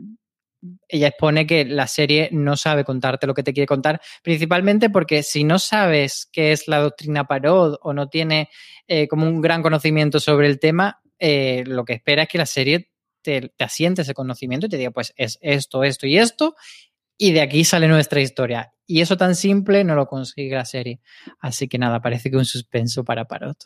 ella 0.87 1.07
expone 1.07 1.47
que 1.47 1.65
la 1.65 1.87
serie 1.87 2.29
no 2.31 2.57
sabe 2.57 2.83
contarte 2.83 3.27
lo 3.27 3.33
que 3.33 3.43
te 3.43 3.53
quiere 3.53 3.67
contar, 3.67 4.01
principalmente 4.23 4.89
porque 4.89 5.23
si 5.23 5.43
no 5.43 5.59
sabes 5.59 6.29
qué 6.31 6.51
es 6.51 6.67
la 6.67 6.79
doctrina 6.79 7.25
Parod 7.25 7.77
o 7.81 7.93
no 7.93 8.09
tiene 8.09 8.49
eh, 8.87 9.07
como 9.07 9.27
un 9.27 9.41
gran 9.41 9.61
conocimiento 9.61 10.19
sobre 10.19 10.47
el 10.47 10.59
tema, 10.59 11.01
eh, 11.17 11.63
lo 11.65 11.85
que 11.85 11.93
espera 11.93 12.23
es 12.23 12.29
que 12.29 12.37
la 12.37 12.45
serie 12.45 12.91
te, 13.21 13.49
te, 13.55 13.63
asiente 13.63 14.01
ese 14.01 14.13
conocimiento 14.13 14.65
y 14.65 14.69
te 14.69 14.77
diga, 14.77 14.91
pues 14.91 15.13
es 15.15 15.37
esto, 15.41 15.83
esto 15.83 16.07
y 16.07 16.17
esto, 16.17 16.55
y 17.17 17.33
de 17.33 17.41
aquí 17.41 17.65
sale 17.65 17.87
nuestra 17.87 18.21
historia. 18.21 18.73
Y 18.87 19.01
eso 19.01 19.17
tan 19.17 19.35
simple 19.35 19.83
no 19.83 19.93
lo 19.95 20.07
consigue 20.07 20.55
la 20.55 20.65
serie. 20.65 21.01
Así 21.39 21.67
que 21.67 21.77
nada, 21.77 22.01
parece 22.01 22.31
que 22.31 22.37
un 22.37 22.45
suspenso 22.45 23.03
para 23.03 23.25
Parot. 23.25 23.57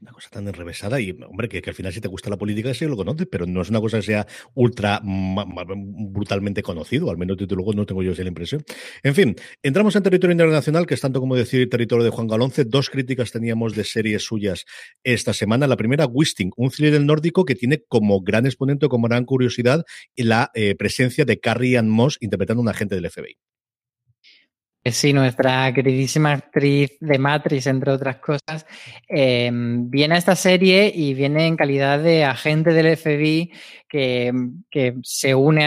Una 0.00 0.12
cosa 0.12 0.28
tan 0.30 0.46
enrevesada 0.46 1.00
y, 1.00 1.10
hombre, 1.10 1.48
que, 1.48 1.62
al 1.66 1.74
final 1.74 1.92
si 1.92 2.00
te 2.00 2.08
gusta 2.08 2.30
la 2.30 2.36
política 2.36 2.74
sí 2.74 2.86
lo 2.86 2.96
conoces, 2.96 3.26
pero 3.30 3.46
no 3.46 3.62
es 3.62 3.70
una 3.70 3.80
cosa 3.80 3.98
que 3.98 4.04
sea 4.04 4.26
ultra 4.54 5.00
brutalmente 5.02 6.62
conocido, 6.62 7.10
al 7.10 7.18
menos 7.18 7.36
desde 7.36 7.54
luego 7.54 7.72
no 7.72 7.86
tengo 7.86 8.02
yo 8.02 8.12
esa 8.12 8.22
impresión. 8.22 8.64
En 9.02 9.14
fin, 9.14 9.36
entramos 9.62 9.96
en 9.96 10.02
territorio 10.02 10.32
internacional, 10.32 10.86
que 10.86 10.94
es 10.94 11.00
tanto 11.00 11.20
como 11.20 11.36
decir 11.36 11.68
territorio 11.68 12.04
de 12.04 12.10
Juan 12.10 12.26
Galonce. 12.26 12.64
Dos 12.64 12.90
críticas 12.90 13.32
teníamos 13.32 13.74
de 13.74 13.84
series 13.84 14.24
suyas 14.24 14.64
esta 15.02 15.32
semana. 15.32 15.66
La 15.66 15.76
primera, 15.76 16.06
Wisting, 16.06 16.52
un 16.56 16.70
thriller 16.70 17.00
nórdico 17.00 17.44
que 17.44 17.54
tiene 17.54 17.82
como 17.88 18.20
gran 18.20 18.46
exponente, 18.46 18.88
como 18.88 19.08
gran 19.08 19.24
curiosidad, 19.24 19.84
la 20.16 20.50
eh, 20.54 20.74
presencia 20.74 21.24
de 21.24 21.40
Carrie 21.40 21.78
Ann 21.78 21.88
Moss 21.88 22.18
interpretando 22.20 22.60
a 22.60 22.64
un 22.64 22.68
agente 22.68 22.94
del 22.94 23.10
FBI. 23.10 23.51
Sí, 24.84 25.12
nuestra 25.12 25.72
queridísima 25.72 26.32
actriz 26.32 26.96
de 26.98 27.16
Matrix, 27.16 27.68
entre 27.68 27.92
otras 27.92 28.16
cosas, 28.16 28.66
em, 29.06 29.88
viene 29.88 30.16
a 30.16 30.18
esta 30.18 30.34
serie 30.34 30.90
y 30.92 31.14
viene 31.14 31.46
en 31.46 31.54
calidad 31.54 32.00
de 32.00 32.24
agente 32.24 32.72
del 32.72 32.96
FBI 32.96 33.52
que, 33.88 34.32
que 34.68 34.94
se 35.04 35.36
une 35.36 35.62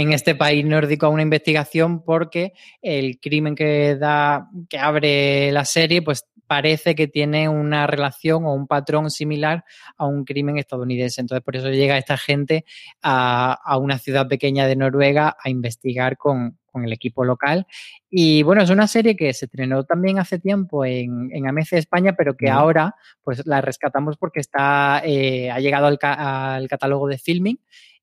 en 0.00 0.12
este 0.12 0.36
país 0.36 0.64
nórdico 0.64 1.06
a 1.06 1.08
una 1.08 1.22
investigación 1.22 2.04
porque 2.04 2.52
el 2.80 3.18
crimen 3.18 3.56
que 3.56 3.96
da, 3.96 4.48
que 4.68 4.78
abre 4.78 5.50
la 5.50 5.64
serie, 5.64 6.00
pues 6.02 6.26
parece 6.46 6.94
que 6.94 7.08
tiene 7.08 7.48
una 7.48 7.88
relación 7.88 8.44
o 8.44 8.54
un 8.54 8.68
patrón 8.68 9.10
similar 9.10 9.64
a 9.96 10.06
un 10.06 10.24
crimen 10.24 10.58
estadounidense. 10.58 11.20
Entonces, 11.20 11.44
por 11.44 11.56
eso 11.56 11.70
llega 11.70 11.98
esta 11.98 12.16
gente 12.16 12.64
a, 13.02 13.52
a 13.52 13.78
una 13.78 13.98
ciudad 13.98 14.28
pequeña 14.28 14.68
de 14.68 14.76
Noruega 14.76 15.36
a 15.42 15.50
investigar 15.50 16.16
con, 16.16 16.59
con 16.70 16.84
el 16.84 16.92
equipo 16.92 17.24
local. 17.24 17.66
Y 18.08 18.42
bueno, 18.42 18.62
es 18.62 18.70
una 18.70 18.86
serie 18.86 19.16
que 19.16 19.32
se 19.32 19.46
estrenó 19.46 19.84
también 19.84 20.18
hace 20.18 20.38
tiempo 20.38 20.84
en, 20.84 21.30
en 21.32 21.48
AMC 21.48 21.74
España, 21.74 22.14
pero 22.16 22.36
que 22.36 22.50
ahora 22.50 22.94
pues 23.22 23.46
la 23.46 23.60
rescatamos 23.60 24.16
porque 24.16 24.40
está, 24.40 25.02
eh, 25.04 25.50
ha 25.50 25.60
llegado 25.60 25.86
al, 25.86 25.98
al, 26.00 26.68
catálogo 26.68 27.08
de 27.08 27.18
filming. 27.18 27.58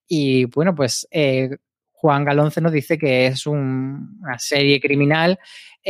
Y 0.06 0.46
bueno, 0.46 0.74
pues 0.74 1.06
eh, 1.10 1.50
Juan 1.92 2.24
Galonce 2.24 2.60
nos 2.60 2.72
dice 2.72 2.96
que 2.96 3.26
es 3.26 3.46
un, 3.46 4.18
una 4.22 4.38
serie 4.38 4.80
criminal 4.80 5.38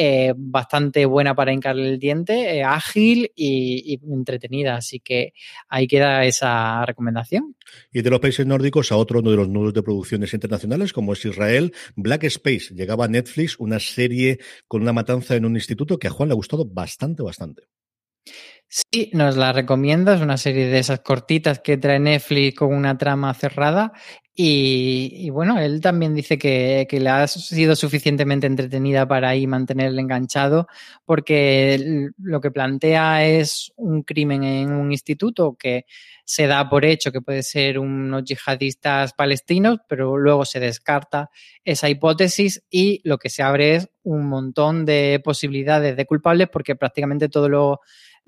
eh, 0.00 0.32
bastante 0.36 1.06
buena 1.06 1.34
para 1.34 1.52
hincarle 1.52 1.88
el 1.88 1.98
diente, 1.98 2.56
eh, 2.56 2.62
ágil 2.62 3.32
y, 3.34 3.94
y, 3.94 4.12
entretenida. 4.14 4.76
Así 4.76 5.00
que 5.00 5.32
ahí 5.68 5.88
queda 5.88 6.24
esa 6.24 6.86
recomendación. 6.86 7.56
Y 7.92 8.02
de 8.02 8.10
los 8.10 8.20
países 8.20 8.46
nórdicos 8.46 8.92
a 8.92 8.96
otro 8.96 9.22
de 9.22 9.34
los 9.34 9.48
nudos 9.48 9.74
de 9.74 9.82
producciones 9.82 10.32
internacionales, 10.32 10.92
como 10.92 11.14
es 11.14 11.24
Israel, 11.24 11.74
Black 11.96 12.22
Space. 12.24 12.72
Llegaba 12.76 13.06
a 13.06 13.08
Netflix 13.08 13.58
una 13.58 13.80
serie 13.80 14.38
con 14.68 14.82
una 14.82 14.92
matanza 14.92 15.34
en 15.34 15.44
un 15.44 15.56
instituto 15.56 15.98
que 15.98 16.06
a 16.06 16.10
Juan 16.10 16.28
le 16.28 16.34
ha 16.34 16.36
gustado 16.36 16.64
bastante, 16.64 17.24
bastante. 17.24 17.64
Sí, 18.68 19.10
nos 19.14 19.36
la 19.36 19.52
recomiendo. 19.52 20.12
Es 20.12 20.20
una 20.20 20.36
serie 20.36 20.68
de 20.68 20.78
esas 20.78 21.00
cortitas 21.00 21.58
que 21.58 21.76
trae 21.76 21.98
Netflix 21.98 22.56
con 22.56 22.72
una 22.72 22.96
trama 22.96 23.34
cerrada 23.34 23.92
Y, 24.40 25.30
bueno, 25.30 25.58
él 25.58 25.80
también 25.80 26.14
dice 26.14 26.38
que, 26.38 26.86
le 26.88 27.10
ha 27.10 27.26
sido 27.26 27.74
suficientemente 27.74 28.46
entretenida 28.46 29.08
para 29.08 29.30
ahí 29.30 29.48
mantenerle 29.48 30.00
enganchado, 30.00 30.68
porque 31.04 32.06
lo 32.18 32.40
que 32.40 32.52
plantea 32.52 33.26
es 33.26 33.72
un 33.74 34.04
crimen 34.04 34.44
en 34.44 34.70
un 34.70 34.92
instituto 34.92 35.56
que 35.58 35.86
se 36.24 36.46
da 36.46 36.68
por 36.68 36.84
hecho 36.84 37.10
que 37.10 37.20
puede 37.20 37.42
ser 37.42 37.80
unos 37.80 38.22
yihadistas 38.22 39.12
palestinos, 39.12 39.80
pero 39.88 40.16
luego 40.16 40.44
se 40.44 40.60
descarta 40.60 41.30
esa 41.64 41.88
hipótesis 41.88 42.62
y 42.70 43.00
lo 43.02 43.18
que 43.18 43.30
se 43.30 43.42
abre 43.42 43.74
es 43.74 43.90
un 44.04 44.28
montón 44.28 44.84
de 44.84 45.20
posibilidades 45.24 45.96
de 45.96 46.06
culpables 46.06 46.48
porque 46.48 46.76
prácticamente 46.76 47.28
todo 47.28 47.48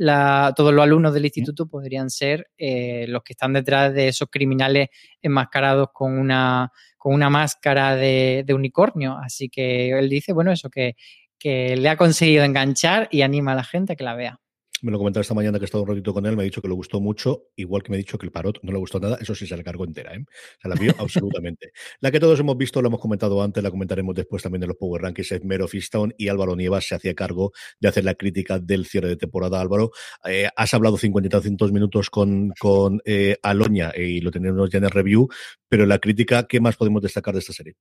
lo 0.00 0.54
todos 0.54 0.72
los 0.72 0.82
alumnos 0.82 1.12
del 1.12 1.26
instituto 1.26 1.66
podrían 1.66 2.08
ser 2.08 2.48
eh, 2.56 3.04
los 3.08 3.22
que 3.22 3.34
están 3.34 3.52
detrás 3.52 3.92
de 3.92 4.08
esos 4.08 4.28
criminales 4.30 4.88
enmascarados 5.20 5.88
con 5.92 6.18
una, 6.18 6.72
con 6.96 7.12
una 7.14 7.28
máscara 7.28 7.96
de, 7.96 8.44
unicornio. 8.54 9.18
Así 9.22 9.50
que 9.50 9.90
él 9.90 10.08
dice, 10.08 10.32
bueno, 10.32 10.52
eso, 10.52 10.70
que, 10.70 10.96
que 11.38 11.76
le 11.76 11.88
ha 11.90 11.96
conseguido 11.96 12.44
enganchar 12.44 13.08
y 13.10 13.22
anima 13.22 13.52
a 13.52 13.56
la 13.56 13.64
gente 13.64 13.92
a 13.92 13.96
que 13.96 14.04
la 14.04 14.14
vea 14.14 14.40
me 14.82 14.90
lo 14.90 14.98
comentaba 14.98 15.22
esta 15.22 15.34
mañana 15.34 15.58
que 15.58 15.64
he 15.64 15.66
estado 15.66 15.82
un 15.82 15.88
ratito 15.88 16.12
con 16.14 16.26
él, 16.26 16.36
me 16.36 16.42
ha 16.42 16.44
dicho 16.44 16.62
que 16.62 16.68
le 16.68 16.74
gustó 16.74 17.00
mucho, 17.00 17.48
igual 17.56 17.82
que 17.82 17.90
me 17.90 17.96
ha 17.96 17.98
dicho 17.98 18.18
que 18.18 18.26
el 18.26 18.32
Parot 18.32 18.60
no 18.62 18.72
le 18.72 18.78
gustó 18.78 19.00
nada, 19.00 19.18
eso 19.20 19.34
sí 19.34 19.46
se 19.46 19.56
la 19.56 19.62
cargó 19.62 19.84
entera, 19.84 20.14
¿eh? 20.14 20.24
Se 20.60 20.68
la 20.68 20.74
vio 20.74 20.92
absolutamente. 20.98 21.72
La 22.00 22.10
que 22.10 22.20
todos 22.20 22.38
hemos 22.40 22.56
visto, 22.56 22.80
la 22.80 22.88
hemos 22.88 23.00
comentado 23.00 23.42
antes, 23.42 23.62
la 23.62 23.70
comentaremos 23.70 24.14
después 24.14 24.42
también 24.42 24.60
de 24.60 24.66
los 24.68 24.76
Power 24.76 25.02
Rankings, 25.02 25.32
es 25.32 25.44
Mero 25.44 25.68
Fistone 25.68 26.14
y 26.18 26.28
Álvaro 26.28 26.56
Nievas 26.56 26.86
se 26.86 26.94
hacía 26.94 27.14
cargo 27.14 27.52
de 27.78 27.88
hacer 27.88 28.04
la 28.04 28.14
crítica 28.14 28.58
del 28.58 28.86
cierre 28.86 29.08
de 29.08 29.16
temporada. 29.16 29.60
Álvaro, 29.60 29.90
eh, 30.24 30.48
has 30.56 30.74
hablado 30.74 30.96
50 30.96 31.26
y 31.26 31.30
tantos 31.30 31.72
minutos 31.72 32.10
con, 32.10 32.52
con 32.58 33.00
eh, 33.04 33.36
Aloña 33.42 33.92
y 33.96 34.20
lo 34.20 34.30
tenemos 34.30 34.70
ya 34.70 34.78
en 34.78 34.84
el 34.84 34.90
review, 34.90 35.28
pero 35.68 35.86
la 35.86 35.98
crítica, 35.98 36.46
¿qué 36.46 36.60
más 36.60 36.76
podemos 36.76 37.02
destacar 37.02 37.34
de 37.34 37.40
esta 37.40 37.52
serie? 37.52 37.76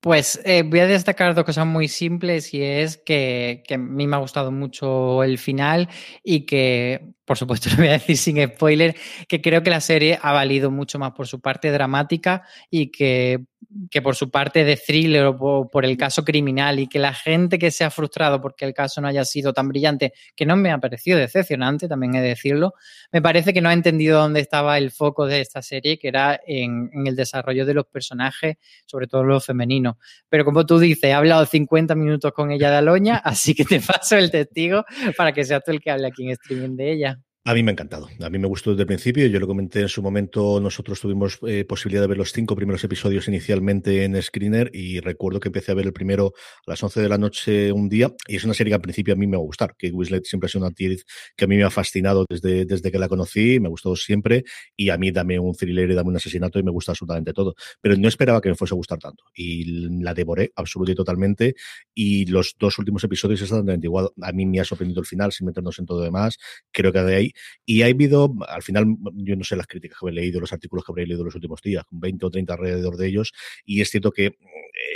Pues 0.00 0.40
eh, 0.44 0.62
voy 0.62 0.80
a 0.80 0.86
destacar 0.86 1.34
dos 1.34 1.44
cosas 1.44 1.66
muy 1.66 1.88
simples 1.88 2.54
y 2.54 2.62
es 2.62 2.96
que, 2.98 3.64
que, 3.66 3.74
a 3.74 3.78
mí 3.78 4.06
me 4.06 4.16
ha 4.16 4.20
gustado 4.20 4.52
mucho 4.52 5.24
el 5.24 5.38
final 5.38 5.88
y 6.22 6.46
que 6.46 7.14
por 7.28 7.36
supuesto 7.36 7.68
lo 7.76 7.76
voy 7.76 7.88
a 7.88 7.92
decir 7.92 8.16
sin 8.16 8.42
spoiler, 8.42 8.96
que 9.28 9.42
creo 9.42 9.62
que 9.62 9.68
la 9.68 9.82
serie 9.82 10.18
ha 10.20 10.32
valido 10.32 10.70
mucho 10.70 10.98
más 10.98 11.12
por 11.12 11.26
su 11.26 11.40
parte 11.40 11.70
dramática 11.70 12.42
y 12.70 12.90
que, 12.90 13.44
que 13.90 14.00
por 14.00 14.16
su 14.16 14.30
parte 14.30 14.64
de 14.64 14.76
thriller 14.76 15.26
o 15.26 15.68
por, 15.70 15.84
el 15.84 15.98
caso 15.98 16.24
criminal 16.24 16.80
y 16.80 16.86
que 16.86 16.98
la 16.98 17.12
gente 17.12 17.58
que 17.58 17.70
se 17.70 17.84
ha 17.84 17.90
frustrado 17.90 18.40
porque 18.40 18.64
el 18.64 18.72
caso 18.72 19.02
no 19.02 19.08
haya 19.08 19.26
sido 19.26 19.52
tan 19.52 19.68
brillante, 19.68 20.14
que 20.34 20.46
no 20.46 20.56
me 20.56 20.70
ha 20.70 20.78
parecido 20.78 21.18
decepcionante, 21.18 21.86
también 21.86 22.14
he 22.14 22.22
de 22.22 22.28
decirlo, 22.28 22.72
me 23.12 23.20
parece 23.20 23.52
que 23.52 23.60
no 23.60 23.68
ha 23.68 23.74
entendido 23.74 24.20
dónde 24.20 24.40
estaba 24.40 24.78
el 24.78 24.90
foco 24.90 25.26
de 25.26 25.42
esta 25.42 25.60
serie, 25.60 25.98
que 25.98 26.08
era 26.08 26.40
en, 26.46 26.88
en 26.94 27.06
el 27.06 27.14
desarrollo 27.14 27.66
de 27.66 27.74
los 27.74 27.84
personajes, 27.86 28.56
sobre 28.86 29.06
todo 29.06 29.22
los 29.22 29.44
femeninos. 29.44 29.96
Pero 30.30 30.46
como 30.46 30.64
tú 30.64 30.78
dices, 30.78 31.04
he 31.04 31.12
hablado 31.12 31.44
50 31.44 31.94
minutos 31.94 32.32
con 32.32 32.50
ella 32.50 32.70
de 32.70 32.76
Aloña, 32.78 33.16
así 33.16 33.54
que 33.54 33.66
te 33.66 33.80
paso 33.86 34.16
el 34.16 34.30
testigo 34.30 34.86
para 35.14 35.32
que 35.32 35.44
seas 35.44 35.62
tú 35.62 35.72
el 35.72 35.80
que 35.80 35.90
hable 35.90 36.06
aquí 36.06 36.24
en 36.24 36.30
streaming 36.30 36.74
de 36.76 36.92
ella. 36.92 37.17
A 37.48 37.54
mí 37.54 37.62
me 37.62 37.70
ha 37.70 37.72
encantado. 37.72 38.10
A 38.20 38.28
mí 38.28 38.38
me 38.38 38.46
gustó 38.46 38.72
desde 38.72 38.82
el 38.82 38.86
principio. 38.86 39.26
Yo 39.26 39.40
lo 39.40 39.46
comenté 39.46 39.80
en 39.80 39.88
su 39.88 40.02
momento. 40.02 40.60
Nosotros 40.60 41.00
tuvimos 41.00 41.38
eh, 41.46 41.64
posibilidad 41.64 42.02
de 42.02 42.08
ver 42.08 42.18
los 42.18 42.30
cinco 42.30 42.54
primeros 42.54 42.84
episodios 42.84 43.26
inicialmente 43.26 44.04
en 44.04 44.20
Screener 44.20 44.70
y 44.74 45.00
recuerdo 45.00 45.40
que 45.40 45.48
empecé 45.48 45.72
a 45.72 45.74
ver 45.74 45.86
el 45.86 45.94
primero 45.94 46.34
a 46.66 46.70
las 46.70 46.82
11 46.82 47.00
de 47.00 47.08
la 47.08 47.16
noche 47.16 47.72
un 47.72 47.88
día 47.88 48.12
y 48.26 48.36
es 48.36 48.44
una 48.44 48.52
serie 48.52 48.72
que 48.72 48.74
al 48.74 48.82
principio 48.82 49.14
a 49.14 49.16
mí 49.16 49.26
me 49.26 49.38
va 49.38 49.42
a 49.42 49.46
gustar. 49.46 49.76
Que 49.78 49.90
Winslet 49.90 50.26
siempre 50.26 50.44
ha 50.44 50.50
sido 50.50 50.60
una 50.60 50.68
actriz 50.68 51.06
que 51.38 51.46
a 51.46 51.48
mí 51.48 51.56
me 51.56 51.62
ha 51.62 51.70
fascinado 51.70 52.26
desde, 52.28 52.66
desde 52.66 52.92
que 52.92 52.98
la 52.98 53.08
conocí. 53.08 53.58
Me 53.60 53.68
ha 53.68 53.70
gustado 53.70 53.96
siempre 53.96 54.44
y 54.76 54.90
a 54.90 54.98
mí 54.98 55.10
dame 55.10 55.38
un 55.38 55.54
thriller 55.54 55.90
y 55.90 55.94
dame 55.94 56.10
un 56.10 56.16
asesinato 56.16 56.58
y 56.58 56.62
me 56.62 56.70
gusta 56.70 56.92
absolutamente 56.92 57.32
todo. 57.32 57.54
Pero 57.80 57.96
no 57.96 58.08
esperaba 58.08 58.42
que 58.42 58.50
me 58.50 58.56
fuese 58.56 58.74
a 58.74 58.76
gustar 58.76 58.98
tanto 58.98 59.24
y 59.34 59.64
la 60.02 60.12
devoré 60.12 60.52
absolutamente 60.54 60.92
y 60.92 60.94
totalmente 60.94 61.54
y 61.94 62.26
los 62.26 62.56
dos 62.58 62.78
últimos 62.78 63.02
episodios 63.04 63.40
están 63.40 63.66
igual. 63.82 64.10
A 64.20 64.32
mí 64.32 64.44
me 64.44 64.60
ha 64.60 64.64
sorprendido 64.66 65.00
el 65.00 65.06
final 65.06 65.32
sin 65.32 65.46
meternos 65.46 65.78
en 65.78 65.86
todo 65.86 66.02
demás. 66.02 66.36
Creo 66.70 66.92
que 66.92 67.00
de 67.00 67.16
ahí 67.16 67.32
y 67.64 67.82
ha 67.82 67.86
habido, 67.86 68.34
al 68.48 68.62
final, 68.62 68.86
yo 69.14 69.36
no 69.36 69.44
sé 69.44 69.56
las 69.56 69.66
críticas 69.66 69.98
que 70.00 70.08
he 70.08 70.12
leído, 70.12 70.40
los 70.40 70.52
artículos 70.52 70.84
que 70.84 70.92
habré 70.92 71.06
leído 71.06 71.24
los 71.24 71.34
últimos 71.34 71.60
días, 71.62 71.84
con 71.84 72.00
20 72.00 72.26
o 72.26 72.30
30 72.30 72.54
alrededor 72.54 72.96
de 72.96 73.08
ellos, 73.08 73.32
y 73.64 73.80
es 73.80 73.90
cierto 73.90 74.10
que 74.12 74.38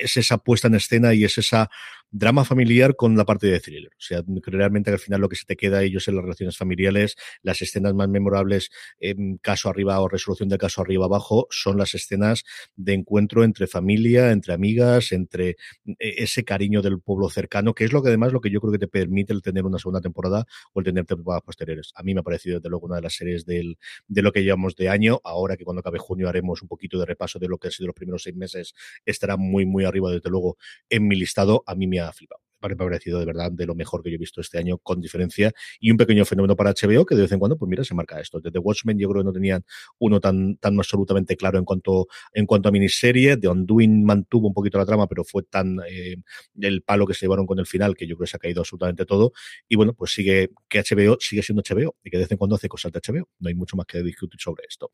es 0.01 0.17
esa 0.17 0.39
puesta 0.39 0.69
en 0.69 0.75
escena 0.75 1.15
y 1.15 1.25
es 1.25 1.39
esa 1.39 1.71
drama 2.13 2.45
familiar 2.45 2.95
con 2.95 3.17
la 3.17 3.25
parte 3.25 3.47
de 3.47 3.59
thriller. 3.59 3.91
O 3.93 4.01
sea, 4.01 4.23
realmente 4.45 4.91
al 4.91 4.99
final 4.99 5.21
lo 5.23 5.29
que 5.29 5.37
se 5.37 5.47
te 5.47 5.57
queda 5.57 5.83
ellos 5.83 6.07
en 6.09 6.17
las 6.17 6.23
relaciones 6.23 6.57
familiares, 6.59 7.17
las 7.43 7.63
escenas 7.63 7.95
más 7.95 8.09
memorables, 8.09 8.71
en 9.01 9.39
caso 9.39 9.71
arriba 9.71 9.99
o 10.01 10.09
resolución 10.09 10.51
de 10.51 10.59
caso 10.59 10.83
arriba 10.83 11.07
abajo, 11.07 11.47
son 11.51 11.79
las 11.79 11.95
escenas 11.95 12.45
de 12.77 12.93
encuentro 12.93 13.45
entre 13.45 13.67
familia, 13.67 14.31
entre 14.31 14.53
amigas, 14.53 15.13
entre 15.13 15.51
eh, 15.51 15.97
ese 15.99 16.45
cariño 16.45 16.83
del 16.83 17.01
pueblo 17.01 17.31
cercano, 17.31 17.75
que 17.75 17.85
es 17.85 17.93
lo 17.93 18.03
que 18.03 18.09
además 18.09 18.33
lo 18.33 18.41
que 18.43 18.51
yo 18.51 18.61
creo 18.61 18.73
que 18.73 18.79
te 18.79 18.89
permite 18.89 19.33
el 19.33 19.41
tener 19.41 19.65
una 19.65 19.79
segunda 19.79 20.03
temporada 20.03 20.45
o 20.75 20.81
el 20.81 20.85
tener 20.85 21.07
temporadas 21.07 21.43
posteriores. 21.43 21.93
A 21.95 22.03
mí 22.03 22.13
me 22.13 22.21
ha 22.21 22.23
parecido 22.23 22.59
desde 22.59 22.69
luego 22.69 22.87
una 22.87 22.97
de 22.97 23.03
las 23.03 23.15
series 23.15 23.47
del, 23.47 23.79
de 24.07 24.23
lo 24.23 24.33
que 24.33 24.43
llevamos 24.43 24.77
de 24.77 24.91
año. 24.91 25.21
Ahora 25.25 25.57
que 25.57 25.65
cuando 25.65 25.81
acabe 25.81 25.99
junio 25.99 26.29
haremos 26.29 26.61
un 26.61 26.69
poquito 26.69 26.99
de 26.99 27.07
repaso 27.07 27.39
de 27.39 27.49
lo 27.49 27.57
que 27.57 27.69
han 27.69 27.73
sido 27.73 27.87
los 27.87 27.97
primeros 27.97 28.23
seis 28.23 28.37
meses, 28.37 28.75
estará 29.07 29.39
muy, 29.39 29.65
muy 29.65 29.85
arriba 29.87 30.11
desde 30.11 30.29
luego 30.29 30.59
en 30.91 31.09
mi 31.09 31.17
listado. 31.17 31.65
A 31.67 31.75
mí 31.75 31.87
me 31.87 32.02
ha 32.09 32.13
flipado 32.13 32.42
me 32.69 32.75
ha 32.75 32.77
parecido 32.77 33.19
de 33.19 33.27
verdad 33.27 33.51
de 33.51 33.67
lo 33.67 33.75
mejor 33.75 34.03
que 34.03 34.11
yo 34.11 34.17
he 34.17 34.19
visto 34.19 34.41
este 34.41 34.59
año 34.59 34.79
con 34.79 35.01
diferencia. 35.01 35.53
Y 35.81 35.91
un 35.91 35.97
pequeño 35.97 36.25
fenómeno 36.25 36.57
para 36.57 36.73
HBO 36.73 37.05
que 37.05 37.15
de 37.15 37.23
vez 37.23 37.33
en 37.33 37.39
cuando 37.39 37.57
pues 37.57 37.69
mira 37.69 37.85
se 37.85 37.95
marca 37.95 38.21
esto. 38.21 38.41
Desde 38.41 38.59
Watchmen 38.59 38.99
yo 38.99 39.09
creo 39.09 39.23
que 39.23 39.27
no 39.27 39.33
tenían 39.33 39.65
uno 39.99 40.21
tan 40.21 40.57
tan 40.57 40.77
absolutamente 40.79 41.37
claro 41.37 41.59
en 41.59 41.65
cuanto 41.65 42.07
en 42.33 42.47
cuanto 42.47 42.69
a 42.69 42.73
miniserie. 42.73 43.37
De 43.37 43.49
Undoing 43.49 44.05
mantuvo 44.05 44.49
un 44.49 44.55
poquito 44.55 44.79
la 44.79 44.87
trama 44.87 45.07
pero 45.07 45.25
fue 45.25 45.43
tan 45.45 45.81
eh, 45.89 46.17
el 46.61 46.83
palo 46.83 47.07
que 47.07 47.15
se 47.15 47.27
llevaron 47.27 47.47
con 47.47 47.59
el 47.59 47.67
final 47.67 47.97
que 47.97 48.07
yo 48.07 48.17
creo 48.17 48.27
que 48.27 48.31
se 48.31 48.37
ha 48.37 48.41
caído 48.41 48.61
absolutamente 48.61 49.05
todo. 49.05 49.33
Y 49.69 49.77
bueno 49.77 49.95
pues 49.95 50.13
sigue 50.13 50.51
que 50.69 50.81
HBO 50.81 51.19
sigue 51.21 51.43
siendo 51.43 51.63
HBO 51.63 51.97
y 52.03 52.11
que 52.11 52.17
de 52.17 52.25
vez 52.25 52.33
en 52.33 52.39
cuando 52.39 52.57
hace 52.57 52.69
cosas 52.69 52.93
de 52.93 53.01
HBO 53.01 53.29
no 53.39 53.49
hay 53.49 53.55
mucho 53.55 53.77
más 53.77 53.87
que 53.87 54.03
discutir 54.03 54.41
sobre 54.41 54.65
esto. 54.69 54.91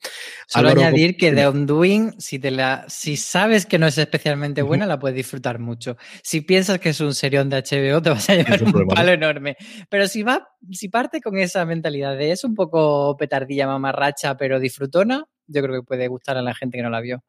Solo 0.46 0.70
añadir 0.70 1.16
que 1.16 1.32
de 1.32 1.48
Undoing 1.48 2.20
si 2.20 2.38
te 2.38 2.50
la 2.50 2.86
si 2.88 3.16
sabes 3.16 3.66
que 3.66 3.78
no 3.78 3.86
es 3.86 3.98
especialmente 3.98 4.62
buena 4.62 4.86
la 4.86 4.98
puedes 4.98 5.16
disfrutar 5.16 5.58
mucho. 5.58 5.96
Si 6.22 6.40
piensas 6.40 6.78
que 6.80 6.90
es 6.90 7.00
un 7.00 7.14
serión 7.14 7.48
de 7.48 7.57
HBO 7.62 8.02
te 8.02 8.10
vas 8.10 8.28
a 8.30 8.34
llevar 8.34 8.62
un, 8.62 8.86
palo 8.88 9.12
enorme. 9.12 9.56
Pero 9.88 10.08
si 10.08 10.22
va, 10.22 10.48
si 10.70 10.88
parte 10.88 11.20
con 11.20 11.38
esa 11.38 11.64
mentalidad 11.64 12.16
de 12.16 12.32
es 12.32 12.44
un 12.44 12.54
poco 12.54 13.16
petardilla 13.16 13.66
mamarracha, 13.66 14.36
pero 14.36 14.60
disfrutona, 14.60 15.26
yo 15.46 15.62
creo 15.62 15.80
que 15.80 15.86
puede 15.86 16.08
gustar 16.08 16.36
a 16.36 16.42
la 16.42 16.54
gente 16.54 16.78
que 16.78 16.82
no 16.82 16.90
la 16.90 17.00
vio. 17.00 17.22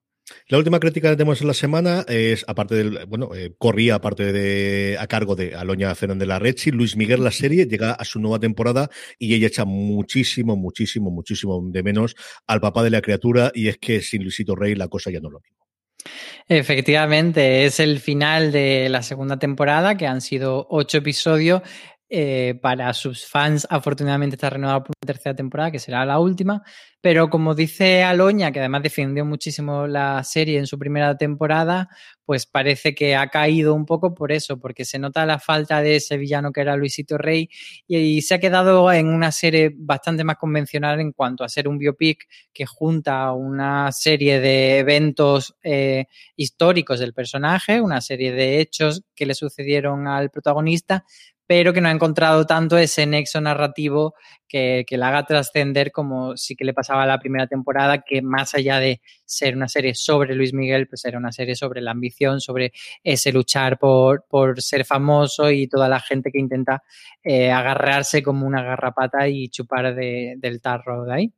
La 0.48 0.58
última 0.58 0.80
crítica 0.80 1.10
que 1.10 1.16
tenemos 1.16 1.42
en 1.42 1.48
la 1.48 1.54
semana 1.54 2.06
es, 2.08 2.46
aparte 2.48 2.76
del, 2.76 3.06
bueno, 3.08 3.34
eh, 3.36 3.56
corría 3.58 3.96
aparte 3.96 4.32
de, 4.32 4.98
a 5.00 5.08
cargo 5.08 5.36
de 5.36 5.56
Aloña 5.56 5.94
Fernández 5.96 6.28
la 6.28 6.40
Rechi, 6.40 6.72
Luis 6.72 6.96
Miguel 6.96 7.24
la 7.24 7.32
serie 7.32 7.66
llega 7.66 7.94
a 7.94 8.06
su 8.06 8.20
nueva 8.20 8.40
temporada 8.40 8.90
y 9.18 9.34
ella 9.34 9.48
echa 9.48 9.66
muchísimo, 9.66 10.56
muchísimo, 10.56 11.12
muchísimo 11.12 11.62
de 11.64 11.84
menos 11.84 12.16
al 12.48 12.62
papá 12.62 12.84
de 12.84 12.92
la 12.92 13.02
criatura 13.02 13.52
y 13.54 13.68
es 13.68 13.78
que 13.78 14.02
sin 14.02 14.24
Luisito 14.24 14.56
Rey 14.56 14.76
la 14.76 14.88
cosa 14.88 15.12
ya 15.12 15.20
no 15.20 15.30
es 15.30 15.34
lo 15.34 15.40
mismo. 15.40 15.69
Efectivamente, 16.48 17.66
es 17.66 17.80
el 17.80 18.00
final 18.00 18.52
de 18.52 18.90
la 18.90 19.04
segunda 19.04 19.38
temporada, 19.38 19.98
que 19.98 20.08
han 20.08 20.22
sido 20.22 20.68
ocho 20.70 20.98
episodios. 20.98 21.62
Eh, 22.12 22.58
para 22.60 22.92
sus 22.94 23.28
fans, 23.28 23.68
afortunadamente 23.70 24.36
está 24.36 24.50
renovada 24.50 24.84
por 24.84 24.96
una 25.00 25.14
tercera 25.14 25.36
temporada, 25.36 25.70
que 25.70 25.78
será 25.78 26.04
la 26.06 26.18
última. 26.20 26.64
Pero 27.02 27.30
como 27.30 27.54
dice 27.54 28.04
Aloña, 28.04 28.52
que 28.52 28.60
además 28.60 28.82
defendió 28.82 29.26
muchísimo 29.26 29.86
la 29.86 30.24
serie 30.24 30.58
en 30.58 30.66
su 30.66 30.80
primera 30.80 31.16
temporada, 31.18 31.88
pues 32.26 32.48
parece 32.48 32.96
que 32.96 33.16
ha 33.16 33.28
caído 33.28 33.76
un 33.76 33.86
poco 33.86 34.16
por 34.16 34.32
eso, 34.32 34.60
porque 34.60 34.86
se 34.86 34.98
nota 34.98 35.26
la 35.28 35.38
falta 35.40 35.82
de 35.84 35.98
ese 35.98 36.18
villano 36.18 36.52
que 36.52 36.62
era 36.62 36.76
Luisito 36.76 37.18
Rey 37.18 37.50
y, 37.88 38.22
se 38.24 38.36
ha 38.36 38.40
quedado 38.40 38.92
en 38.92 39.08
una 39.08 39.32
serie 39.32 39.72
bastante 39.76 40.24
más 40.24 40.38
convencional 40.38 41.00
en 41.00 41.12
cuanto 41.12 41.44
a 41.44 41.50
ser 41.50 41.68
un 41.68 41.78
biopic 41.78 42.28
que 42.52 42.66
junta 42.66 43.32
una 43.34 43.92
serie 43.92 44.40
de 44.40 44.80
eventos 44.80 45.56
eh, 45.64 46.06
históricos 46.36 47.00
del 47.00 47.14
personaje, 47.14 47.82
una 47.82 48.02
serie 48.02 48.32
de 48.32 48.60
hechos 48.60 49.04
que 49.16 49.26
le 49.26 49.36
sucedieron 49.36 50.08
al 50.08 50.32
protagonista, 50.32 51.06
pero 51.50 51.74
que 51.74 51.82
no 51.82 51.90
ha 51.90 51.92
encontrado 51.92 52.46
tanto 52.46 52.78
ese 52.78 53.08
nexo 53.08 53.42
narrativo 53.42 54.14
que, 54.48 54.86
que 54.88 54.98
la 54.98 55.08
haga 55.08 55.26
trascender 55.26 55.92
como 55.92 56.38
sí 56.38 56.56
que 56.56 56.64
le 56.64 56.76
pasaba 56.76 57.02
a 57.02 57.08
la 57.08 57.18
primera 57.18 57.48
temporada, 57.48 58.04
que 58.04 58.22
más 58.22 58.54
allá 58.54 58.80
de 58.80 59.02
ser 59.26 59.56
una 59.56 59.68
serie 59.68 59.96
sobre 59.96 60.36
Luis 60.36 60.54
Miguel, 60.54 60.88
pues 60.88 61.04
era 61.06 61.18
una 61.18 61.32
serie 61.32 61.56
sobre 61.56 61.82
la 61.82 61.90
ambición, 61.90 62.40
sobre 62.40 62.72
ese 63.04 63.32
luchar 63.32 63.80
por, 63.80 64.26
por 64.30 64.62
ser 64.62 64.86
famoso 64.86 65.50
y 65.50 65.68
toda 65.68 65.90
la 65.90 66.00
gente 66.00 66.30
que 66.32 66.38
intenta 66.38 66.84
eh, 67.24 67.50
agarrarse 67.50 68.22
como 68.22 68.46
una 68.46 68.62
garrapata 68.62 69.28
y 69.28 69.50
chupar 69.50 69.96
de, 69.96 70.36
del 70.38 70.62
tarro 70.62 71.04
de 71.06 71.14
ahí. 71.16 71.34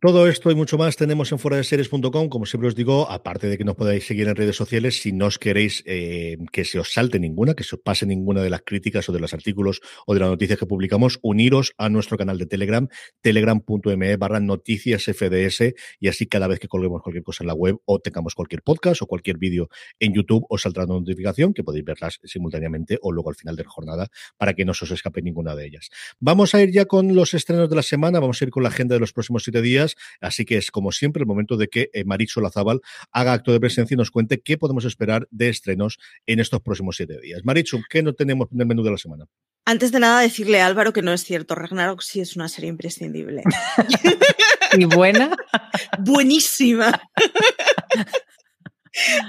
Todo 0.00 0.28
esto 0.28 0.50
y 0.50 0.54
mucho 0.54 0.78
más 0.78 0.96
tenemos 0.96 1.30
en 1.30 1.38
fuera 1.38 1.58
de 1.58 1.64
series.com. 1.64 2.30
Como 2.30 2.46
siempre 2.46 2.68
os 2.68 2.74
digo, 2.74 3.10
aparte 3.10 3.48
de 3.48 3.58
que 3.58 3.64
nos 3.64 3.76
podáis 3.76 4.06
seguir 4.06 4.28
en 4.28 4.34
redes 4.34 4.56
sociales, 4.56 5.02
si 5.02 5.12
no 5.12 5.26
os 5.26 5.38
queréis 5.38 5.82
eh, 5.84 6.38
que 6.52 6.64
se 6.64 6.78
os 6.78 6.94
salte 6.94 7.20
ninguna, 7.20 7.52
que 7.52 7.64
se 7.64 7.74
os 7.74 7.82
pase 7.82 8.06
ninguna 8.06 8.42
de 8.42 8.48
las 8.48 8.62
críticas 8.62 9.06
o 9.10 9.12
de 9.12 9.20
los 9.20 9.34
artículos 9.34 9.82
o 10.06 10.14
de 10.14 10.20
las 10.20 10.30
noticias 10.30 10.58
que 10.58 10.64
publicamos, 10.64 11.18
uniros 11.20 11.74
a 11.76 11.90
nuestro 11.90 12.16
canal 12.16 12.38
de 12.38 12.46
Telegram, 12.46 12.88
telegram.me 13.20 14.16
barra 14.16 14.40
noticias 14.40 15.04
FDS, 15.04 15.74
y 16.00 16.08
así 16.08 16.26
cada 16.26 16.46
vez 16.46 16.60
que 16.60 16.68
colguemos 16.68 17.02
cualquier 17.02 17.22
cosa 17.22 17.44
en 17.44 17.48
la 17.48 17.54
web 17.54 17.76
o 17.84 17.98
tengamos 17.98 18.34
cualquier 18.34 18.62
podcast 18.62 19.02
o 19.02 19.06
cualquier 19.06 19.36
vídeo 19.36 19.68
en 19.98 20.14
YouTube, 20.14 20.46
os 20.48 20.62
saldrá 20.62 20.84
una 20.84 20.94
notificación 20.94 21.52
que 21.52 21.62
podéis 21.62 21.84
verlas 21.84 22.20
simultáneamente 22.24 22.98
o 23.02 23.12
luego 23.12 23.28
al 23.28 23.36
final 23.36 23.54
de 23.54 23.64
la 23.64 23.68
jornada 23.68 24.08
para 24.38 24.54
que 24.54 24.64
no 24.64 24.72
se 24.72 24.86
os 24.86 24.92
escape 24.92 25.20
ninguna 25.20 25.54
de 25.54 25.66
ellas. 25.66 25.90
Vamos 26.20 26.54
a 26.54 26.62
ir 26.62 26.70
ya 26.72 26.86
con 26.86 27.14
los 27.14 27.34
estrenos 27.34 27.68
de 27.68 27.76
la 27.76 27.82
semana, 27.82 28.18
vamos 28.18 28.40
a 28.40 28.46
ir 28.46 28.50
con 28.50 28.62
la 28.62 28.70
agenda 28.70 28.94
de 28.94 29.00
los 29.00 29.12
próximos 29.12 29.42
siete 29.42 29.60
días 29.60 29.89
Así 30.20 30.44
que 30.44 30.56
es 30.56 30.70
como 30.70 30.92
siempre 30.92 31.20
el 31.20 31.26
momento 31.26 31.56
de 31.56 31.68
que 31.68 31.90
eh, 31.92 32.04
Maricho 32.04 32.40
Lazábal 32.40 32.80
haga 33.12 33.32
acto 33.32 33.52
de 33.52 33.60
presencia 33.60 33.94
y 33.94 33.98
nos 33.98 34.10
cuente 34.10 34.40
qué 34.40 34.58
podemos 34.58 34.84
esperar 34.84 35.28
de 35.30 35.48
estrenos 35.48 35.98
en 36.26 36.40
estos 36.40 36.60
próximos 36.60 36.96
siete 36.96 37.18
días. 37.20 37.42
Marichu, 37.44 37.80
¿qué 37.88 38.02
no 38.02 38.14
tenemos 38.14 38.48
en 38.52 38.60
el 38.60 38.66
menú 38.66 38.82
de 38.82 38.90
la 38.90 38.98
semana? 38.98 39.26
Antes 39.64 39.92
de 39.92 40.00
nada, 40.00 40.20
decirle 40.20 40.60
a 40.60 40.66
Álvaro 40.66 40.92
que 40.92 41.02
no 41.02 41.12
es 41.12 41.22
cierto. 41.22 41.54
Ragnarok 41.54 42.00
sí 42.00 42.20
es 42.20 42.34
una 42.34 42.48
serie 42.48 42.70
imprescindible. 42.70 43.42
¿Y 44.78 44.84
buena? 44.84 45.36
Buenísima. 45.98 47.00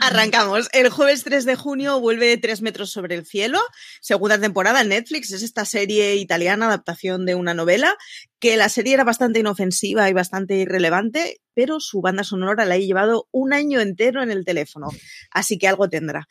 Arrancamos. 0.02 0.70
El 0.74 0.90
jueves 0.90 1.24
3 1.24 1.46
de 1.46 1.56
junio 1.56 2.00
vuelve 2.00 2.38
Tres 2.38 2.62
metros 2.62 2.92
sobre 2.92 3.16
el 3.16 3.26
cielo, 3.26 3.60
segunda 4.02 4.40
temporada 4.40 4.82
en 4.82 4.90
Netflix. 4.90 5.32
Es 5.32 5.44
esta 5.44 5.66
serie 5.66 6.16
italiana, 6.16 6.68
adaptación 6.68 7.26
de 7.26 7.36
una 7.36 7.54
novela, 7.54 7.96
que 8.40 8.58
la 8.58 8.70
serie 8.70 8.96
era 8.96 9.04
bastante 9.04 9.40
inofensiva 9.40 10.10
y 10.10 10.14
bastante 10.14 10.56
irrelevante, 10.56 11.42
pero 11.54 11.80
su 11.80 12.02
banda 12.02 12.24
sonora 12.24 12.66
la 12.66 12.76
he 12.76 12.86
llevado 12.86 13.28
un 13.32 13.54
año 13.54 13.80
entero 13.80 14.24
en 14.24 14.32
el 14.32 14.46
teléfono, 14.46 14.90
así 15.30 15.58
que 15.58 15.68
algo 15.68 15.90
tendrá. 15.90 16.28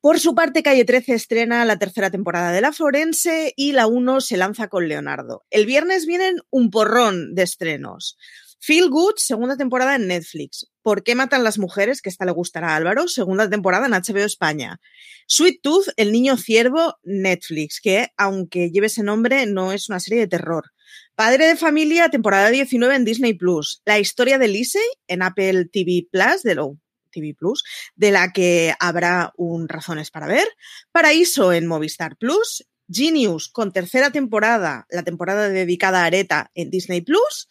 Por 0.00 0.20
su 0.20 0.34
parte, 0.34 0.62
Calle 0.62 0.84
13 0.84 1.14
estrena 1.14 1.64
la 1.64 1.78
tercera 1.78 2.10
temporada 2.10 2.52
de 2.52 2.60
La 2.60 2.72
Forense 2.72 3.54
y 3.56 3.72
la 3.72 3.86
1 3.86 4.20
se 4.20 4.36
lanza 4.36 4.68
con 4.68 4.86
Leonardo. 4.86 5.44
El 5.48 5.64
viernes 5.64 6.04
vienen 6.04 6.36
un 6.50 6.70
porrón 6.70 7.34
de 7.34 7.42
estrenos. 7.42 8.18
Feel 8.60 8.90
Good, 8.90 9.14
segunda 9.16 9.56
temporada 9.56 9.96
en 9.96 10.06
Netflix. 10.06 10.66
¿Por 10.84 11.02
qué 11.02 11.14
matan 11.14 11.44
las 11.44 11.58
mujeres? 11.58 12.02
Que 12.02 12.10
esta 12.10 12.26
le 12.26 12.32
gustará 12.32 12.72
a 12.72 12.76
Álvaro, 12.76 13.08
segunda 13.08 13.48
temporada 13.48 13.86
en 13.86 13.92
HBO 13.92 14.26
España. 14.26 14.82
Sweet 15.26 15.62
Tooth, 15.62 15.88
El 15.96 16.12
niño 16.12 16.36
ciervo, 16.36 16.98
Netflix, 17.02 17.80
que 17.80 18.08
aunque 18.18 18.70
lleve 18.70 18.88
ese 18.88 19.02
nombre, 19.02 19.46
no 19.46 19.72
es 19.72 19.88
una 19.88 19.98
serie 19.98 20.20
de 20.20 20.26
terror. 20.26 20.72
Padre 21.14 21.46
de 21.46 21.56
familia, 21.56 22.10
temporada 22.10 22.50
19 22.50 22.96
en 22.96 23.06
Disney 23.06 23.32
Plus. 23.32 23.80
La 23.86 23.98
historia 23.98 24.36
de 24.36 24.48
Lisey 24.48 24.82
en 25.08 25.22
Apple 25.22 25.70
TV 25.72 26.06
Plus, 26.12 26.42
de 26.42 26.54
lo 26.54 26.76
TV 27.10 27.34
Plus, 27.34 27.64
de 27.96 28.10
la 28.10 28.30
que 28.32 28.74
habrá 28.78 29.32
un 29.38 29.70
razones 29.70 30.10
para 30.10 30.26
ver. 30.26 30.46
Paraíso 30.92 31.54
en 31.54 31.66
Movistar 31.66 32.18
Plus. 32.18 32.62
Genius 32.86 33.48
con 33.48 33.72
tercera 33.72 34.10
temporada, 34.10 34.86
la 34.90 35.02
temporada 35.02 35.48
dedicada 35.48 36.02
a 36.02 36.04
Areta 36.04 36.50
en 36.54 36.68
Disney 36.68 37.00
Plus 37.00 37.48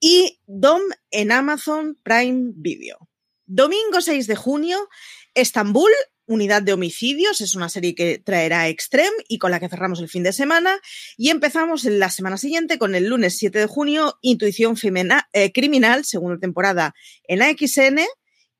y 0.00 0.40
Dom 0.46 0.82
en 1.10 1.32
Amazon 1.32 1.98
Prime 2.02 2.52
Video. 2.54 3.08
Domingo 3.46 4.00
6 4.00 4.26
de 4.26 4.36
junio, 4.36 4.88
Estambul, 5.34 5.90
Unidad 6.26 6.62
de 6.62 6.74
Homicidios, 6.74 7.40
es 7.40 7.54
una 7.54 7.70
serie 7.70 7.94
que 7.94 8.18
traerá 8.18 8.68
Extreme 8.68 9.16
y 9.28 9.38
con 9.38 9.50
la 9.50 9.60
que 9.60 9.70
cerramos 9.70 10.00
el 10.00 10.08
fin 10.10 10.22
de 10.22 10.34
semana. 10.34 10.78
Y 11.16 11.30
empezamos 11.30 11.84
la 11.84 12.10
semana 12.10 12.36
siguiente 12.36 12.78
con 12.78 12.94
el 12.94 13.08
lunes 13.08 13.38
7 13.38 13.58
de 13.58 13.66
junio, 13.66 14.18
Intuición 14.20 14.76
eh, 15.32 15.52
Criminal, 15.52 16.04
segunda 16.04 16.38
temporada 16.38 16.94
en 17.24 17.40
AXN. 17.40 18.00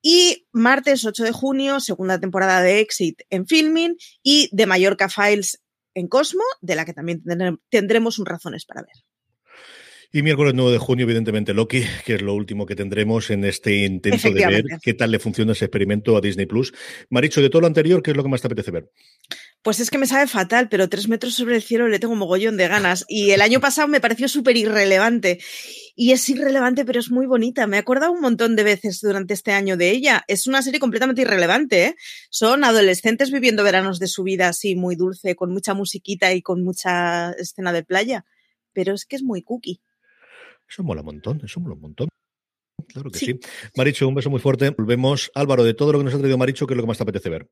Y 0.00 0.46
martes 0.52 1.04
8 1.04 1.24
de 1.24 1.32
junio, 1.32 1.80
segunda 1.80 2.18
temporada 2.18 2.62
de 2.62 2.80
Exit 2.80 3.20
en 3.30 3.46
Filming 3.46 3.96
y 4.22 4.48
de 4.52 4.66
Mallorca 4.66 5.08
Files 5.08 5.60
en 5.92 6.06
Cosmo, 6.08 6.44
de 6.60 6.76
la 6.76 6.84
que 6.84 6.94
también 6.94 7.22
tendremos 7.68 8.18
un 8.18 8.26
razones 8.26 8.64
para 8.64 8.82
ver. 8.82 9.07
Y 10.10 10.22
miércoles 10.22 10.54
9 10.54 10.72
de 10.72 10.78
junio, 10.78 11.04
evidentemente, 11.04 11.52
Loki, 11.52 11.82
que 12.06 12.14
es 12.14 12.22
lo 12.22 12.32
último 12.32 12.64
que 12.64 12.74
tendremos 12.74 13.28
en 13.28 13.44
este 13.44 13.84
intento 13.84 14.30
de 14.30 14.46
ver 14.46 14.64
qué 14.82 14.94
tal 14.94 15.10
le 15.10 15.18
funciona 15.18 15.52
ese 15.52 15.66
experimento 15.66 16.16
a 16.16 16.22
Disney 16.22 16.46
Plus. 16.46 16.72
Maricho, 17.10 17.42
de 17.42 17.50
todo 17.50 17.60
lo 17.60 17.66
anterior, 17.66 18.02
¿qué 18.02 18.12
es 18.12 18.16
lo 18.16 18.22
que 18.22 18.30
más 18.30 18.40
te 18.40 18.46
apetece 18.46 18.70
ver? 18.70 18.90
Pues 19.60 19.80
es 19.80 19.90
que 19.90 19.98
me 19.98 20.06
sabe 20.06 20.26
fatal, 20.26 20.70
pero 20.70 20.88
tres 20.88 21.08
metros 21.08 21.34
sobre 21.34 21.56
el 21.56 21.62
cielo 21.62 21.88
le 21.88 21.98
tengo 21.98 22.14
un 22.14 22.20
mogollón 22.20 22.56
de 22.56 22.68
ganas. 22.68 23.04
Y 23.06 23.32
el 23.32 23.42
año 23.42 23.60
pasado 23.60 23.86
me 23.86 24.00
pareció 24.00 24.28
súper 24.28 24.56
irrelevante. 24.56 25.40
Y 25.94 26.12
es 26.12 26.26
irrelevante, 26.30 26.86
pero 26.86 27.00
es 27.00 27.10
muy 27.10 27.26
bonita. 27.26 27.66
Me 27.66 27.76
he 27.76 27.80
acordado 27.80 28.12
un 28.12 28.22
montón 28.22 28.56
de 28.56 28.62
veces 28.62 29.00
durante 29.02 29.34
este 29.34 29.52
año 29.52 29.76
de 29.76 29.90
ella. 29.90 30.24
Es 30.26 30.46
una 30.46 30.62
serie 30.62 30.80
completamente 30.80 31.20
irrelevante. 31.20 31.84
¿eh? 31.84 31.96
Son 32.30 32.64
adolescentes 32.64 33.30
viviendo 33.30 33.62
veranos 33.62 33.98
de 33.98 34.06
su 34.06 34.22
vida 34.22 34.48
así, 34.48 34.74
muy 34.74 34.96
dulce, 34.96 35.36
con 35.36 35.52
mucha 35.52 35.74
musiquita 35.74 36.32
y 36.32 36.40
con 36.40 36.64
mucha 36.64 37.32
escena 37.32 37.74
de 37.74 37.84
playa. 37.84 38.24
Pero 38.72 38.94
es 38.94 39.04
que 39.04 39.16
es 39.16 39.22
muy 39.22 39.42
cookie. 39.42 39.82
Eso 40.68 40.82
mola 40.82 41.00
un 41.00 41.06
montón, 41.06 41.40
eso 41.44 41.60
mola 41.60 41.74
un 41.74 41.80
montón. 41.80 42.08
Claro 42.88 43.10
que 43.10 43.18
sí. 43.18 43.40
Maricho, 43.76 44.08
un 44.08 44.14
beso 44.14 44.30
muy 44.30 44.40
fuerte. 44.40 44.70
Volvemos. 44.70 45.30
Álvaro, 45.34 45.64
de 45.64 45.74
todo 45.74 45.92
lo 45.92 45.98
que 45.98 46.04
nos 46.04 46.14
ha 46.14 46.18
traído 46.18 46.38
Maricho, 46.38 46.66
¿qué 46.66 46.74
es 46.74 46.76
lo 46.76 46.82
que 46.82 46.88
más 46.88 46.98
te 46.98 47.02
apetece 47.02 47.28
ver? 47.28 47.48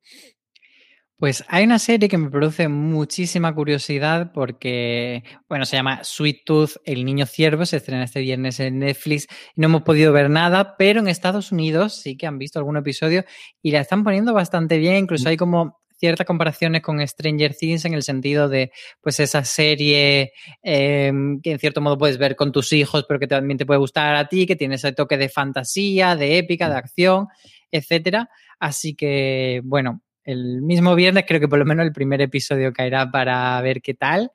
Pues 1.18 1.44
hay 1.48 1.64
una 1.64 1.78
serie 1.78 2.10
que 2.10 2.18
me 2.18 2.28
produce 2.28 2.68
muchísima 2.68 3.54
curiosidad 3.54 4.32
porque, 4.34 5.24
bueno, 5.48 5.64
se 5.64 5.76
llama 5.76 6.04
Sweet 6.04 6.44
Tooth, 6.44 6.72
El 6.84 7.06
Niño 7.06 7.24
Ciervo, 7.24 7.64
se 7.64 7.78
estrena 7.78 8.04
este 8.04 8.20
viernes 8.20 8.60
en 8.60 8.80
Netflix 8.80 9.26
y 9.54 9.60
no 9.62 9.68
hemos 9.68 9.82
podido 9.82 10.12
ver 10.12 10.28
nada, 10.28 10.76
pero 10.76 11.00
en 11.00 11.08
Estados 11.08 11.52
Unidos 11.52 12.02
sí 12.02 12.18
que 12.18 12.26
han 12.26 12.36
visto 12.36 12.58
algún 12.58 12.76
episodio 12.76 13.24
y 13.62 13.70
la 13.70 13.80
están 13.80 14.04
poniendo 14.04 14.34
bastante 14.34 14.76
bien, 14.76 15.04
incluso 15.04 15.24
mm. 15.24 15.28
hay 15.28 15.36
como 15.38 15.80
ciertas 15.96 16.26
comparaciones 16.26 16.82
con 16.82 17.06
Stranger 17.06 17.54
Things 17.54 17.84
en 17.84 17.94
el 17.94 18.02
sentido 18.02 18.48
de, 18.48 18.72
pues, 19.00 19.20
esa 19.20 19.44
serie 19.44 20.32
em, 20.62 21.40
que 21.40 21.52
en 21.52 21.58
cierto 21.58 21.80
modo 21.80 21.98
puedes 21.98 22.18
ver 22.18 22.36
con 22.36 22.52
tus 22.52 22.72
hijos, 22.72 23.04
pero 23.08 23.20
que 23.20 23.26
también 23.26 23.58
te 23.58 23.66
puede 23.66 23.78
gustar 23.78 24.14
a 24.14 24.28
ti, 24.28 24.46
que 24.46 24.56
tiene 24.56 24.76
ese 24.76 24.92
toque 24.92 25.16
de 25.16 25.28
fantasía, 25.28 26.16
de 26.16 26.38
épica, 26.38 26.68
de 26.68 26.74
mm. 26.74 26.78
acción, 26.78 27.26
etcétera. 27.70 28.28
Así 28.58 28.94
que, 28.94 29.60
bueno, 29.64 30.02
el 30.26 30.60
mismo 30.60 30.94
viernes 30.94 31.24
creo 31.26 31.40
que 31.40 31.48
por 31.48 31.58
lo 31.58 31.64
menos 31.64 31.86
el 31.86 31.92
primer 31.92 32.20
episodio 32.20 32.72
caerá 32.72 33.10
para 33.10 33.58
ver 33.62 33.80
qué 33.80 33.94
tal. 33.94 34.30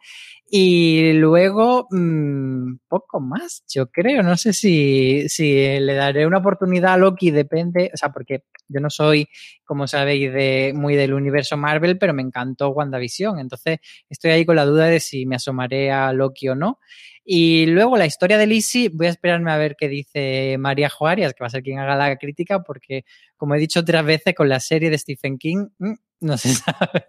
Y 0.54 1.14
luego, 1.14 1.88
mmm, 1.92 2.76
poco 2.90 3.22
más, 3.22 3.64
yo 3.74 3.90
creo. 3.90 4.22
No 4.22 4.36
sé 4.36 4.52
si, 4.52 5.30
si 5.30 5.54
le 5.80 5.94
daré 5.94 6.26
una 6.28 6.40
oportunidad 6.40 6.94
a 6.94 6.98
Loki, 6.98 7.32
depende. 7.32 7.90
O 7.94 7.98
sea, 7.98 8.10
porque 8.12 8.44
yo 8.68 8.82
no 8.82 8.90
soy, 8.90 9.30
como 9.64 9.88
sabéis, 9.88 10.34
de, 10.34 10.74
muy 10.76 10.96
del 10.96 11.14
universo 11.14 11.56
Marvel, 11.56 11.98
pero 11.98 12.14
me 12.14 12.22
encantó 12.22 12.70
WandaVision. 12.72 13.40
Entonces, 13.40 13.80
estoy 14.10 14.32
ahí 14.32 14.46
con 14.46 14.58
la 14.58 14.66
duda 14.66 14.88
de 14.88 15.00
si 15.00 15.26
me 15.26 15.38
asomaré 15.38 15.90
a 15.92 16.12
Loki 16.12 16.50
o 16.50 16.56
no. 16.56 16.80
Y 17.24 17.68
luego 17.68 17.98
la 17.98 18.06
historia 18.06 18.38
de 18.38 18.48
Lizzie, 18.48 18.90
voy 18.90 19.08
a 19.08 19.10
esperarme 19.12 19.52
a 19.52 19.58
ver 19.58 19.76
qué 19.78 19.88
dice 19.88 20.58
María 20.60 20.90
Juárez, 20.90 21.34
que 21.34 21.44
va 21.44 21.48
a 21.48 21.52
ser 21.52 21.64
quien 21.64 21.80
haga 21.80 21.96
la 21.96 22.18
crítica, 22.18 22.64
porque, 22.64 23.06
como 23.38 23.56
he 23.56 23.60
dicho 23.60 23.82
otras 23.82 24.04
veces, 24.06 24.34
con 24.36 24.50
la 24.50 24.60
serie 24.60 24.90
de 24.90 24.98
Stephen 24.98 25.38
King, 25.38 25.68
mm, 25.80 25.94
no 26.22 26.38
se 26.38 26.50
sabe. 26.56 27.06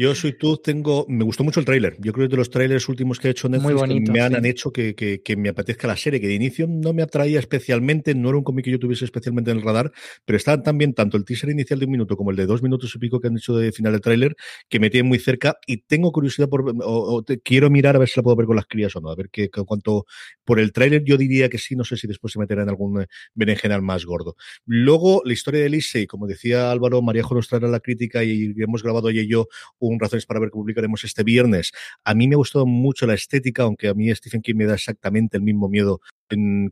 Yo 0.00 0.14
soy 0.14 0.34
tú, 0.34 0.58
tengo, 0.58 1.06
me 1.08 1.24
gustó 1.24 1.42
mucho 1.42 1.58
el 1.58 1.66
tráiler. 1.66 1.96
Yo 1.98 2.12
creo 2.12 2.28
que 2.28 2.30
de 2.30 2.36
los 2.36 2.50
trailers 2.50 2.88
últimos 2.88 3.18
que 3.18 3.26
he 3.26 3.30
hecho 3.32 3.48
Netflix 3.48 3.84
Muy 3.84 4.00
me 4.02 4.20
han, 4.20 4.44
hecho 4.44 4.70
que, 4.70 4.94
que, 4.94 5.36
me 5.36 5.48
apetezca 5.48 5.88
la 5.88 5.96
serie, 5.96 6.20
que 6.20 6.28
de 6.28 6.34
inicio 6.34 6.68
no 6.68 6.92
me 6.92 7.02
atraía 7.02 7.40
especialmente, 7.40 8.14
no 8.14 8.28
era 8.28 8.38
un 8.38 8.44
cómic 8.44 8.66
que 8.66 8.70
yo 8.70 8.78
tuviese 8.78 9.04
especialmente 9.04 9.50
en 9.50 9.56
el 9.56 9.64
radar, 9.64 9.90
pero 10.24 10.36
está 10.36 10.62
también 10.62 10.94
tanto 10.94 11.16
el 11.16 11.24
teaser 11.24 11.50
inicial 11.50 11.80
de 11.80 11.86
un 11.86 11.90
minuto 11.90 12.16
como 12.16 12.30
el 12.30 12.36
de 12.36 12.46
dos 12.46 12.62
minutos 12.62 12.94
y 12.94 12.98
pico 13.00 13.18
que 13.18 13.26
han 13.26 13.38
hecho 13.38 13.56
de 13.56 13.72
final 13.72 13.90
del 13.90 14.00
tráiler, 14.00 14.36
que 14.68 14.78
me 14.78 14.88
tienen 14.88 15.08
muy 15.08 15.18
cerca 15.18 15.56
y 15.66 15.78
tengo 15.78 16.12
curiosidad 16.12 16.48
por, 16.48 16.72
o, 16.80 17.24
quiero 17.42 17.68
mirar 17.68 17.96
a 17.96 17.98
ver 17.98 18.08
si 18.08 18.20
la 18.20 18.22
puedo 18.22 18.36
ver 18.36 18.46
con 18.46 18.54
las 18.54 18.66
crías 18.66 18.94
o 18.94 19.00
no, 19.00 19.10
a 19.10 19.16
ver 19.16 19.30
qué, 19.32 19.50
cuánto, 19.50 20.06
por 20.44 20.60
el 20.60 20.70
tráiler 20.70 21.02
yo 21.04 21.16
diría 21.16 21.48
que 21.48 21.58
sí, 21.58 21.74
no 21.74 21.82
sé 21.82 21.96
si 21.96 22.06
después 22.06 22.32
se 22.32 22.38
meterá 22.38 22.62
en 22.62 22.68
algún 22.68 23.04
berenjenal 23.34 23.82
más 23.82 24.04
gordo. 24.04 24.36
Luego, 24.64 25.22
la 25.24 25.32
historia 25.32 25.62
de 25.62 25.78
y 25.94 26.06
como 26.06 26.28
decía 26.28 26.70
Álvaro, 26.70 27.02
María 27.02 27.24
nos 27.28 27.48
traerá 27.48 27.66
la 27.66 27.80
crítica 27.80 28.22
y 28.22 28.54
hemos 28.58 28.84
grabado 28.84 29.08
ella 29.08 29.22
y 29.22 29.28
yo 29.28 29.48
un 29.88 30.00
Razones 30.00 30.26
para 30.26 30.40
ver 30.40 30.50
que 30.50 30.54
publicaremos 30.54 31.04
este 31.04 31.22
viernes. 31.22 31.72
A 32.04 32.14
mí 32.14 32.28
me 32.28 32.34
ha 32.34 32.38
gustado 32.38 32.66
mucho 32.66 33.06
la 33.06 33.14
estética, 33.14 33.64
aunque 33.64 33.88
a 33.88 33.94
mí 33.94 34.14
Stephen 34.14 34.42
King 34.42 34.54
me 34.56 34.66
da 34.66 34.74
exactamente 34.74 35.36
el 35.36 35.42
mismo 35.42 35.68
miedo 35.68 36.00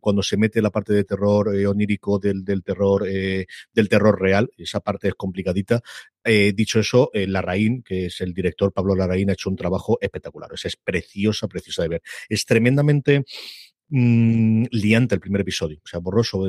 cuando 0.01 0.23
se 0.23 0.37
mete 0.37 0.61
la 0.61 0.71
parte 0.71 0.93
de 0.93 1.05
terror 1.05 1.55
eh, 1.57 1.67
onírico 1.67 2.19
del, 2.19 2.45
del 2.45 2.63
terror 2.63 3.07
eh, 3.09 3.47
del 3.73 3.89
terror 3.89 4.21
real. 4.21 4.51
Esa 4.57 4.81
parte 4.81 5.09
es 5.09 5.15
complicadita. 5.15 5.81
Eh, 6.25 6.53
dicho 6.55 6.81
eso, 6.81 7.11
Larraín, 7.15 7.83
que 7.83 8.07
es 8.07 8.21
el 8.21 8.35
director 8.35 8.73
Pablo 8.73 8.95
Larraín, 8.95 9.31
ha 9.31 9.35
hecho 9.35 9.49
un 9.49 9.57
trabajo 9.57 9.99
espectacular. 10.01 10.51
es 10.53 10.77
preciosa, 10.77 11.49
preciosa 11.49 11.83
de 11.83 11.89
ver. 11.89 12.03
Es 12.29 12.45
tremendamente 12.45 13.25
mmm, 13.89 14.65
liante 14.71 15.15
el 15.15 15.21
primer 15.21 15.43
episodio, 15.43 15.79
o 15.85 15.87
sea, 15.87 16.01
borroso. 16.01 16.45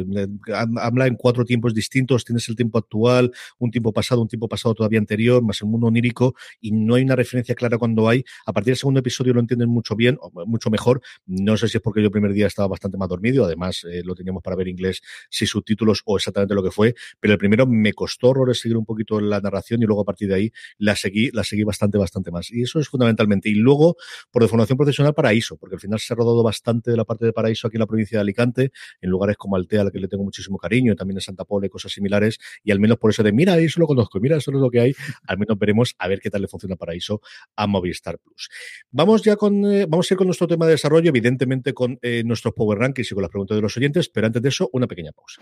Habla 0.78 1.08
en 1.08 1.15
cuatro 1.15 1.45
tiempos 1.45 1.73
distintos, 1.73 2.26
tienes 2.26 2.47
el 2.50 2.56
tiempo 2.56 2.78
actual, 2.78 3.32
un 3.60 3.71
tiempo 3.71 3.93
pasado, 3.93 4.21
un 4.21 4.28
tiempo 4.28 4.47
pasado 4.47 4.76
todavía 4.76 5.00
anterior, 5.00 5.43
más 5.43 5.62
el 5.62 5.67
mundo 5.67 5.88
onírico, 5.88 6.36
y 6.60 6.71
no 6.71 6.95
hay 6.95 7.04
una 7.04 7.15
referencia 7.15 7.56
clara 7.56 7.78
cuando 7.78 8.08
hay. 8.08 8.23
A 8.45 8.54
partir 8.54 8.71
del 8.71 8.78
segundo 8.78 9.00
episodio 9.00 9.34
lo 9.34 9.39
entienden 9.39 9.69
mucho 9.69 9.95
bien, 9.95 10.17
o 10.21 10.32
mucho 10.45 10.69
mejor. 10.69 11.02
No 11.26 11.58
sé 11.58 11.67
si 11.67 11.78
es 11.78 11.84
porque 11.84 12.02
yo 12.02 12.06
el 12.06 12.12
primer 12.12 12.34
día 12.34 12.47
estaba 12.47 12.67
bastante 12.67 12.97
más 12.97 13.10
dormido, 13.10 13.45
además 13.45 13.86
eh, 13.89 14.02
lo 14.04 14.15
teníamos 14.15 14.43
para 14.43 14.56
ver 14.56 14.67
inglés 14.67 15.02
sin 15.30 15.47
subtítulos 15.47 16.02
o 16.06 16.17
exactamente 16.17 16.56
lo 16.56 16.63
que 16.63 16.71
fue, 16.71 16.95
pero 17.19 17.34
el 17.34 17.39
primero 17.39 17.65
me 17.67 17.93
costó 17.93 18.30
horrores 18.30 18.60
seguir 18.60 18.78
un 18.78 18.86
poquito 18.86 19.19
la 19.19 19.39
narración 19.39 19.82
y 19.82 19.86
luego 19.86 20.02
a 20.02 20.06
partir 20.06 20.28
de 20.30 20.36
ahí 20.36 20.52
la 20.78 20.95
seguí, 20.95 21.30
la 21.32 21.43
seguí 21.43 21.63
bastante, 21.63 21.97
bastante 21.97 22.32
más. 22.32 22.52
Y 22.52 22.63
eso 22.63 22.80
es 22.80 22.88
fundamentalmente. 22.89 23.50
Y 23.50 23.56
luego, 23.56 23.95
por 24.32 24.41
deformación 24.41 24.78
profesional, 24.78 25.13
Paraíso, 25.13 25.58
porque 25.58 25.76
al 25.76 25.82
final 25.82 26.00
se 26.00 26.13
ha 26.13 26.15
rodado 26.15 26.43
bastante 26.43 26.91
de 26.91 26.97
la 26.97 27.06
parte 27.06 27.27
de 27.28 27.34
Paraíso 27.34 27.68
aquí 27.68 27.78
en 27.78 27.82
la 27.82 27.88
provincia 27.88 28.18
de 28.18 28.22
Alicante, 28.22 28.72
en 29.02 29.10
lugares 29.10 29.38
como 29.38 29.56
Altea, 29.56 29.82
al 29.82 29.92
que 29.92 30.00
le 30.00 30.08
tengo 30.08 30.24
muchísimo 30.24 30.58
cariño, 30.58 30.96
también 30.96 31.18
en 31.18 31.22
Santa 31.22 31.46
Pola 31.46 31.68
y 31.68 31.70
cosas 31.70 31.92
similares, 31.92 32.40
y 32.63 32.72
al 32.72 32.80
menos 32.80 32.98
por 32.98 33.12
eso 33.12 33.24
de, 33.24 33.32
mira, 33.32 33.58
eso 33.58 33.80
lo 33.80 33.88
conozco, 33.88 34.20
mira, 34.20 34.38
eso 34.38 34.52
es 34.52 34.58
lo 34.58 34.70
que 34.70 34.80
hay, 34.80 34.96
al 35.28 35.38
menos 35.38 35.58
veremos 35.60 35.96
a 36.00 36.08
ver 36.08 36.20
qué 36.20 36.30
tal 36.30 36.42
le 36.42 36.48
funciona 36.48 36.76
Paraíso 36.76 37.22
a 37.56 37.68
Movistar 37.68 38.18
Plus. 38.20 38.50
Vamos 38.92 39.22
ya 39.24 39.36
con, 39.36 39.66
eh, 39.66 39.86
vamos 39.88 40.10
a 40.10 40.13
ir 40.13 40.18
con 40.18 40.28
nuestro 40.28 40.48
tema 40.48 40.66
de 40.66 40.72
desarrollo, 40.72 41.10
evidentemente 41.10 41.74
con 41.74 42.00
eh, 42.02 42.24
nuestros 42.26 42.54
Power 42.54 42.80
Rankings 42.80 43.12
y 43.12 43.13
con 43.13 43.22
las 43.22 43.32
preguntas 43.32 43.56
de 43.56 43.62
los 43.62 43.76
oyentes, 43.78 44.10
pero 44.10 44.28
antes 44.28 44.42
de 44.42 44.50
eso, 44.50 44.70
una 44.74 44.88
pequeña 44.88 45.12
pausa. 45.12 45.42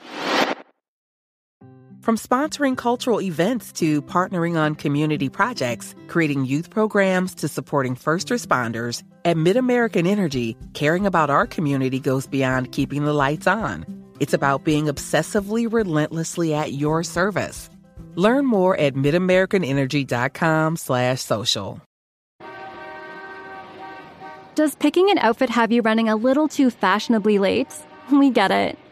From 2.06 2.18
sponsoring 2.18 2.78
cultural 2.78 3.20
events 3.20 3.72
to 3.80 4.00
partnering 4.04 4.56
on 4.56 4.76
community 4.76 5.28
projects, 5.28 5.96
creating 6.08 6.46
youth 6.46 6.70
programs 6.70 7.34
to 7.34 7.48
supporting 7.48 7.96
first 7.96 8.28
responders, 8.28 9.02
at 9.26 9.38
MidAmerican 9.38 10.06
Energy, 10.06 10.56
caring 10.74 11.08
about 11.08 11.32
our 11.32 11.48
community 11.48 12.00
goes 12.00 12.28
beyond 12.28 12.72
keeping 12.72 13.06
the 13.06 13.14
lights 13.14 13.48
on. 13.48 13.88
It's 14.20 14.36
about 14.36 14.64
being 14.64 14.86
obsessively 14.86 15.66
relentlessly 15.68 16.54
at 16.54 16.74
your 16.74 17.02
service. 17.02 17.72
Learn 18.14 18.46
more 18.46 18.78
at 18.78 18.94
midamericanenergy.com 18.94 20.78
slash 20.78 21.22
social. 21.22 21.82
Does 24.54 24.76
picking 24.76 25.10
an 25.10 25.18
outfit 25.18 25.50
have 25.50 25.72
you 25.72 25.82
running 25.82 26.08
a 26.08 26.16
little 26.16 26.48
too 26.48 26.70
fashionably 26.70 27.40
late? 27.40 27.76
We 28.12 28.30
get 28.30 28.52
it. 28.52 28.78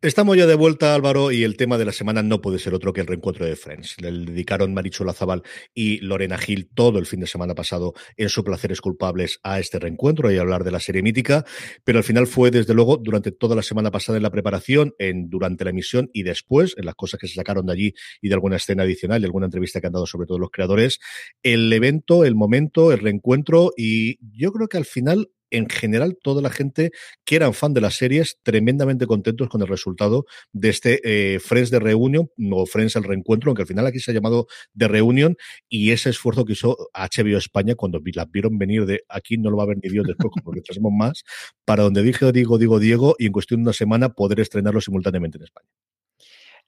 Estamos 0.00 0.36
ya 0.36 0.46
de 0.46 0.54
vuelta, 0.54 0.94
Álvaro, 0.94 1.32
y 1.32 1.42
el 1.42 1.56
tema 1.56 1.76
de 1.76 1.84
la 1.84 1.90
semana 1.90 2.22
no 2.22 2.40
puede 2.40 2.60
ser 2.60 2.72
otro 2.72 2.92
que 2.92 3.00
el 3.00 3.08
reencuentro 3.08 3.44
de 3.44 3.56
Friends. 3.56 3.96
Le 4.00 4.12
dedicaron 4.12 4.72
Marichu 4.72 5.04
Lazabal 5.04 5.42
y 5.74 5.98
Lorena 5.98 6.38
Gil 6.38 6.68
todo 6.72 7.00
el 7.00 7.06
fin 7.06 7.18
de 7.18 7.26
semana 7.26 7.56
pasado 7.56 7.94
en 8.16 8.28
su 8.28 8.44
Placeres 8.44 8.80
Culpables 8.80 9.40
a 9.42 9.58
este 9.58 9.80
reencuentro 9.80 10.30
y 10.30 10.36
a 10.36 10.42
hablar 10.42 10.62
de 10.62 10.70
la 10.70 10.78
serie 10.78 11.02
mítica, 11.02 11.44
pero 11.82 11.98
al 11.98 12.04
final 12.04 12.28
fue, 12.28 12.52
desde 12.52 12.74
luego, 12.74 12.96
durante 12.96 13.32
toda 13.32 13.56
la 13.56 13.62
semana 13.62 13.90
pasada 13.90 14.18
en 14.18 14.22
la 14.22 14.30
preparación, 14.30 14.94
en, 15.00 15.28
durante 15.28 15.64
la 15.64 15.70
emisión 15.70 16.10
y 16.12 16.22
después, 16.22 16.76
en 16.78 16.86
las 16.86 16.94
cosas 16.94 17.18
que 17.18 17.26
se 17.26 17.34
sacaron 17.34 17.66
de 17.66 17.72
allí 17.72 17.94
y 18.22 18.28
de 18.28 18.34
alguna 18.34 18.54
escena 18.54 18.84
adicional 18.84 19.22
y 19.22 19.24
alguna 19.24 19.46
entrevista 19.46 19.80
que 19.80 19.88
han 19.88 19.94
dado 19.94 20.06
sobre 20.06 20.28
todo 20.28 20.38
los 20.38 20.52
creadores, 20.52 21.00
el 21.42 21.72
evento, 21.72 22.24
el 22.24 22.36
momento, 22.36 22.92
el 22.92 23.00
reencuentro 23.00 23.72
y 23.76 24.20
yo 24.38 24.52
creo 24.52 24.68
que 24.68 24.76
al 24.76 24.84
final 24.84 25.28
en 25.50 25.68
general 25.68 26.16
toda 26.22 26.42
la 26.42 26.50
gente 26.50 26.90
que 27.24 27.36
eran 27.36 27.54
fan 27.54 27.74
de 27.74 27.80
las 27.80 27.94
series 27.94 28.38
tremendamente 28.42 29.06
contentos 29.06 29.48
con 29.48 29.60
el 29.62 29.68
resultado 29.68 30.26
de 30.52 30.68
este 30.68 31.00
eh, 31.04 31.40
Friends 31.40 31.70
de 31.70 31.78
Reunion 31.80 32.30
o 32.52 32.66
Friends 32.66 32.96
el 32.96 33.04
reencuentro, 33.04 33.50
aunque 33.50 33.62
al 33.62 33.68
final 33.68 33.86
aquí 33.86 34.00
se 34.00 34.10
ha 34.10 34.14
llamado 34.14 34.46
de 34.72 34.88
Reunion 34.88 35.36
y 35.68 35.92
ese 35.92 36.10
esfuerzo 36.10 36.44
que 36.44 36.52
hizo 36.52 36.76
HBO 36.94 37.38
España 37.38 37.74
cuando 37.74 38.00
las 38.14 38.30
vieron 38.30 38.58
venir 38.58 38.86
de 38.86 39.02
aquí 39.08 39.36
no 39.38 39.50
lo 39.50 39.56
va 39.56 39.64
a 39.64 39.66
ver 39.66 39.78
ni 39.82 39.90
Dios 39.90 40.06
después 40.06 40.32
porque 40.44 40.60
traemos 40.60 40.92
más, 40.92 41.24
para 41.64 41.82
donde 41.82 42.02
dije 42.02 42.30
digo, 42.32 42.58
digo, 42.58 42.78
Diego 42.78 43.14
y 43.18 43.26
en 43.26 43.32
cuestión 43.32 43.60
de 43.60 43.62
una 43.62 43.72
semana 43.72 44.10
poder 44.10 44.40
estrenarlo 44.40 44.80
simultáneamente 44.80 45.38
en 45.38 45.44
España. 45.44 45.68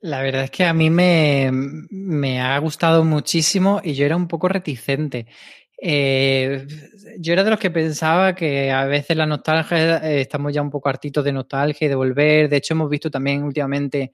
La 0.02 0.22
verdad 0.22 0.44
es 0.44 0.50
que 0.50 0.64
a 0.64 0.72
mí 0.72 0.88
me, 0.88 1.50
me 1.52 2.40
ha 2.40 2.58
gustado 2.58 3.04
muchísimo 3.04 3.82
y 3.84 3.92
yo 3.92 4.06
era 4.06 4.16
un 4.16 4.28
poco 4.28 4.48
reticente. 4.48 5.26
Eh, 5.82 6.66
yo 7.18 7.32
era 7.32 7.42
de 7.42 7.50
los 7.50 7.58
que 7.58 7.70
pensaba 7.70 8.34
que 8.34 8.70
a 8.70 8.84
veces 8.84 9.16
la 9.16 9.26
nostalgia, 9.26 9.98
eh, 9.98 10.20
estamos 10.20 10.52
ya 10.52 10.60
un 10.60 10.70
poco 10.70 10.88
hartitos 10.88 11.24
de 11.24 11.32
nostalgia 11.32 11.86
y 11.86 11.88
de 11.88 11.94
volver. 11.94 12.48
De 12.48 12.56
hecho, 12.56 12.74
hemos 12.74 12.90
visto 12.90 13.10
también 13.10 13.42
últimamente 13.42 14.12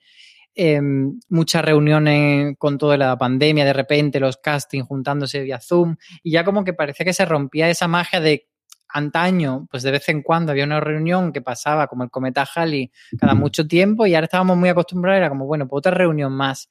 eh, 0.54 0.80
muchas 1.28 1.64
reuniones 1.64 2.56
con 2.58 2.78
toda 2.78 2.96
la 2.96 3.18
pandemia, 3.18 3.64
de 3.64 3.72
repente 3.72 4.20
los 4.20 4.38
castings 4.38 4.86
juntándose 4.86 5.42
vía 5.42 5.60
Zoom, 5.60 5.96
y 6.22 6.30
ya 6.32 6.44
como 6.44 6.64
que 6.64 6.72
parecía 6.72 7.04
que 7.04 7.12
se 7.12 7.26
rompía 7.26 7.68
esa 7.68 7.88
magia 7.88 8.20
de 8.20 8.48
antaño, 8.88 9.66
pues 9.70 9.82
de 9.82 9.90
vez 9.90 10.08
en 10.08 10.22
cuando 10.22 10.52
había 10.52 10.64
una 10.64 10.80
reunión 10.80 11.32
que 11.32 11.42
pasaba 11.42 11.86
como 11.88 12.04
el 12.04 12.10
cometa 12.10 12.46
Halley 12.54 12.90
cada 13.18 13.34
mucho 13.34 13.66
tiempo 13.66 14.06
y 14.06 14.14
ahora 14.14 14.24
estábamos 14.26 14.56
muy 14.56 14.70
acostumbrados, 14.70 15.18
era 15.18 15.28
como, 15.28 15.44
bueno, 15.46 15.68
pues 15.68 15.80
otra 15.80 15.92
reunión 15.92 16.32
más. 16.32 16.70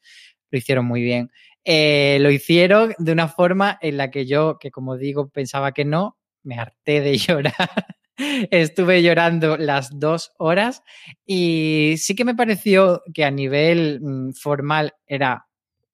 Lo 0.50 0.58
hicieron 0.58 0.86
muy 0.86 1.02
bien. 1.02 1.30
Eh, 1.66 2.20
lo 2.22 2.30
hicieron 2.30 2.94
de 3.00 3.12
una 3.12 3.28
forma 3.28 3.78
en 3.82 3.98
la 3.98 4.12
que 4.12 4.28
yo, 4.28 4.60
que 4.60 4.70
como 4.70 4.98
digo, 4.98 5.30
pensaba 5.30 5.72
que 5.72 5.84
no, 5.84 6.18
me 6.44 6.60
harté 6.60 7.02
de 7.02 7.18
llorar. 7.18 7.98
Estuve 8.18 9.02
llorando 9.02 9.58
las 9.58 10.00
dos 10.00 10.32
horas 10.38 10.84
y 11.26 11.96
sí 11.98 12.16
que 12.16 12.24
me 12.24 12.36
pareció 12.36 13.04
que 13.14 13.26
a 13.26 13.32
nivel 13.32 14.00
mm, 14.02 14.34
formal 14.34 14.94
era 15.06 15.48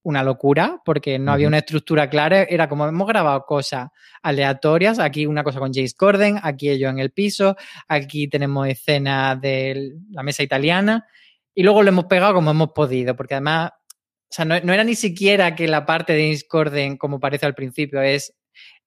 una 0.04 0.24
locura 0.24 0.82
porque 0.84 1.18
no 1.18 1.32
había 1.32 1.48
una 1.48 1.60
estructura 1.60 2.10
clara. 2.10 2.44
Era 2.44 2.68
como 2.70 2.86
hemos 2.86 3.08
grabado 3.08 3.46
cosas 3.46 3.90
aleatorias. 4.22 5.00
Aquí 5.00 5.26
una 5.26 5.44
cosa 5.44 5.60
con 5.60 5.74
Jace 5.74 5.96
Corden, 5.96 6.40
aquí 6.44 6.78
yo 6.78 6.90
en 6.90 7.00
el 7.00 7.12
piso, 7.12 7.56
aquí 7.88 8.28
tenemos 8.28 8.68
escena 8.68 9.36
de 9.36 9.94
la 10.12 10.22
mesa 10.22 10.44
italiana 10.44 11.08
y 11.54 11.64
luego 11.64 11.82
lo 11.82 11.90
hemos 11.90 12.06
pegado 12.06 12.34
como 12.34 12.52
hemos 12.52 12.72
podido 12.72 13.16
porque 13.16 13.36
además 13.36 13.72
o 14.32 14.34
sea, 14.34 14.46
no, 14.46 14.56
era 14.56 14.86
ni 14.86 14.96
siquiera 14.96 15.56
que 15.56 15.68
la 15.68 15.86
parte 15.86 16.14
de 16.14 16.20
Discorden, 16.20 16.96
como 16.96 17.20
parece 17.20 17.46
al 17.46 17.54
principio, 17.54 18.02
es 18.02 18.34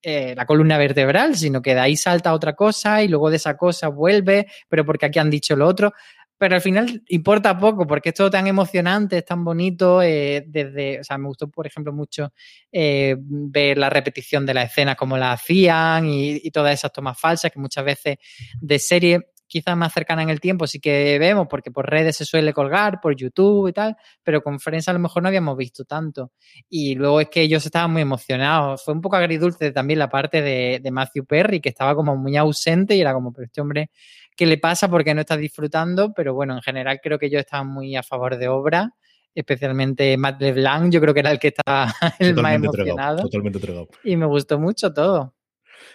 eh, 0.01 0.33
la 0.35 0.47
columna 0.47 0.79
vertebral, 0.79 1.35
sino 1.35 1.61
que 1.61 1.75
de 1.75 1.81
ahí 1.81 1.95
salta 1.95 2.33
otra 2.33 2.55
cosa 2.55 3.03
y 3.03 3.07
luego 3.07 3.29
de 3.29 3.35
esa 3.35 3.55
cosa 3.55 3.89
vuelve, 3.89 4.47
pero 4.67 4.83
porque 4.83 5.05
aquí 5.05 5.19
han 5.19 5.29
dicho 5.29 5.55
lo 5.55 5.67
otro. 5.67 5.93
Pero 6.39 6.55
al 6.55 6.61
final 6.61 7.03
importa 7.09 7.59
poco, 7.59 7.85
porque 7.85 8.09
es 8.09 8.15
todo 8.15 8.31
tan 8.31 8.47
emocionante, 8.47 9.19
es 9.19 9.25
tan 9.25 9.45
bonito. 9.45 10.01
Eh, 10.01 10.43
desde, 10.47 10.99
o 10.99 11.03
sea, 11.03 11.19
me 11.19 11.27
gustó, 11.27 11.47
por 11.47 11.67
ejemplo, 11.67 11.93
mucho 11.93 12.33
eh, 12.71 13.15
ver 13.19 13.77
la 13.77 13.91
repetición 13.91 14.47
de 14.47 14.55
la 14.55 14.63
escena, 14.63 14.95
como 14.95 15.15
la 15.15 15.31
hacían 15.31 16.09
y, 16.09 16.49
todas 16.49 16.73
esas 16.73 16.91
tomas 16.91 17.19
falsas 17.19 17.51
que 17.51 17.59
muchas 17.59 17.85
veces 17.85 18.17
de 18.59 18.79
serie 18.79 19.19
quizás 19.55 19.77
más 19.77 19.93
cercana 19.93 20.21
en 20.21 20.29
el 20.29 20.41
tiempo 20.41 20.67
sí 20.67 20.81
que 20.81 21.17
vemos, 21.17 21.47
porque 21.49 21.71
por 21.71 21.89
redes 21.89 22.17
se 22.17 22.25
suele 22.25 22.51
colgar, 22.51 22.99
por 22.99 23.15
YouTube 23.15 23.69
y 23.69 23.71
tal, 23.71 23.95
pero 24.21 24.43
con 24.43 24.59
Friends 24.59 24.89
a 24.89 24.91
lo 24.91 24.99
mejor 24.99 25.23
no 25.23 25.29
habíamos 25.29 25.55
visto 25.55 25.85
tanto. 25.85 26.33
Y 26.67 26.95
luego 26.95 27.21
es 27.21 27.29
que 27.29 27.41
ellos 27.41 27.65
estaban 27.65 27.93
muy 27.93 28.01
emocionados. 28.01 28.83
Fue 28.83 28.93
un 28.93 28.99
poco 28.99 29.15
agridulce 29.15 29.71
también 29.71 29.99
la 29.99 30.09
parte 30.09 30.41
de, 30.41 30.81
de 30.83 30.91
Matthew 30.91 31.25
Perry, 31.25 31.61
que 31.61 31.69
estaba 31.69 31.95
como 31.95 32.17
muy 32.17 32.35
ausente 32.35 32.97
y 32.97 32.99
era 32.99 33.13
como, 33.13 33.31
pero 33.31 33.45
este 33.45 33.61
hombre, 33.61 33.91
¿qué 34.35 34.45
le 34.45 34.57
pasa? 34.57 34.89
Porque 34.89 35.13
no 35.13 35.21
está 35.21 35.37
disfrutando, 35.37 36.11
pero 36.13 36.33
bueno, 36.33 36.55
en 36.55 36.61
general 36.61 36.99
creo 37.01 37.17
que 37.17 37.27
ellos 37.27 37.39
estaban 37.39 37.67
muy 37.67 37.95
a 37.95 38.03
favor 38.03 38.37
de 38.37 38.49
obra 38.49 38.91
especialmente 39.33 40.15
Matt 40.15 40.41
LeBlanc, 40.41 40.91
yo 40.93 41.01
creo 41.01 41.13
que 41.13 41.19
era 41.19 41.31
el 41.31 41.39
que 41.39 41.49
estaba 41.49 41.93
el 42.19 42.35
más 42.35 42.55
emocionado. 42.55 43.23
totalmente. 43.23 43.59
Y 44.05 44.15
me 44.15 44.25
gustó 44.25 44.59
mucho 44.59 44.93
todo. 44.93 45.34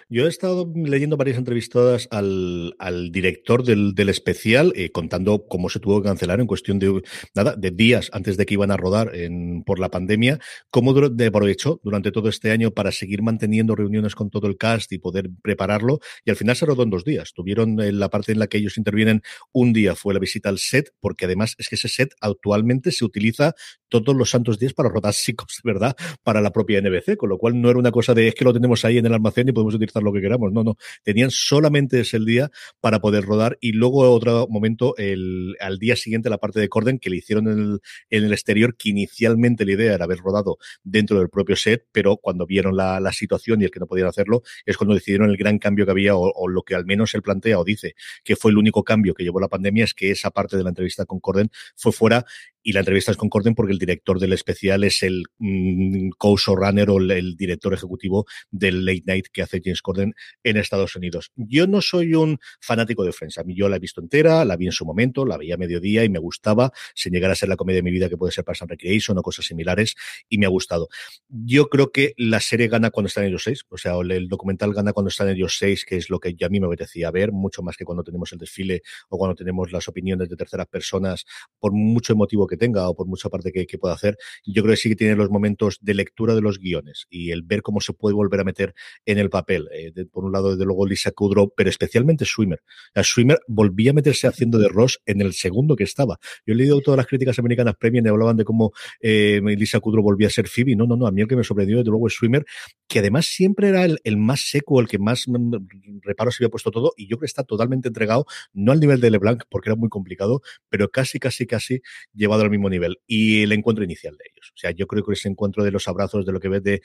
Yo 0.09 0.27
he 0.27 0.29
estado 0.29 0.73
leyendo 0.75 1.17
varias 1.17 1.39
entrevistadas 1.39 2.09
al, 2.11 2.75
al 2.79 3.13
director 3.13 3.65
del, 3.65 3.95
del 3.95 4.09
especial, 4.09 4.73
eh, 4.77 4.91
contando 4.91 5.47
cómo 5.49 5.69
se 5.69 5.81
tuvo 5.81 6.03
que 6.03 6.09
cancelar 6.09 6.41
en 6.41 6.47
cuestión 6.47 6.79
de 6.79 7.03
nada, 7.35 7.55
de 7.57 7.71
días 7.71 8.11
antes 8.13 8.37
de 8.37 8.47
que 8.47 8.55
iban 8.55 8.71
a 8.71 8.77
rodar 8.77 9.15
en, 9.15 9.63
por 9.65 9.79
la 9.79 9.91
pandemia, 9.91 10.39
cómo 10.71 10.91
aprovechó 10.91 11.81
durante 11.83 12.13
todo 12.13 12.29
este 12.29 12.51
año 12.51 12.71
para 12.73 12.93
seguir 12.93 13.23
manteniendo 13.23 13.75
reuniones 13.75 14.15
con 14.15 14.31
todo 14.31 14.47
el 14.47 14.57
cast 14.57 14.93
y 14.93 14.99
poder 14.99 15.31
prepararlo. 15.43 16.01
Y 16.25 16.31
al 16.31 16.37
final 16.37 16.57
se 16.57 16.67
rodó 16.67 16.83
en 16.83 16.91
dos 16.91 17.05
días. 17.05 17.33
Tuvieron 17.33 17.81
en 17.81 17.99
la 17.99 18.09
parte 18.09 18.33
en 18.33 18.39
la 18.39 18.47
que 18.47 18.59
ellos 18.59 18.79
intervienen 18.79 19.23
un 19.53 19.73
día 19.73 19.95
fue 19.95 20.15
la 20.15 20.21
visita 20.21 20.49
al 20.49 20.59
set, 20.59 20.93
porque 21.01 21.25
además 21.25 21.55
es 21.59 21.69
que 21.69 21.77
ese 21.77 21.89
set 21.89 22.15
actualmente 22.21 22.93
se 22.93 23.05
utiliza 23.05 23.55
todos 23.89 24.15
los 24.15 24.31
santos 24.31 24.59
días 24.59 24.73
para 24.73 24.89
rodar 24.89 25.13
psicos, 25.15 25.61
¿verdad? 25.65 25.97
Para 26.23 26.41
la 26.41 26.53
propia 26.53 26.81
NBC, 26.81 27.17
con 27.17 27.29
lo 27.29 27.39
cual 27.39 27.61
no 27.61 27.71
era 27.71 27.79
una 27.79 27.91
cosa 27.91 28.15
de 28.15 28.29
es 28.29 28.35
que 28.35 28.45
lo 28.45 28.53
tenemos 28.53 28.85
ahí 28.85 28.99
en 28.99 29.07
el 29.07 29.15
almacén 29.15 29.49
y 29.49 29.53
podemos 29.53 29.75
utilizar 29.81 30.03
lo 30.03 30.13
que 30.13 30.21
queramos. 30.21 30.53
No, 30.53 30.65
no. 30.65 30.77
Tenían 31.03 31.31
solamente 31.31 32.01
ese 32.01 32.19
día 32.21 32.51
para 32.81 33.01
poder 33.01 33.25
rodar 33.25 33.59
y 33.61 33.73
luego 33.73 34.11
otro 34.11 34.47
momento, 34.49 34.95
el, 34.97 35.57
al 35.61 35.79
día 35.79 35.97
siguiente, 35.97 36.31
la 36.31 36.39
parte 36.39 36.61
de 36.61 36.69
Corden 36.69 36.99
que 36.99 37.11
le 37.11 37.17
hicieron 37.17 37.49
en 37.49 37.59
el, 37.59 37.81
en 38.11 38.25
el 38.25 38.33
exterior, 38.33 38.77
que 38.77 38.91
inicialmente 38.91 39.65
la 39.65 39.73
idea 39.73 39.95
era 39.95 40.05
haber 40.05 40.19
rodado 40.19 40.59
dentro 40.83 41.19
del 41.19 41.29
propio 41.29 41.57
set, 41.57 41.87
pero 41.93 42.17
cuando 42.17 42.47
vieron 42.47 42.77
la, 42.77 43.01
la 43.01 43.13
situación 43.13 43.61
y 43.61 43.65
el 43.65 43.71
que 43.71 43.81
no 43.81 43.87
podían 43.87 44.09
hacerlo, 44.09 44.43
es 44.67 44.77
cuando 44.77 44.95
decidieron 44.95 45.31
el 45.31 45.37
gran 45.37 45.59
cambio 45.59 45.85
que 45.85 45.93
había 45.93 46.17
o, 46.17 46.49
lo 46.49 46.63
que 46.63 46.75
al 46.75 46.85
menos 46.85 47.15
él 47.15 47.23
plantea 47.23 47.59
o 47.59 47.65
dice 47.65 47.95
que 48.25 48.37
fue 48.37 48.51
el 48.51 48.59
único 48.59 48.83
cambio 48.83 49.15
que 49.15 49.23
llevó 49.23 49.41
la 49.41 49.49
pandemia, 49.49 49.85
es 49.85 49.95
que 49.95 50.11
esa 50.11 50.31
parte 50.31 50.57
de 50.57 50.63
la 50.63 50.71
entrevista 50.71 51.05
con 51.05 51.21
Corden 51.21 51.51
fue 51.77 51.93
fuera 51.93 52.25
y 52.63 52.73
la 52.73 52.81
entrevista 52.81 53.11
es 53.11 53.17
con 53.17 53.29
Corden 53.29 53.55
porque 53.55 53.73
el 53.73 53.79
director 53.79 54.19
del 54.19 54.33
especial 54.33 54.85
es 54.85 55.03
el 55.03 55.25
mm, 55.39 56.11
co-showrunner 56.19 56.91
o 56.91 56.99
el, 56.99 57.37
director 57.37 57.73
ejecutivo 57.73 58.27
del 58.51 58.85
Late 58.85 59.03
Night 59.07 59.27
que 59.33 59.43
hace 59.43 59.60
James 59.65 59.83
Corden 59.83 60.15
en 60.43 60.57
Estados 60.57 60.97
Unidos. 60.97 61.31
Yo 61.37 61.67
no 61.67 61.81
soy 61.81 62.15
un 62.15 62.39
fanático 62.61 63.05
de 63.05 63.13
Friends. 63.13 63.39
A 63.39 63.45
mí 63.45 63.55
yo 63.55 63.69
la 63.69 63.77
he 63.77 63.79
visto 63.79 64.01
entera, 64.01 64.45
la 64.45 64.57
vi 64.57 64.67
en 64.67 64.73
su 64.73 64.85
momento, 64.85 65.25
la 65.25 65.37
veía 65.37 65.55
a 65.55 65.59
mediodía 65.59 66.05
y 66.05 66.09
me 66.09 66.19
gustaba, 66.19 66.73
sin 66.95 67.13
llegar 67.13 67.31
a 67.31 67.35
ser 67.35 67.49
la 67.49 67.57
comedia 67.57 67.79
de 67.79 67.83
mi 67.83 67.91
vida 67.91 68.09
que 68.09 68.17
puede 68.17 68.33
ser 68.33 68.45
Parks 68.45 68.63
and 68.63 68.71
Recreation 68.71 69.19
o 69.19 69.23
cosas 69.23 69.47
similares, 69.47 69.95
y 70.29 70.39
me 70.39 70.47
ha 70.47 70.49
gustado. 70.49 70.89
Yo 71.29 71.69
creo 71.69 71.93
que 71.93 72.15
la 72.17 72.41
serie 72.41 72.69
gana 72.69 72.91
cuando 72.91 73.09
están 73.09 73.25
ellos 73.25 73.43
seis, 73.45 73.65
o 73.69 73.79
sea, 73.79 73.95
el 73.99 74.29
documental 74.29 74.73
gana 74.73 74.93
cuando 74.93 75.09
están 75.09 75.29
ellos 75.29 75.57
seis, 75.59 75.85
que 75.85 75.97
es 75.97 76.11
lo 76.11 76.19
que 76.19 76.35
yo 76.35 76.47
a 76.47 76.51
mí 76.51 76.61
me 76.61 76.67
apetecía 76.67 77.11
ver, 77.11 77.33
mucho 77.33 77.63
más 77.63 77.77
que 77.77 77.85
cuando 77.85 78.03
tenemos 78.03 78.33
el 78.33 78.39
desfile 78.39 78.83
o 79.09 79.19
cuando 79.19 79.35
tenemos 79.35 79.73
las 79.73 79.89
opiniones 79.89 80.29
de 80.29 80.37
terceras 80.37 80.67
personas, 80.67 81.25
por 81.59 81.73
mucho 81.73 82.13
emotivo 82.13 82.47
que 82.47 82.57
tenga 82.57 82.89
o 82.89 82.95
por 82.95 83.07
mucha 83.07 83.29
parte 83.29 83.53
que, 83.53 83.67
que 83.67 83.79
pueda 83.79 83.95
hacer. 83.95 84.17
Yo 84.45 84.63
creo 84.63 84.73
que 84.73 84.77
sí 84.77 84.89
que 84.89 84.97
tiene 84.97 85.17
los 85.17 85.31
momentos 85.31 85.79
de 85.81 85.95
lectura 85.95 86.35
de 86.35 86.41
los 86.41 86.59
guiones 86.59 87.07
y 87.11 87.31
el 87.31 87.43
ver 87.43 87.63
cómo 87.63 87.81
se 87.81 87.93
puede 87.93 88.15
volver 88.15 88.41
a 88.41 88.45
meter 88.45 88.75
en 89.05 89.19
el 89.19 89.31
papel. 89.31 89.50
Eh, 89.51 89.93
de, 89.95 90.07
por 90.07 90.25
un 90.25 90.33
lado, 90.33 90.53
desde 90.53 90.65
luego, 90.65 90.87
Lisa 90.87 91.11
Kudrow, 91.11 91.53
pero 91.55 91.71
especialmente 91.71 92.25
Swimmer. 92.25 92.63
La 92.95 93.05
Swimmer 93.05 93.39
volvía 93.47 93.91
a 93.91 93.95
meterse 93.95 94.27
haciendo 94.27 94.59
de 94.59 94.69
Ross 94.69 95.01
en 95.07 95.21
el 95.21 95.33
segundo 95.35 95.77
que 95.77 95.85
estaba. 95.85 96.19
Yo 96.47 96.55
he 96.55 96.57
leído 96.57 96.81
todas 96.81 96.97
las 96.97 97.07
críticas 97.07 97.39
americanas 97.39 97.75
premium 97.79 98.07
y 98.07 98.09
hablaban 98.09 98.37
de 98.37 98.45
cómo 98.45 98.73
eh, 99.01 99.41
Lisa 99.45 99.81
Kudrow 99.81 100.03
volvía 100.03 100.29
a 100.29 100.31
ser 100.31 100.49
Phoebe. 100.49 100.75
No, 100.77 100.87
no, 100.87 100.97
no. 100.97 101.07
A 101.07 101.13
mí 101.13 101.21
el 101.21 101.29
que 101.29 101.37
me 101.37 101.45
sorprendió, 101.45 101.79
desde 101.79 101.91
luego, 101.91 102.07
es 102.07 102.15
Swimmer, 102.15 102.45
que 102.89 103.01
además 103.01 103.27
siempre 103.27 103.69
era 103.69 103.85
el, 103.85 103.99
el 104.05 104.17
más 104.17 104.49
seco, 104.49 104.81
el 104.81 104.89
que 104.89 104.99
más 104.99 105.29
mm, 105.29 105.55
reparos 106.03 106.35
se 106.35 106.45
había 106.45 106.51
puesto 106.51 106.71
todo, 106.71 106.93
y 106.97 107.05
yo 107.05 107.17
creo 107.17 107.21
que 107.21 107.27
está 107.27 107.45
totalmente 107.45 107.89
entregado, 107.89 108.27
no 108.53 108.73
al 108.73 108.81
nivel 108.81 109.01
de 109.01 109.11
LeBlanc, 109.11 109.45
porque 109.51 109.69
era 109.69 109.77
muy 109.77 109.89
complicado, 109.89 110.41
pero 110.69 110.89
casi, 110.89 111.19
casi, 111.19 111.47
casi 111.47 111.83
llevado 112.15 112.43
al 112.43 112.51
mismo 112.51 112.69
nivel 112.69 112.71
nivel 112.71 112.99
y 113.07 113.43
el 113.43 113.53
encuentro 113.53 113.85
inicial 113.85 114.17
de 114.17 114.25
ellos. 114.33 114.53
O 114.55 114.59
sea, 114.59 114.71
yo 114.71 114.87
creo 114.87 115.05
que 115.05 115.13
ese 115.13 115.29
encuentro 115.29 115.63
de 115.63 115.71
los 115.71 115.87
abrazos, 115.89 116.25
de 116.25 116.33
lo 116.33 116.41
que 116.41 116.49
ves 116.49 116.63
de... 116.63 116.81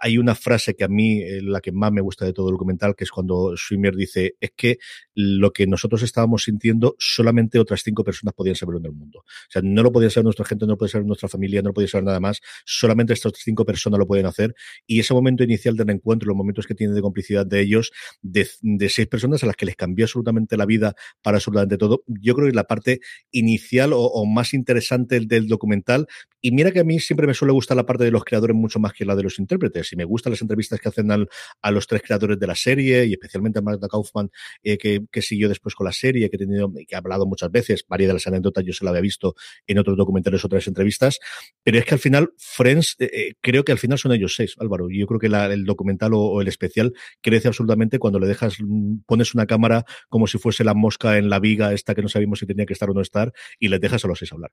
Hay 0.00 0.18
una 0.18 0.34
frase 0.34 0.74
que 0.74 0.84
a 0.84 0.88
mí, 0.88 1.22
eh, 1.22 1.40
la 1.42 1.60
que 1.60 1.72
más 1.72 1.92
me 1.92 2.00
gusta 2.06 2.24
de 2.24 2.32
todo 2.32 2.48
el 2.48 2.52
documental, 2.52 2.94
que 2.96 3.04
es 3.04 3.10
cuando 3.10 3.54
Swimmer 3.56 3.94
dice, 3.94 4.36
es 4.40 4.52
que 4.56 4.78
lo 5.14 5.52
que 5.52 5.66
nosotros 5.66 6.02
estábamos 6.02 6.44
sintiendo, 6.44 6.94
solamente 6.98 7.58
otras 7.58 7.82
cinco 7.82 8.04
personas 8.04 8.34
podían 8.34 8.54
saberlo 8.54 8.78
en 8.78 8.86
el 8.86 8.92
mundo. 8.92 9.20
O 9.20 9.50
sea, 9.50 9.62
no 9.62 9.82
lo 9.82 9.92
podía 9.92 10.10
saber 10.10 10.24
nuestra 10.24 10.44
gente, 10.44 10.66
no 10.66 10.72
lo 10.72 10.78
podía 10.78 10.92
saber 10.92 11.06
nuestra 11.06 11.28
familia, 11.28 11.62
no 11.62 11.70
lo 11.70 11.74
podía 11.74 11.88
saber 11.88 12.04
nada 12.04 12.20
más, 12.20 12.40
solamente 12.64 13.12
estas 13.12 13.32
cinco 13.36 13.64
personas 13.64 13.98
lo 13.98 14.06
pueden 14.06 14.26
hacer. 14.26 14.54
Y 14.86 15.00
ese 15.00 15.14
momento 15.14 15.42
inicial 15.44 15.76
del 15.76 15.90
encuentro, 15.90 16.28
los 16.28 16.36
momentos 16.36 16.66
que 16.66 16.74
tiene 16.74 16.94
de 16.94 17.02
complicidad 17.02 17.44
de 17.44 17.60
ellos, 17.60 17.92
de, 18.22 18.48
seis 18.88 19.08
personas 19.08 19.42
a 19.42 19.46
las 19.46 19.56
que 19.56 19.66
les 19.66 19.76
cambió 19.76 20.04
absolutamente 20.04 20.56
la 20.56 20.66
vida 20.66 20.94
para 21.22 21.38
absolutamente 21.38 21.76
todo, 21.76 22.02
yo 22.06 22.34
creo 22.34 22.46
que 22.46 22.50
es 22.50 22.56
la 22.56 22.64
parte 22.64 23.00
inicial 23.32 23.90
o 23.92 24.24
más 24.26 24.54
interesante 24.54 25.20
del 25.20 25.48
documental. 25.48 26.06
Y 26.46 26.52
mira 26.52 26.70
que 26.70 26.78
a 26.78 26.84
mí 26.84 27.00
siempre 27.00 27.26
me 27.26 27.34
suele 27.34 27.52
gustar 27.52 27.76
la 27.76 27.84
parte 27.84 28.04
de 28.04 28.12
los 28.12 28.22
creadores 28.22 28.54
mucho 28.54 28.78
más 28.78 28.92
que 28.92 29.04
la 29.04 29.16
de 29.16 29.24
los 29.24 29.40
intérpretes. 29.40 29.92
Y 29.92 29.96
me 29.96 30.04
gustan 30.04 30.30
las 30.30 30.42
entrevistas 30.42 30.78
que 30.78 30.88
hacen 30.88 31.10
al, 31.10 31.28
a 31.60 31.72
los 31.72 31.88
tres 31.88 32.02
creadores 32.02 32.38
de 32.38 32.46
la 32.46 32.54
serie 32.54 33.04
y 33.04 33.14
especialmente 33.14 33.58
a 33.58 33.62
Marta 33.62 33.88
Kaufman, 33.88 34.30
eh, 34.62 34.78
que, 34.78 35.00
que, 35.10 35.22
siguió 35.22 35.48
después 35.48 35.74
con 35.74 35.86
la 35.86 35.92
serie, 35.92 36.30
que 36.30 36.38
he 36.38 36.94
hablado 36.94 37.26
muchas 37.26 37.50
veces. 37.50 37.84
Varias 37.88 38.10
de 38.10 38.12
las 38.12 38.28
anécdotas 38.28 38.62
yo 38.64 38.72
se 38.72 38.84
la 38.84 38.90
había 38.90 39.02
visto 39.02 39.34
en 39.66 39.80
otros 39.80 39.96
documentales, 39.96 40.44
otras 40.44 40.68
entrevistas. 40.68 41.18
Pero 41.64 41.80
es 41.80 41.84
que 41.84 41.94
al 41.94 42.00
final, 42.00 42.30
Friends, 42.38 42.94
eh, 43.00 43.10
eh 43.12 43.34
creo 43.40 43.64
que 43.64 43.72
al 43.72 43.78
final 43.78 43.98
son 43.98 44.12
ellos 44.12 44.36
seis, 44.36 44.54
Álvaro. 44.60 44.86
Yo 44.88 45.08
creo 45.08 45.18
que 45.18 45.26
el 45.26 45.64
documental 45.64 46.14
o, 46.14 46.20
o, 46.20 46.40
el 46.42 46.46
especial 46.46 46.92
crece 47.22 47.48
absolutamente 47.48 47.98
cuando 47.98 48.20
le 48.20 48.28
dejas, 48.28 48.58
mm, 48.60 48.98
pones 49.04 49.34
una 49.34 49.46
cámara 49.46 49.84
como 50.08 50.28
si 50.28 50.38
fuese 50.38 50.62
la 50.62 50.74
mosca 50.74 51.18
en 51.18 51.28
la 51.28 51.40
viga 51.40 51.72
esta 51.72 51.96
que 51.96 52.02
no 52.02 52.08
sabíamos 52.08 52.38
si 52.38 52.46
tenía 52.46 52.66
que 52.66 52.72
estar 52.74 52.88
o 52.88 52.94
no 52.94 53.00
estar 53.00 53.32
y 53.58 53.66
les 53.66 53.80
dejas 53.80 54.04
a 54.04 54.06
los 54.06 54.20
seis 54.20 54.32
hablar. 54.32 54.52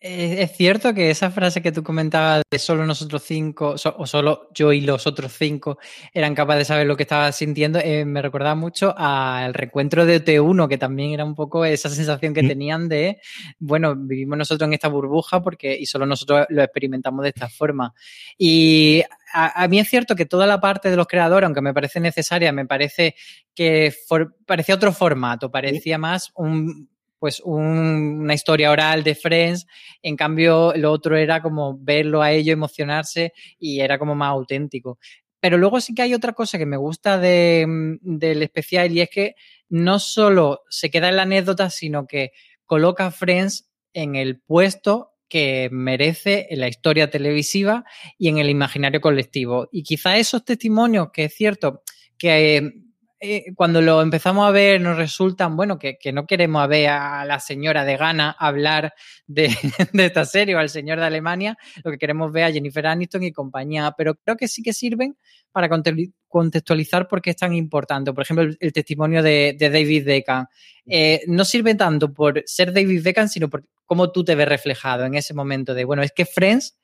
Es 0.00 0.52
cierto 0.56 0.94
que 0.94 1.10
esa 1.10 1.28
frase 1.32 1.60
que 1.60 1.72
tú 1.72 1.82
comentabas 1.82 2.42
de 2.48 2.58
solo 2.60 2.86
nosotros 2.86 3.20
cinco, 3.26 3.74
o 3.74 4.06
solo 4.06 4.48
yo 4.54 4.72
y 4.72 4.80
los 4.80 5.08
otros 5.08 5.32
cinco 5.32 5.78
eran 6.14 6.36
capaces 6.36 6.60
de 6.60 6.64
saber 6.66 6.86
lo 6.86 6.96
que 6.96 7.02
estaba 7.02 7.32
sintiendo, 7.32 7.80
eh, 7.80 8.04
me 8.04 8.22
recordaba 8.22 8.54
mucho 8.54 8.94
al 8.96 9.54
reencuentro 9.54 10.06
de 10.06 10.24
T1, 10.24 10.68
que 10.68 10.78
también 10.78 11.10
era 11.10 11.24
un 11.24 11.34
poco 11.34 11.64
esa 11.64 11.88
sensación 11.88 12.32
que 12.32 12.44
tenían 12.44 12.88
de, 12.88 13.20
bueno, 13.58 13.96
vivimos 13.96 14.38
nosotros 14.38 14.68
en 14.68 14.74
esta 14.74 14.86
burbuja 14.86 15.42
porque 15.42 15.76
y 15.76 15.86
solo 15.86 16.06
nosotros 16.06 16.46
lo 16.48 16.62
experimentamos 16.62 17.24
de 17.24 17.30
esta 17.30 17.48
forma. 17.48 17.92
Y 18.36 19.02
a, 19.32 19.64
a, 19.64 19.66
mí 19.66 19.80
es 19.80 19.88
cierto 19.88 20.14
que 20.14 20.26
toda 20.26 20.46
la 20.46 20.60
parte 20.60 20.90
de 20.90 20.96
los 20.96 21.08
creadores, 21.08 21.46
aunque 21.46 21.60
me 21.60 21.74
parece 21.74 21.98
necesaria, 21.98 22.52
me 22.52 22.66
parece 22.66 23.16
que 23.52 23.92
for, 24.06 24.36
parecía 24.46 24.76
otro 24.76 24.92
formato, 24.92 25.50
parecía 25.50 25.98
más 25.98 26.30
un 26.36 26.88
pues 27.18 27.40
un, 27.44 28.20
una 28.22 28.34
historia 28.34 28.70
oral 28.70 29.02
de 29.02 29.14
Friends, 29.14 29.66
en 30.02 30.16
cambio 30.16 30.72
lo 30.76 30.92
otro 30.92 31.16
era 31.16 31.42
como 31.42 31.76
verlo 31.78 32.22
a 32.22 32.32
ellos 32.32 32.52
emocionarse 32.52 33.32
y 33.58 33.80
era 33.80 33.98
como 33.98 34.14
más 34.14 34.30
auténtico. 34.30 34.98
Pero 35.40 35.56
luego 35.56 35.80
sí 35.80 35.94
que 35.94 36.02
hay 36.02 36.14
otra 36.14 36.32
cosa 36.32 36.58
que 36.58 36.66
me 36.66 36.76
gusta 36.76 37.18
de, 37.18 37.66
del 38.00 38.42
especial 38.42 38.90
y 38.92 39.00
es 39.00 39.10
que 39.10 39.34
no 39.68 39.98
solo 39.98 40.62
se 40.68 40.90
queda 40.90 41.08
en 41.08 41.16
la 41.16 41.22
anécdota, 41.22 41.70
sino 41.70 42.06
que 42.06 42.32
coloca 42.64 43.06
a 43.06 43.10
Friends 43.10 43.70
en 43.92 44.16
el 44.16 44.40
puesto 44.40 45.12
que 45.28 45.68
merece 45.70 46.46
en 46.50 46.60
la 46.60 46.68
historia 46.68 47.10
televisiva 47.10 47.84
y 48.16 48.28
en 48.28 48.38
el 48.38 48.48
imaginario 48.50 49.00
colectivo. 49.00 49.68
Y 49.70 49.82
quizá 49.82 50.16
esos 50.16 50.44
testimonios, 50.44 51.08
que 51.12 51.24
es 51.24 51.34
cierto 51.34 51.82
que 52.16 52.87
eh, 53.20 53.52
cuando 53.56 53.80
lo 53.80 54.00
empezamos 54.00 54.46
a 54.46 54.52
ver 54.52 54.80
nos 54.80 54.96
resultan, 54.96 55.56
bueno, 55.56 55.78
que, 55.78 55.98
no 56.12 56.26
queremos 56.26 56.68
ver 56.68 56.90
a 56.90 57.24
la 57.24 57.40
señora 57.40 57.84
de 57.84 57.96
Ghana 57.96 58.36
hablar 58.38 58.94
de, 59.26 59.50
esta 59.92 60.24
serie 60.24 60.54
o 60.54 60.58
al 60.58 60.68
señor 60.68 61.00
de 61.00 61.06
Alemania, 61.06 61.58
lo 61.82 61.90
que 61.90 61.98
queremos 61.98 62.32
ver 62.32 62.44
a 62.44 62.52
Jennifer 62.52 62.86
Aniston 62.86 63.24
y 63.24 63.32
compañía, 63.32 63.92
pero 63.96 64.14
creo 64.14 64.36
que 64.36 64.46
sí 64.46 64.62
que 64.62 64.72
sirven 64.72 65.16
para 65.50 65.68
contextualizar 66.28 67.08
por 67.08 67.20
qué 67.20 67.30
es 67.30 67.36
tan 67.36 67.54
importante. 67.54 68.12
Por 68.12 68.22
ejemplo, 68.22 68.44
el, 68.60 68.72
testimonio 68.72 69.22
de, 69.22 69.56
de, 69.58 69.70
David 69.70 70.04
Beckham. 70.04 70.46
Eh, 70.86 71.22
no 71.26 71.44
sirve 71.44 71.74
tanto 71.74 72.12
por 72.12 72.42
ser 72.46 72.72
David 72.72 73.02
Beckham, 73.02 73.28
sino 73.28 73.48
por 73.48 73.64
cómo 73.84 74.12
tú 74.12 74.24
te 74.24 74.34
ves 74.34 74.48
reflejado 74.48 75.04
en 75.04 75.14
ese 75.14 75.34
momento 75.34 75.74
de, 75.74 75.84
bueno, 75.84 76.02
es 76.02 76.12
que 76.12 76.24
Friends 76.24 76.78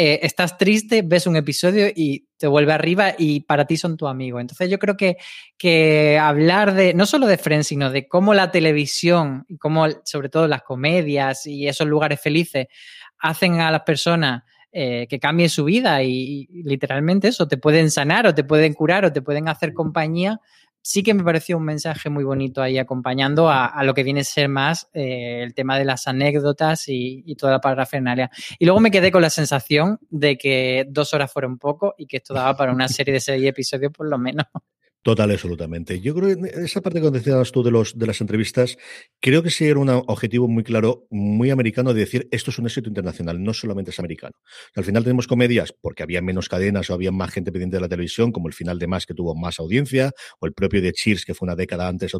eh, 0.00 0.20
estás 0.22 0.56
triste, 0.56 1.02
ves 1.02 1.26
un 1.26 1.34
episodio 1.34 1.88
y 1.92 2.28
te 2.36 2.46
vuelve 2.46 2.72
arriba 2.72 3.16
y 3.18 3.40
para 3.40 3.66
ti 3.66 3.76
son 3.76 3.96
tu 3.96 4.06
amigo. 4.06 4.38
Entonces 4.38 4.70
yo 4.70 4.78
creo 4.78 4.96
que, 4.96 5.16
que 5.56 6.16
hablar 6.20 6.74
de, 6.74 6.94
no 6.94 7.04
solo 7.04 7.26
de 7.26 7.36
Friends, 7.36 7.66
sino 7.66 7.90
de 7.90 8.06
cómo 8.06 8.32
la 8.32 8.52
televisión 8.52 9.44
y 9.48 9.58
cómo 9.58 9.88
sobre 10.04 10.28
todo 10.28 10.46
las 10.46 10.62
comedias 10.62 11.46
y 11.46 11.66
esos 11.66 11.88
lugares 11.88 12.20
felices 12.20 12.68
hacen 13.18 13.58
a 13.58 13.72
las 13.72 13.82
personas 13.82 14.44
eh, 14.70 15.08
que 15.10 15.18
cambien 15.18 15.48
su 15.50 15.64
vida 15.64 16.00
y, 16.04 16.46
y, 16.48 16.62
literalmente 16.62 17.26
eso, 17.26 17.48
te 17.48 17.56
pueden 17.56 17.90
sanar 17.90 18.24
o 18.28 18.34
te 18.36 18.44
pueden 18.44 18.74
curar 18.74 19.04
o 19.04 19.12
te 19.12 19.20
pueden 19.20 19.48
hacer 19.48 19.74
compañía, 19.74 20.40
sí 20.82 21.02
que 21.02 21.14
me 21.14 21.24
pareció 21.24 21.56
un 21.56 21.64
mensaje 21.64 22.10
muy 22.10 22.24
bonito 22.24 22.62
ahí 22.62 22.78
acompañando 22.78 23.48
a, 23.48 23.66
a 23.66 23.84
lo 23.84 23.94
que 23.94 24.02
viene 24.02 24.20
a 24.20 24.24
ser 24.24 24.48
más 24.48 24.88
eh, 24.92 25.42
el 25.42 25.54
tema 25.54 25.78
de 25.78 25.84
las 25.84 26.06
anécdotas 26.08 26.88
y, 26.88 27.22
y, 27.26 27.36
toda 27.36 27.52
la 27.52 27.60
parafernalia. 27.60 28.30
Y 28.58 28.64
luego 28.64 28.80
me 28.80 28.90
quedé 28.90 29.10
con 29.10 29.22
la 29.22 29.30
sensación 29.30 29.98
de 30.10 30.38
que 30.38 30.86
dos 30.88 31.14
horas 31.14 31.32
fueron 31.32 31.58
poco 31.58 31.94
y 31.98 32.06
que 32.06 32.18
esto 32.18 32.34
daba 32.34 32.56
para 32.56 32.72
una 32.72 32.88
serie 32.88 33.14
de 33.14 33.20
seis 33.20 33.44
episodios 33.44 33.92
por 33.92 34.08
lo 34.08 34.18
menos. 34.18 34.46
Total, 35.08 35.30
absolutamente. 35.30 36.02
Yo 36.02 36.14
creo 36.14 36.36
que 36.36 36.50
esa 36.64 36.82
parte 36.82 37.00
que 37.00 37.10
decías 37.10 37.50
tú 37.50 37.62
de, 37.62 37.70
los, 37.70 37.96
de 37.96 38.06
las 38.06 38.20
entrevistas, 38.20 38.76
creo 39.22 39.42
que 39.42 39.48
sí 39.48 39.64
era 39.64 39.80
un 39.80 39.88
objetivo 39.88 40.48
muy 40.48 40.62
claro, 40.62 41.06
muy 41.08 41.48
americano 41.48 41.94
de 41.94 42.00
decir 42.00 42.28
esto 42.30 42.50
es 42.50 42.58
un 42.58 42.66
éxito 42.66 42.90
internacional, 42.90 43.42
no 43.42 43.54
solamente 43.54 43.90
es 43.90 43.98
americano. 43.98 44.34
Al 44.74 44.84
final 44.84 45.04
tenemos 45.04 45.26
comedias 45.26 45.72
porque 45.80 46.02
había 46.02 46.20
menos 46.20 46.50
cadenas 46.50 46.90
o 46.90 46.92
había 46.92 47.10
más 47.10 47.30
gente 47.32 47.50
pendiente 47.50 47.78
de 47.78 47.80
la 47.80 47.88
televisión, 47.88 48.32
como 48.32 48.48
el 48.48 48.52
final 48.52 48.78
de 48.78 48.86
Más 48.86 49.06
que 49.06 49.14
tuvo 49.14 49.34
más 49.34 49.58
audiencia, 49.60 50.12
o 50.40 50.46
el 50.46 50.52
propio 50.52 50.82
de 50.82 50.92
Cheers 50.92 51.24
que 51.24 51.32
fue 51.32 51.46
una 51.46 51.56
década 51.56 51.88
antes 51.88 52.12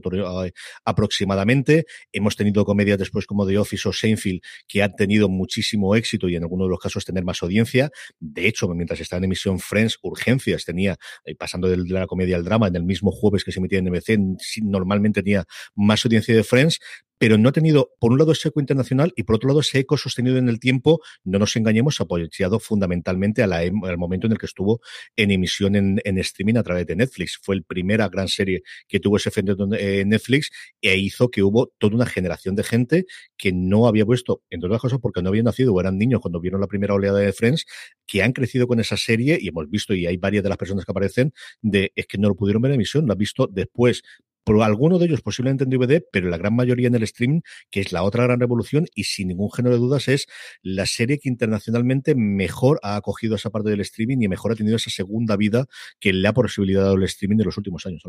aproximadamente. 0.86 1.84
Hemos 2.10 2.36
tenido 2.36 2.64
comedias 2.64 2.98
después 2.98 3.26
como 3.26 3.46
The 3.46 3.58
Office 3.58 3.86
o 3.86 3.92
Seinfeld 3.92 4.40
que 4.66 4.82
han 4.82 4.96
tenido 4.96 5.28
muchísimo 5.28 5.94
éxito 5.94 6.26
y 6.30 6.36
en 6.36 6.42
algunos 6.44 6.68
de 6.68 6.70
los 6.70 6.80
casos 6.80 7.04
tener 7.04 7.22
más 7.22 7.42
audiencia. 7.42 7.90
De 8.18 8.48
hecho, 8.48 8.66
mientras 8.68 8.98
estaba 9.00 9.18
en 9.18 9.24
emisión 9.24 9.58
Friends, 9.58 9.98
Urgencias 10.00 10.64
tenía, 10.64 10.96
eh, 11.26 11.34
pasando 11.34 11.68
de 11.68 11.76
la 11.76 12.06
comedia 12.06 12.36
al 12.36 12.44
drama, 12.44 12.70
en 12.77 12.77
el 12.78 12.84
mismo 12.84 13.10
jueves 13.12 13.44
que 13.44 13.52
se 13.52 13.60
emitía 13.60 13.78
en 13.78 13.86
NBC, 13.86 14.18
normalmente 14.62 15.22
tenía 15.22 15.44
más 15.74 16.04
audiencia 16.04 16.34
de 16.34 16.44
Friends, 16.44 16.80
pero 17.18 17.36
no 17.36 17.48
ha 17.48 17.52
tenido, 17.52 17.90
por 17.98 18.12
un 18.12 18.18
lado, 18.18 18.32
ese 18.32 18.48
eco 18.48 18.60
internacional 18.60 19.12
y 19.16 19.24
por 19.24 19.36
otro 19.36 19.48
lado, 19.48 19.60
ese 19.60 19.80
eco 19.80 19.96
sostenido 19.96 20.38
en 20.38 20.48
el 20.48 20.60
tiempo, 20.60 21.00
no 21.24 21.38
nos 21.38 21.54
engañemos, 21.56 22.00
apoyado 22.00 22.60
fundamentalmente 22.60 23.42
em, 23.42 23.84
al 23.84 23.98
momento 23.98 24.26
en 24.26 24.32
el 24.32 24.38
que 24.38 24.46
estuvo 24.46 24.80
en 25.16 25.30
emisión 25.30 25.76
en, 25.76 26.18
streaming 26.18 26.56
a 26.56 26.62
través 26.62 26.86
de 26.86 26.96
Netflix. 26.96 27.38
Fue 27.42 27.56
la 27.56 27.62
primera 27.62 28.08
gran 28.08 28.28
serie 28.28 28.62
que 28.86 29.00
tuvo 29.00 29.16
ese 29.16 29.28
efecto 29.28 29.56
en 29.72 30.08
Netflix 30.08 30.50
e 30.80 30.96
hizo 30.96 31.30
que 31.30 31.42
hubo 31.42 31.72
toda 31.78 31.96
una 31.96 32.06
generación 32.06 32.54
de 32.54 32.64
gente 32.64 33.06
que 33.36 33.52
no 33.52 33.86
había 33.86 34.06
puesto, 34.06 34.42
entre 34.50 34.68
otras 34.68 34.80
cosas, 34.80 34.98
porque 35.00 35.22
no 35.22 35.28
habían 35.28 35.44
nacido 35.44 35.74
o 35.74 35.80
eran 35.80 35.98
niños 35.98 36.20
cuando 36.20 36.40
vieron 36.40 36.60
la 36.60 36.66
primera 36.66 36.94
oleada 36.94 37.18
de 37.18 37.32
Friends, 37.32 37.66
que 38.06 38.22
han 38.22 38.32
crecido 38.32 38.66
con 38.66 38.80
esa 38.80 38.96
serie 38.96 39.38
y 39.40 39.48
hemos 39.48 39.68
visto, 39.68 39.94
y 39.94 40.06
hay 40.06 40.16
varias 40.16 40.42
de 40.42 40.48
las 40.48 40.58
personas 40.58 40.84
que 40.84 40.92
aparecen, 40.92 41.32
de 41.62 41.92
es 41.94 42.06
que 42.06 42.18
no 42.18 42.28
lo 42.28 42.34
pudieron 42.34 42.62
ver 42.62 42.70
en 42.70 42.76
emisión, 42.76 43.06
lo 43.06 43.12
han 43.12 43.18
visto 43.18 43.48
después 43.50 44.02
por 44.48 44.62
alguno 44.62 44.98
de 44.98 45.04
ellos 45.04 45.20
posiblemente 45.20 45.64
en 45.64 45.70
DVD, 45.70 46.02
pero 46.10 46.30
la 46.30 46.38
gran 46.38 46.56
mayoría 46.56 46.88
en 46.88 46.94
el 46.94 47.02
streaming, 47.02 47.42
que 47.70 47.80
es 47.80 47.92
la 47.92 48.02
otra 48.02 48.24
gran 48.24 48.40
revolución 48.40 48.86
y 48.94 49.04
sin 49.04 49.28
ningún 49.28 49.52
género 49.52 49.74
de 49.74 49.78
dudas 49.78 50.08
es 50.08 50.26
la 50.62 50.86
serie 50.86 51.18
que 51.18 51.28
internacionalmente 51.28 52.14
mejor 52.14 52.80
ha 52.82 52.96
acogido 52.96 53.36
esa 53.36 53.50
parte 53.50 53.68
del 53.68 53.82
streaming 53.82 54.16
y 54.22 54.28
mejor 54.28 54.52
ha 54.52 54.54
tenido 54.54 54.76
esa 54.76 54.88
segunda 54.88 55.36
vida 55.36 55.66
que 56.00 56.14
le 56.14 56.26
ha 56.26 56.32
posibilidad 56.32 56.90
el 56.94 57.02
streaming 57.02 57.36
de 57.36 57.44
los 57.44 57.58
últimos 57.58 57.84
años. 57.84 58.02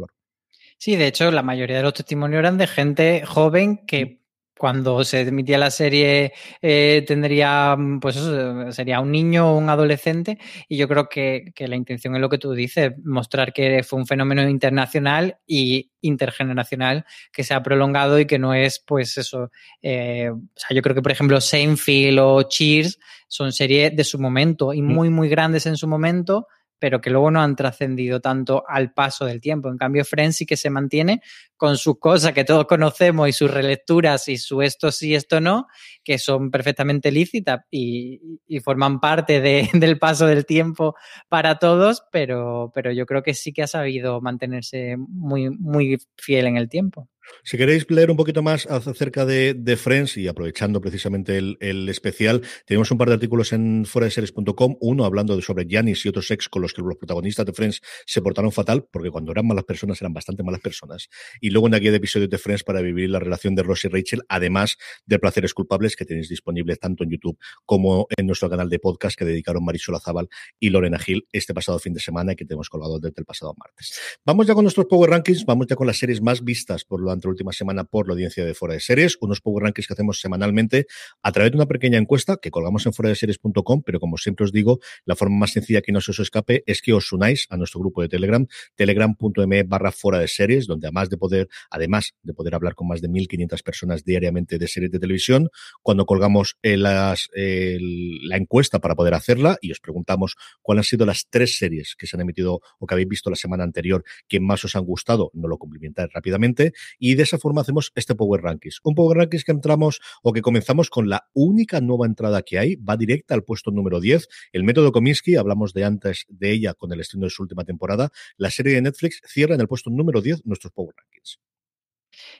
Sí, 0.77 0.95
de 0.95 1.07
hecho, 1.07 1.29
la 1.29 1.43
mayoría 1.43 1.75
de 1.75 1.83
los 1.83 1.93
testimonios 1.93 2.39
eran 2.39 2.57
de 2.57 2.67
gente 2.67 3.25
joven 3.25 3.85
que 3.85 4.18
cuando 4.59 5.05
se 5.05 5.21
emitía 5.21 5.57
la 5.57 5.71
serie 5.71 6.33
eh, 6.61 7.05
tendría, 7.07 7.77
mm, 7.77 8.01
pues 8.01 8.17
eso, 8.17 8.73
sería 8.73 8.99
un 8.99 9.09
niño 9.09 9.53
o 9.53 9.57
un 9.57 9.69
adolescente 9.69 10.37
y 10.67 10.75
yo 10.75 10.89
creo 10.89 11.07
que, 11.07 11.53
la 11.57 11.77
intención 11.77 12.13
es 12.13 12.19
lo 12.19 12.27
que 12.27 12.37
tú 12.37 12.51
dices, 12.51 12.91
mostrar 13.05 13.53
que 13.53 13.83
fue 13.83 13.99
un 13.99 14.05
fenómeno 14.05 14.47
internacional 14.49 15.37
y 15.47 15.91
intergeneracional 16.01 17.05
que 17.31 17.45
se 17.45 17.53
ha 17.53 17.63
prolongado 17.63 18.19
y 18.19 18.25
que 18.25 18.37
no 18.37 18.53
es, 18.53 18.83
pues 18.85 19.17
eso, 19.17 19.49
eh, 19.81 20.29
o 20.29 20.41
sea, 20.55 20.75
yo 20.75 20.81
creo 20.81 20.93
que 20.93 21.01
por 21.01 21.13
ejemplo 21.13 21.39
Seinfeld 21.39 22.19
o 22.19 22.43
Cheers 22.43 22.99
son 23.29 23.53
series 23.53 23.95
de 23.95 24.03
su 24.03 24.19
momento 24.19 24.73
y 24.73 24.81
mm. 24.81 24.85
muy, 24.85 25.09
muy 25.09 25.29
grandes 25.29 25.67
en 25.67 25.77
su 25.77 25.87
momento 25.87 26.47
pero 26.79 27.01
que 27.01 27.09
luego 27.09 27.29
no 27.29 27.41
han 27.41 27.55
trascendido 27.55 28.21
tanto 28.21 28.63
al 28.67 28.93
paso 28.93 29.25
del 29.25 29.41
tiempo. 29.41 29.69
En 29.69 29.77
cambio, 29.77 30.05
Friends 30.05 30.37
sí 30.37 30.45
que 30.45 30.57
se 30.57 30.69
mantiene 30.69 31.21
con 31.57 31.77
sus 31.77 31.99
cosas 31.99 32.31
que 32.31 32.45
todos 32.45 32.65
conocemos 32.65 33.27
y 33.27 33.33
sus 33.33 33.51
relecturas 33.51 34.29
y 34.29 34.37
su 34.37 34.61
esto 34.61 34.91
sí, 34.91 35.13
esto 35.13 35.41
no, 35.41 35.67
que 36.03 36.17
son 36.17 36.51
perfectamente 36.51 37.11
lícitas 37.11 37.61
y, 37.69 38.39
forman 38.63 38.99
parte 38.99 39.41
del 39.73 39.99
paso 39.99 40.25
del 40.25 40.45
tiempo 40.45 40.95
para 41.27 41.59
todos, 41.59 42.03
pero, 42.11 42.71
pero 42.73 42.91
yo 42.91 43.05
creo 43.05 43.23
que 43.23 43.33
sí 43.33 43.51
que 43.51 43.63
ha 43.63 43.67
sabido 43.67 44.21
mantenerse 44.21 44.95
muy, 44.97 45.49
muy 45.49 45.97
fiel 46.17 46.47
en 46.47 46.57
el 46.57 46.69
tiempo. 46.69 47.09
Si 47.43 47.57
queréis 47.57 47.89
leer 47.89 48.11
un 48.11 48.17
poquito 48.17 48.41
más 48.41 48.65
acerca 48.67 49.25
de, 49.25 49.77
Friends 49.77 50.17
y 50.17 50.27
aprovechando 50.27 50.81
precisamente 50.81 51.37
el, 51.37 51.89
especial, 51.89 52.41
tenemos 52.65 52.91
un 52.91 52.97
par 52.97 53.07
de 53.07 53.15
artículos 53.15 53.53
en 53.53 53.85
foradeseries.com, 53.85 54.77
uno 54.81 55.05
hablando 55.05 55.35
de 55.35 55.41
sobre 55.41 55.65
Janis 55.69 56.05
y 56.05 56.09
otros 56.09 56.29
ex 56.31 56.49
con 56.49 56.61
los 56.61 56.73
que 56.73 56.81
los 56.81 56.97
protagonistas 56.97 57.45
de 57.45 57.53
Friends 57.53 57.81
se 58.05 58.21
portaron 58.21 58.51
fatal, 58.51 58.87
porque 58.91 59.09
cuando 59.09 59.31
eran 59.31 59.47
malas 59.47 59.63
personas 59.63 60.01
eran 60.01 60.13
bastante 60.13 60.43
malas 60.43 60.61
personas. 60.61 61.09
Y 61.39 61.49
luego 61.49 61.67
una 61.67 61.77
guía 61.77 61.91
de 61.91 61.97
episodios 61.97 62.29
de 62.29 62.37
Friends 62.37 62.63
para 62.63 62.81
vivir 62.81 63.09
la 63.09 63.19
relación 63.19 63.55
de 63.55 63.63
Ross 63.63 63.85
y 63.85 63.87
Rachel, 63.87 64.23
además 64.27 64.77
de 65.05 65.19
Placeres 65.19 65.53
Culpables 65.53 65.95
que 65.95 66.05
tenéis 66.05 66.29
disponibles 66.29 66.79
tanto 66.79 67.03
en 67.03 67.11
YouTube 67.11 67.37
como 67.65 68.07
en 68.15 68.27
nuestro 68.27 68.49
canal 68.49 68.69
de 68.69 68.79
podcast 68.79 69.17
que 69.17 69.25
dedicaron 69.25 69.63
Marisol 69.63 69.95
Azabal 69.95 70.29
y 70.59 70.69
Lorena 70.69 70.99
Gil 70.99 71.27
este 71.31 71.53
pasado 71.53 71.79
fin 71.79 71.93
de 71.93 71.99
semana 71.99 72.33
y 72.33 72.35
que 72.35 72.45
tenemos 72.45 72.69
colgado 72.69 72.99
desde 72.99 73.15
el 73.17 73.25
pasado 73.25 73.53
martes. 73.57 73.99
Vamos 74.25 74.47
ya 74.47 74.53
con 74.53 74.63
nuestros 74.63 74.87
Power 74.87 75.09
Rankings, 75.09 75.45
vamos 75.45 75.67
ya 75.67 75.75
con 75.75 75.87
las 75.87 75.97
series 75.97 76.21
más 76.21 76.43
vistas 76.43 76.85
por 76.85 77.01
lo 77.01 77.11
la 77.27 77.31
última 77.31 77.51
semana 77.51 77.83
por 77.83 78.07
la 78.07 78.13
audiencia 78.13 78.45
de 78.45 78.53
Fuera 78.53 78.73
de 78.73 78.79
Series, 78.79 79.17
unos 79.21 79.41
Power 79.41 79.63
Rankings 79.63 79.87
que 79.87 79.93
hacemos 79.93 80.19
semanalmente 80.19 80.87
a 81.21 81.31
través 81.31 81.51
de 81.51 81.57
una 81.57 81.65
pequeña 81.65 81.97
encuesta 81.97 82.37
que 82.41 82.51
colgamos 82.51 82.85
en 82.85 82.93
fuera 82.93 83.09
de 83.09 83.15
series.com, 83.15 83.83
pero 83.83 83.99
como 83.99 84.17
siempre 84.17 84.45
os 84.45 84.51
digo, 84.51 84.79
la 85.05 85.15
forma 85.15 85.37
más 85.37 85.51
sencilla 85.51 85.81
que 85.81 85.91
no 85.91 86.01
se 86.01 86.11
os 86.11 86.19
escape 86.19 86.63
es 86.65 86.81
que 86.81 86.93
os 86.93 87.11
unáis 87.11 87.47
a 87.49 87.57
nuestro 87.57 87.79
grupo 87.79 88.01
de 88.01 88.09
Telegram, 88.09 88.45
telegram.me 88.75 89.63
barra 89.63 89.91
fuera 89.91 90.19
de 90.19 90.27
series, 90.27 90.67
donde 90.67 90.87
además 90.87 91.09
de 91.09 91.17
poder, 91.17 91.49
además 91.69 92.13
de 92.23 92.33
poder 92.33 92.55
hablar 92.55 92.75
con 92.75 92.87
más 92.87 93.01
de 93.01 93.09
1.500 93.09 93.63
personas 93.63 94.03
diariamente 94.03 94.57
de 94.57 94.67
series 94.67 94.91
de 94.91 94.99
televisión, 94.99 95.49
cuando 95.81 96.05
colgamos 96.05 96.57
las, 96.61 97.29
la 97.33 98.37
encuesta 98.37 98.79
para 98.79 98.95
poder 98.95 99.13
hacerla 99.13 99.57
y 99.61 99.71
os 99.71 99.79
preguntamos 99.79 100.35
cuáles 100.61 100.79
han 100.79 100.89
sido 100.89 101.05
las 101.05 101.27
tres 101.29 101.57
series 101.57 101.95
que 101.97 102.07
se 102.07 102.15
han 102.15 102.21
emitido 102.21 102.61
o 102.79 102.87
que 102.87 102.93
habéis 102.93 103.07
visto 103.07 103.29
la 103.29 103.35
semana 103.35 103.63
anterior 103.63 104.03
que 104.27 104.39
más 104.39 104.63
os 104.65 104.75
han 104.75 104.85
gustado, 104.85 105.31
no 105.33 105.47
lo 105.47 105.57
cumplimentáis 105.57 106.09
rápidamente 106.13 106.73
y 106.99 107.15
de 107.15 107.23
esa 107.23 107.37
forma 107.37 107.61
hacemos 107.61 107.91
este 107.95 108.13
Power 108.13 108.41
Rankings. 108.41 108.81
Un 108.83 108.93
Power 108.93 109.17
Rankings 109.17 109.43
que 109.43 109.51
entramos 109.51 110.01
o 110.21 110.33
que 110.33 110.41
comenzamos 110.41 110.89
con 110.89 111.09
la 111.09 111.27
única 111.33 111.81
nueva 111.81 112.05
entrada 112.05 112.41
que 112.43 112.59
hay, 112.59 112.75
va 112.75 112.97
directa 112.97 113.33
al 113.33 113.43
puesto 113.43 113.71
número 113.71 113.99
10. 113.99 114.27
El 114.51 114.63
método 114.63 114.91
Kominsky, 114.91 115.35
hablamos 115.35 115.73
de 115.73 115.85
antes 115.85 116.25
de 116.27 116.51
ella 116.51 116.73
con 116.73 116.91
el 116.91 116.99
estreno 116.99 117.25
de 117.25 117.31
su 117.31 117.41
última 117.41 117.63
temporada. 117.63 118.11
La 118.37 118.51
serie 118.51 118.75
de 118.75 118.81
Netflix 118.81 119.21
cierra 119.25 119.55
en 119.55 119.61
el 119.61 119.67
puesto 119.67 119.89
número 119.89 120.21
10 120.21 120.45
nuestros 120.45 120.73
Power 120.73 120.93
Rankings. 120.95 121.39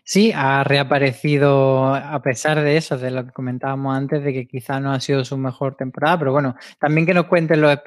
Sí, 0.03 0.31
ha 0.33 0.63
reaparecido 0.63 1.93
a 1.93 2.21
pesar 2.21 2.61
de 2.61 2.77
eso, 2.77 2.97
de 2.97 3.11
lo 3.11 3.25
que 3.25 3.31
comentábamos 3.31 3.95
antes, 3.95 4.23
de 4.23 4.33
que 4.33 4.47
quizá 4.47 4.79
no 4.79 4.91
ha 4.91 4.99
sido 4.99 5.23
su 5.23 5.37
mejor 5.37 5.75
temporada, 5.75 6.17
pero 6.17 6.31
bueno, 6.31 6.55
también 6.79 7.05
que 7.05 7.13
nos 7.13 7.27
cuenten 7.27 7.61
los, 7.61 7.77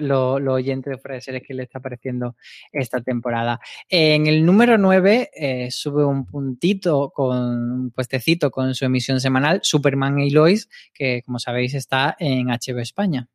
los, 0.00 0.54
oyentes 0.54 0.92
de 0.92 0.98
Fuera 0.98 1.20
Series 1.20 1.42
que 1.46 1.54
le 1.54 1.64
está 1.64 1.80
pareciendo 1.80 2.36
esta 2.70 3.00
temporada. 3.00 3.60
En 3.88 4.26
el 4.26 4.46
número 4.46 4.78
9 4.78 5.30
eh, 5.34 5.68
sube 5.70 6.04
un 6.04 6.26
puntito 6.26 7.10
con 7.10 7.36
un 7.36 7.90
puestecito 7.90 8.50
con 8.50 8.74
su 8.74 8.84
emisión 8.84 9.20
semanal, 9.20 9.60
Superman 9.62 10.20
y 10.20 10.30
Lois, 10.30 10.68
que 10.94 11.22
como 11.24 11.38
sabéis 11.38 11.74
está 11.74 12.16
en 12.18 12.48
HBO 12.48 12.80
España. 12.80 13.28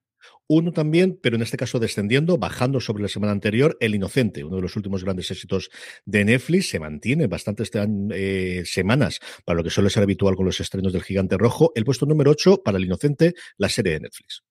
Uno 0.49 0.71
también, 0.71 1.19
pero 1.21 1.35
en 1.35 1.41
este 1.41 1.57
caso 1.57 1.77
descendiendo, 1.77 2.37
bajando 2.37 2.79
sobre 2.79 3.03
la 3.03 3.09
semana 3.09 3.33
anterior, 3.33 3.75
El 3.81 3.95
Inocente, 3.95 4.45
uno 4.45 4.55
de 4.55 4.61
los 4.61 4.77
últimos 4.77 5.03
grandes 5.03 5.29
éxitos 5.29 5.69
de 6.05 6.23
Netflix, 6.23 6.69
se 6.69 6.79
mantiene 6.79 7.27
bastantes 7.27 7.69
eh, 8.13 8.63
semanas 8.65 9.19
para 9.43 9.57
lo 9.57 9.63
que 9.63 9.69
suele 9.69 9.89
ser 9.89 10.03
habitual 10.03 10.37
con 10.37 10.45
los 10.45 10.59
estrenos 10.61 10.93
del 10.93 11.03
Gigante 11.03 11.37
Rojo. 11.37 11.73
El 11.75 11.83
puesto 11.83 12.05
número 12.05 12.31
8 12.31 12.63
para 12.63 12.77
El 12.77 12.85
Inocente, 12.85 13.33
la 13.57 13.67
serie 13.67 13.93
de 13.93 13.99
Netflix. 14.01 14.46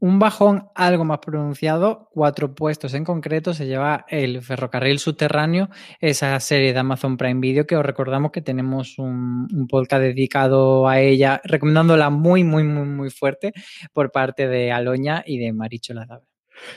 Un 0.00 0.18
bajón 0.18 0.70
algo 0.74 1.04
más 1.04 1.18
pronunciado, 1.18 2.08
cuatro 2.10 2.54
puestos 2.54 2.94
en 2.94 3.04
concreto, 3.04 3.52
se 3.52 3.66
lleva 3.66 4.06
el 4.08 4.40
ferrocarril 4.40 4.98
subterráneo, 4.98 5.68
esa 6.00 6.40
serie 6.40 6.72
de 6.72 6.78
Amazon 6.78 7.18
Prime 7.18 7.38
Video 7.38 7.66
que 7.66 7.76
os 7.76 7.84
recordamos 7.84 8.32
que 8.32 8.40
tenemos 8.40 8.98
un, 8.98 9.46
podcast 9.68 10.02
dedicado 10.02 10.88
a 10.88 11.00
ella, 11.00 11.42
recomendándola 11.44 12.08
muy, 12.08 12.44
muy, 12.44 12.64
muy, 12.64 12.86
muy 12.86 13.10
fuerte 13.10 13.52
por 13.92 14.10
parte 14.10 14.48
de 14.48 14.72
Aloña 14.72 15.22
y 15.26 15.38
de 15.38 15.52
Maricho 15.52 15.92
Lazabra. 15.92 16.24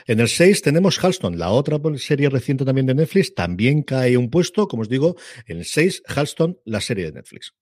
En 0.05 0.19
el 0.19 0.27
6 0.27 0.61
tenemos 0.61 1.01
Halston, 1.01 1.39
la 1.39 1.49
otra 1.49 1.79
serie 1.95 2.29
reciente 2.29 2.65
también 2.65 2.87
de 2.87 2.95
Netflix, 2.95 3.33
también 3.33 3.83
cae 3.83 4.17
un 4.17 4.29
puesto, 4.29 4.67
como 4.67 4.81
os 4.81 4.89
digo, 4.89 5.15
en 5.47 5.59
el 5.59 5.65
6, 5.65 6.03
Halston, 6.13 6.59
la 6.65 6.81
serie 6.81 7.05
de 7.05 7.13
Netflix. 7.13 7.53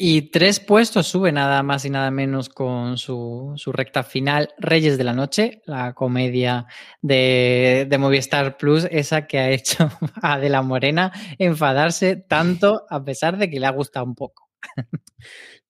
Y 0.00 0.30
tres 0.30 0.60
puestos 0.60 1.08
sube 1.08 1.32
nada 1.32 1.60
más 1.64 1.84
y 1.84 1.90
nada 1.90 2.12
menos 2.12 2.48
con 2.48 2.98
su, 2.98 3.56
recta 3.72 4.04
final, 4.04 4.50
Reyes 4.56 4.96
de 4.96 5.02
la 5.02 5.12
Noche, 5.12 5.60
la 5.66 5.92
comedia 5.92 6.66
de, 7.02 7.84
de, 7.90 7.98
Movistar 7.98 8.56
Plus, 8.58 8.86
esa 8.92 9.26
que 9.26 9.38
ha 9.40 9.50
hecho 9.50 9.90
a 10.22 10.38
De 10.38 10.50
la 10.50 10.62
Morena 10.62 11.10
enfadarse 11.40 12.14
tanto 12.14 12.86
a 12.88 13.04
pesar 13.04 13.38
de 13.38 13.50
que 13.50 13.58
le 13.58 13.66
ha 13.66 13.72
gustado 13.72 14.06
un 14.06 14.14
poco. 14.14 14.48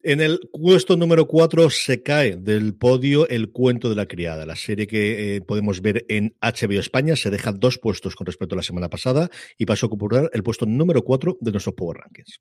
En 0.03 0.21
el 0.21 0.41
puesto 0.53 0.99
número 0.99 1.27
4 1.27 1.71
se 1.71 2.03
cae 2.03 2.37
del 2.37 2.75
podio 2.75 3.27
El 3.29 3.51
cuento 3.51 3.89
de 3.89 3.97
la 3.97 4.07
criada, 4.07 4.45
la 4.45 4.57
serie 4.57 4.87
que 4.87 5.37
eh, 5.37 5.41
podemos 5.41 5.81
ver 5.81 6.05
en 6.09 6.37
HBO 6.43 6.79
España. 6.79 7.17
Se 7.17 7.31
deja 7.31 7.53
dos 7.53 7.79
puestos 7.79 8.15
con 8.15 8.27
respecto 8.27 8.55
a 8.55 8.59
la 8.59 8.63
semana 8.63 8.91
pasada 8.91 9.31
y 9.57 9.65
pasó 9.65 9.87
a 9.87 9.89
ocupar 9.89 10.31
el 10.35 10.43
puesto 10.43 10.67
número 10.67 11.03
4 11.03 11.39
de 11.41 11.51
nuestros 11.51 11.75
Power 11.75 11.97
Rankings 11.97 12.41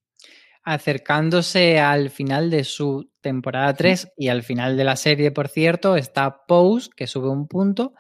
acercándose 0.68 1.80
al 1.80 2.10
final 2.10 2.50
de 2.50 2.66
su 2.66 3.10
temporada 3.22 3.74
3 3.74 4.10
y 4.18 4.28
al 4.28 4.44
final 4.44 4.76
de 4.76 4.84
la 4.84 4.98
serie, 4.98 5.32
por 5.32 5.48
cierto, 5.48 5.96
está 5.96 6.46
Pose, 6.46 6.90
que 6.94 7.08
sube 7.08 7.30
un 7.30 7.48
punto. 7.48 7.94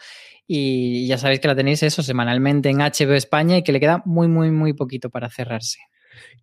Y 0.45 1.07
ya 1.07 1.17
sabéis 1.17 1.39
que 1.39 1.47
la 1.47 1.55
tenéis 1.55 1.81
eso 1.83 2.03
semanalmente 2.03 2.69
en 2.69 2.79
HBO 2.79 3.13
España 3.13 3.55
y 3.55 3.63
que 3.63 3.71
le 3.71 3.79
queda 3.79 4.03
muy, 4.05 4.27
muy, 4.27 4.51
muy 4.51 4.73
poquito 4.73 5.09
para 5.09 5.29
cerrarse. 5.29 5.79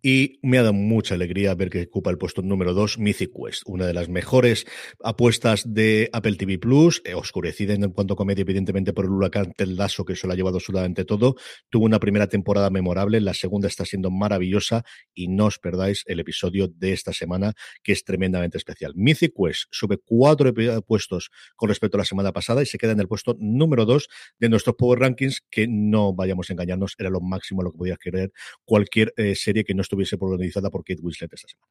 Y 0.01 0.39
me 0.41 0.57
ha 0.57 0.61
dado 0.61 0.73
mucha 0.73 1.15
alegría 1.15 1.55
ver 1.55 1.69
que 1.69 1.83
ocupa 1.83 2.11
el 2.11 2.17
puesto 2.17 2.41
número 2.41 2.73
2 2.73 2.99
Mythic 2.99 3.31
Quest, 3.33 3.63
una 3.65 3.87
de 3.87 3.93
las 3.93 4.09
mejores 4.09 4.65
apuestas 5.03 5.73
de 5.73 6.09
Apple 6.13 6.35
TV 6.35 6.59
Plus, 6.59 7.01
eh, 7.05 7.15
oscurecida 7.15 7.73
en 7.73 7.91
cuanto 7.91 8.13
a 8.13 8.17
comedia, 8.17 8.41
evidentemente 8.41 8.93
por 8.93 9.05
el 9.05 9.11
huracán 9.11 9.53
Ted 9.53 9.67
Lasso, 9.67 10.05
que 10.05 10.15
se 10.15 10.27
lo 10.27 10.33
ha 10.33 10.35
llevado 10.35 10.57
absolutamente 10.57 11.05
todo. 11.05 11.35
Tuvo 11.69 11.85
una 11.85 11.99
primera 11.99 12.27
temporada 12.27 12.69
memorable, 12.69 13.19
la 13.21 13.33
segunda 13.33 13.67
está 13.67 13.85
siendo 13.85 14.11
maravillosa 14.11 14.83
y 15.13 15.27
no 15.27 15.45
os 15.45 15.59
perdáis 15.59 16.03
el 16.05 16.19
episodio 16.19 16.67
de 16.67 16.93
esta 16.93 17.13
semana, 17.13 17.53
que 17.83 17.91
es 17.91 18.03
tremendamente 18.03 18.57
especial. 18.57 18.93
Mythic 18.95 19.33
Quest 19.35 19.65
sube 19.71 19.97
cuatro 19.97 20.53
puestos 20.85 21.31
con 21.55 21.69
respecto 21.69 21.97
a 21.97 21.99
la 21.99 22.05
semana 22.05 22.31
pasada 22.31 22.61
y 22.61 22.65
se 22.65 22.77
queda 22.77 22.91
en 22.91 22.99
el 22.99 23.07
puesto 23.07 23.35
número 23.39 23.85
2 23.85 24.07
de 24.39 24.49
nuestros 24.49 24.75
Power 24.75 24.99
Rankings, 24.99 25.41
que 25.49 25.67
no 25.67 26.13
vayamos 26.13 26.49
a 26.49 26.53
engañarnos, 26.53 26.95
era 26.97 27.09
lo 27.09 27.21
máximo 27.21 27.63
lo 27.63 27.71
que 27.71 27.77
podía 27.77 27.97
querer 27.97 28.31
cualquier 28.63 29.13
eh, 29.17 29.35
serie 29.35 29.63
que 29.65 29.73
no 29.73 29.81
estuviese 29.81 30.17
protagonizada 30.17 30.69
por 30.69 30.83
Kate 30.83 31.01
Winslet 31.01 31.33
esta 31.33 31.47
semana. 31.47 31.67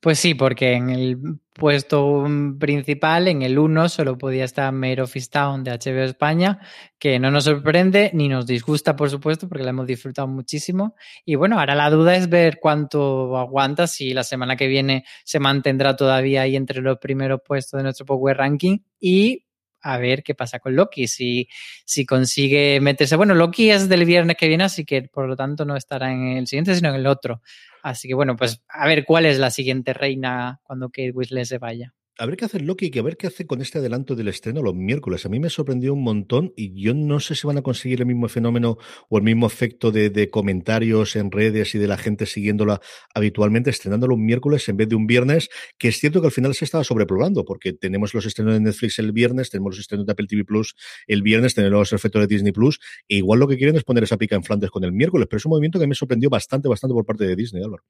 Pues 0.00 0.18
sí, 0.18 0.34
porque 0.34 0.74
en 0.74 0.90
el 0.90 1.18
puesto 1.52 2.24
principal, 2.58 3.28
en 3.28 3.42
el 3.42 3.58
1, 3.58 3.88
solo 3.88 4.16
podía 4.16 4.44
estar 4.44 4.72
Mare 4.72 5.02
of 5.02 5.14
Town 5.30 5.64
de 5.64 5.72
HBO 5.72 6.02
España, 6.04 6.60
que 6.98 7.18
no 7.18 7.30
nos 7.30 7.44
sorprende 7.44 8.10
ni 8.14 8.28
nos 8.28 8.46
disgusta, 8.46 8.94
por 8.94 9.10
supuesto, 9.10 9.48
porque 9.48 9.64
la 9.64 9.70
hemos 9.70 9.86
disfrutado 9.86 10.28
muchísimo. 10.28 10.94
Y 11.24 11.34
bueno, 11.34 11.58
ahora 11.58 11.74
la 11.74 11.90
duda 11.90 12.14
es 12.14 12.28
ver 12.28 12.58
cuánto 12.60 13.36
aguanta, 13.36 13.86
si 13.86 14.12
la 14.12 14.22
semana 14.22 14.56
que 14.56 14.68
viene 14.68 15.04
se 15.24 15.40
mantendrá 15.40 15.96
todavía 15.96 16.42
ahí 16.42 16.56
entre 16.56 16.80
los 16.80 16.98
primeros 16.98 17.40
puestos 17.44 17.78
de 17.78 17.84
nuestro 17.84 18.06
Power 18.06 18.36
Ranking 18.36 18.78
y 19.00 19.45
a 19.80 19.98
ver 19.98 20.22
qué 20.22 20.34
pasa 20.34 20.58
con 20.58 20.74
Loki, 20.76 21.08
si, 21.08 21.48
si 21.84 22.04
consigue 22.06 22.80
meterse. 22.80 23.16
Bueno, 23.16 23.34
Loki 23.34 23.70
es 23.70 23.88
del 23.88 24.04
viernes 24.04 24.36
que 24.36 24.48
viene, 24.48 24.64
así 24.64 24.84
que 24.84 25.02
por 25.02 25.28
lo 25.28 25.36
tanto 25.36 25.64
no 25.64 25.76
estará 25.76 26.12
en 26.12 26.38
el 26.38 26.46
siguiente, 26.46 26.74
sino 26.74 26.90
en 26.90 26.96
el 26.96 27.06
otro. 27.06 27.42
Así 27.82 28.08
que 28.08 28.14
bueno, 28.14 28.36
pues 28.36 28.62
a 28.68 28.86
ver 28.86 29.04
cuál 29.04 29.26
es 29.26 29.38
la 29.38 29.50
siguiente 29.50 29.92
reina 29.92 30.60
cuando 30.64 30.88
Kate 30.88 31.12
Winslet 31.12 31.44
se 31.44 31.58
vaya 31.58 31.94
a 32.18 32.26
ver 32.26 32.36
qué 32.36 32.46
hace 32.46 32.60
Loki 32.60 32.90
y 32.92 32.98
a 32.98 33.02
ver 33.02 33.16
qué 33.16 33.26
hace 33.26 33.46
con 33.46 33.60
este 33.60 33.78
adelanto 33.78 34.14
del 34.14 34.28
estreno 34.28 34.62
los 34.62 34.74
miércoles. 34.74 35.26
A 35.26 35.28
mí 35.28 35.38
me 35.38 35.50
sorprendió 35.50 35.92
un 35.92 36.02
montón 36.02 36.52
y 36.56 36.80
yo 36.80 36.94
no 36.94 37.20
sé 37.20 37.34
si 37.34 37.46
van 37.46 37.58
a 37.58 37.62
conseguir 37.62 38.00
el 38.00 38.06
mismo 38.06 38.28
fenómeno 38.28 38.78
o 39.08 39.18
el 39.18 39.24
mismo 39.24 39.46
efecto 39.46 39.92
de, 39.92 40.30
comentarios 40.30 41.14
en 41.16 41.30
redes 41.30 41.74
y 41.74 41.78
de 41.78 41.86
la 41.86 41.98
gente 41.98 42.26
siguiéndola 42.26 42.80
habitualmente, 43.14 43.70
estrenándolo 43.70 44.14
un 44.14 44.24
miércoles 44.24 44.68
en 44.68 44.76
vez 44.76 44.88
de 44.88 44.96
un 44.96 45.06
viernes, 45.06 45.48
que 45.78 45.88
es 45.88 45.98
cierto 45.98 46.20
que 46.20 46.28
al 46.28 46.32
final 46.32 46.54
se 46.54 46.64
estaba 46.64 46.84
sobrepoblando, 46.84 47.44
porque 47.44 47.72
tenemos 47.72 48.14
los 48.14 48.24
estrenos 48.24 48.54
de 48.54 48.60
Netflix 48.60 48.98
el 48.98 49.12
viernes, 49.12 49.50
tenemos 49.50 49.74
los 49.74 49.80
estrenos 49.80 50.06
de 50.06 50.12
Apple 50.12 50.26
TV 50.26 50.44
Plus 50.44 50.74
el 51.06 51.22
viernes, 51.22 51.54
tenemos 51.54 51.78
los 51.78 51.92
efectos 51.92 52.20
de 52.22 52.26
Disney 52.26 52.52
Plus, 52.52 52.80
e 53.08 53.16
igual 53.16 53.40
lo 53.40 53.48
que 53.48 53.56
quieren 53.56 53.76
es 53.76 53.84
poner 53.84 54.04
esa 54.04 54.16
pica 54.16 54.36
en 54.36 54.42
Flandes 54.42 54.70
con 54.70 54.84
el 54.84 54.92
miércoles, 54.92 55.26
pero 55.28 55.38
es 55.38 55.44
un 55.44 55.50
movimiento 55.50 55.78
que 55.78 55.86
me 55.86 55.94
sorprendió 55.94 56.30
bastante, 56.30 56.68
bastante 56.68 56.94
por 56.94 57.04
parte 57.04 57.26
de 57.26 57.36
Disney, 57.36 57.62
Álvaro. 57.62 57.84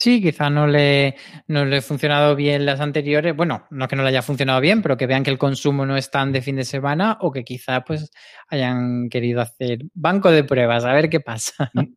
Sí, 0.00 0.22
quizá 0.22 0.48
no 0.48 0.68
le, 0.68 1.16
no 1.48 1.64
le 1.64 1.78
ha 1.78 1.82
funcionado 1.82 2.36
bien 2.36 2.64
las 2.64 2.78
anteriores. 2.80 3.34
Bueno, 3.34 3.66
no 3.70 3.88
que 3.88 3.96
no 3.96 4.04
le 4.04 4.10
haya 4.10 4.22
funcionado 4.22 4.60
bien, 4.60 4.80
pero 4.80 4.96
que 4.96 5.08
vean 5.08 5.24
que 5.24 5.30
el 5.30 5.38
consumo 5.38 5.86
no 5.86 5.96
es 5.96 6.08
tan 6.10 6.30
de 6.30 6.40
fin 6.40 6.54
de 6.54 6.64
semana 6.64 7.18
o 7.20 7.32
que 7.32 7.42
quizá 7.42 7.82
pues 7.82 8.12
hayan 8.48 9.08
querido 9.08 9.40
hacer 9.40 9.80
banco 9.94 10.30
de 10.30 10.44
pruebas, 10.44 10.84
a 10.84 10.92
ver 10.92 11.10
qué 11.10 11.18
pasa. 11.18 11.70
Mm. 11.74 11.94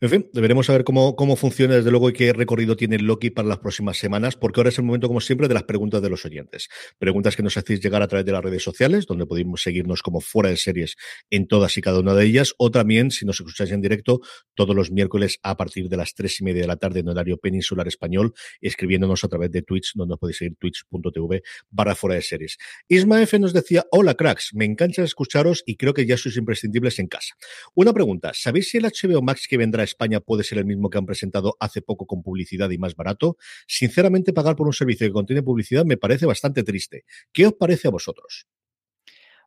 En 0.00 0.10
fin, 0.10 0.30
deberemos 0.32 0.66
saber 0.66 0.84
cómo, 0.84 1.14
cómo 1.14 1.36
funciona, 1.36 1.76
desde 1.76 1.90
luego, 1.90 2.10
y 2.10 2.12
qué 2.12 2.32
recorrido 2.32 2.76
tiene 2.76 2.98
Loki 2.98 3.30
para 3.30 3.46
las 3.46 3.58
próximas 3.58 3.98
semanas, 3.98 4.36
porque 4.36 4.60
ahora 4.60 4.70
es 4.70 4.78
el 4.78 4.84
momento, 4.84 5.06
como 5.06 5.20
siempre, 5.20 5.48
de 5.48 5.54
las 5.54 5.64
preguntas 5.64 6.02
de 6.02 6.10
los 6.10 6.24
oyentes. 6.24 6.68
Preguntas 6.98 7.36
que 7.36 7.42
nos 7.42 7.56
hacéis 7.56 7.80
llegar 7.80 8.02
a 8.02 8.08
través 8.08 8.26
de 8.26 8.32
las 8.32 8.42
redes 8.42 8.62
sociales, 8.62 9.06
donde 9.06 9.26
podéis 9.26 9.46
seguirnos 9.56 10.02
como 10.02 10.20
fuera 10.20 10.50
de 10.50 10.56
series 10.56 10.96
en 11.30 11.46
todas 11.46 11.76
y 11.76 11.80
cada 11.82 12.00
una 12.00 12.14
de 12.14 12.24
ellas, 12.24 12.54
o 12.58 12.70
también, 12.70 13.10
si 13.10 13.24
nos 13.24 13.40
escucháis 13.40 13.70
en 13.70 13.80
directo, 13.80 14.20
todos 14.54 14.74
los 14.74 14.90
miércoles 14.90 15.38
a 15.42 15.56
partir 15.56 15.88
de 15.88 15.96
las 15.96 16.14
tres 16.14 16.40
y 16.40 16.44
media 16.44 16.62
de 16.62 16.68
la 16.68 16.76
tarde 16.76 17.00
en 17.00 17.08
horario 17.08 17.27
peninsular 17.36 17.86
español, 17.86 18.32
escribiéndonos 18.60 19.22
a 19.24 19.28
través 19.28 19.50
de 19.50 19.62
Twitch, 19.62 19.92
donde 19.94 20.12
nos 20.12 20.18
podéis 20.18 20.38
seguir 20.38 20.56
twitch.tv 20.56 21.42
barra 21.70 21.94
fuera 21.94 22.14
de 22.14 22.22
series. 22.22 22.56
Isma 22.88 23.22
F 23.22 23.38
nos 23.38 23.52
decía, 23.52 23.84
hola 23.90 24.14
cracks, 24.14 24.54
me 24.54 24.64
encanta 24.64 25.02
escucharos 25.02 25.62
y 25.66 25.76
creo 25.76 25.94
que 25.94 26.06
ya 26.06 26.16
sois 26.16 26.36
imprescindibles 26.36 26.98
en 26.98 27.08
casa. 27.08 27.34
Una 27.74 27.92
pregunta, 27.92 28.32
¿sabéis 28.34 28.70
si 28.70 28.78
el 28.78 28.84
HBO 28.84 29.22
Max 29.22 29.46
que 29.48 29.56
vendrá 29.56 29.82
a 29.82 29.84
España 29.84 30.20
puede 30.20 30.44
ser 30.44 30.58
el 30.58 30.64
mismo 30.64 30.90
que 30.90 30.98
han 30.98 31.06
presentado 31.06 31.56
hace 31.60 31.82
poco 31.82 32.06
con 32.06 32.22
publicidad 32.22 32.70
y 32.70 32.78
más 32.78 32.94
barato? 32.94 33.36
Sinceramente, 33.66 34.32
pagar 34.32 34.56
por 34.56 34.66
un 34.66 34.72
servicio 34.72 35.06
que 35.06 35.12
contiene 35.12 35.42
publicidad 35.42 35.84
me 35.84 35.96
parece 35.96 36.26
bastante 36.26 36.62
triste. 36.62 37.04
¿Qué 37.32 37.46
os 37.46 37.54
parece 37.54 37.88
a 37.88 37.90
vosotros? 37.90 38.46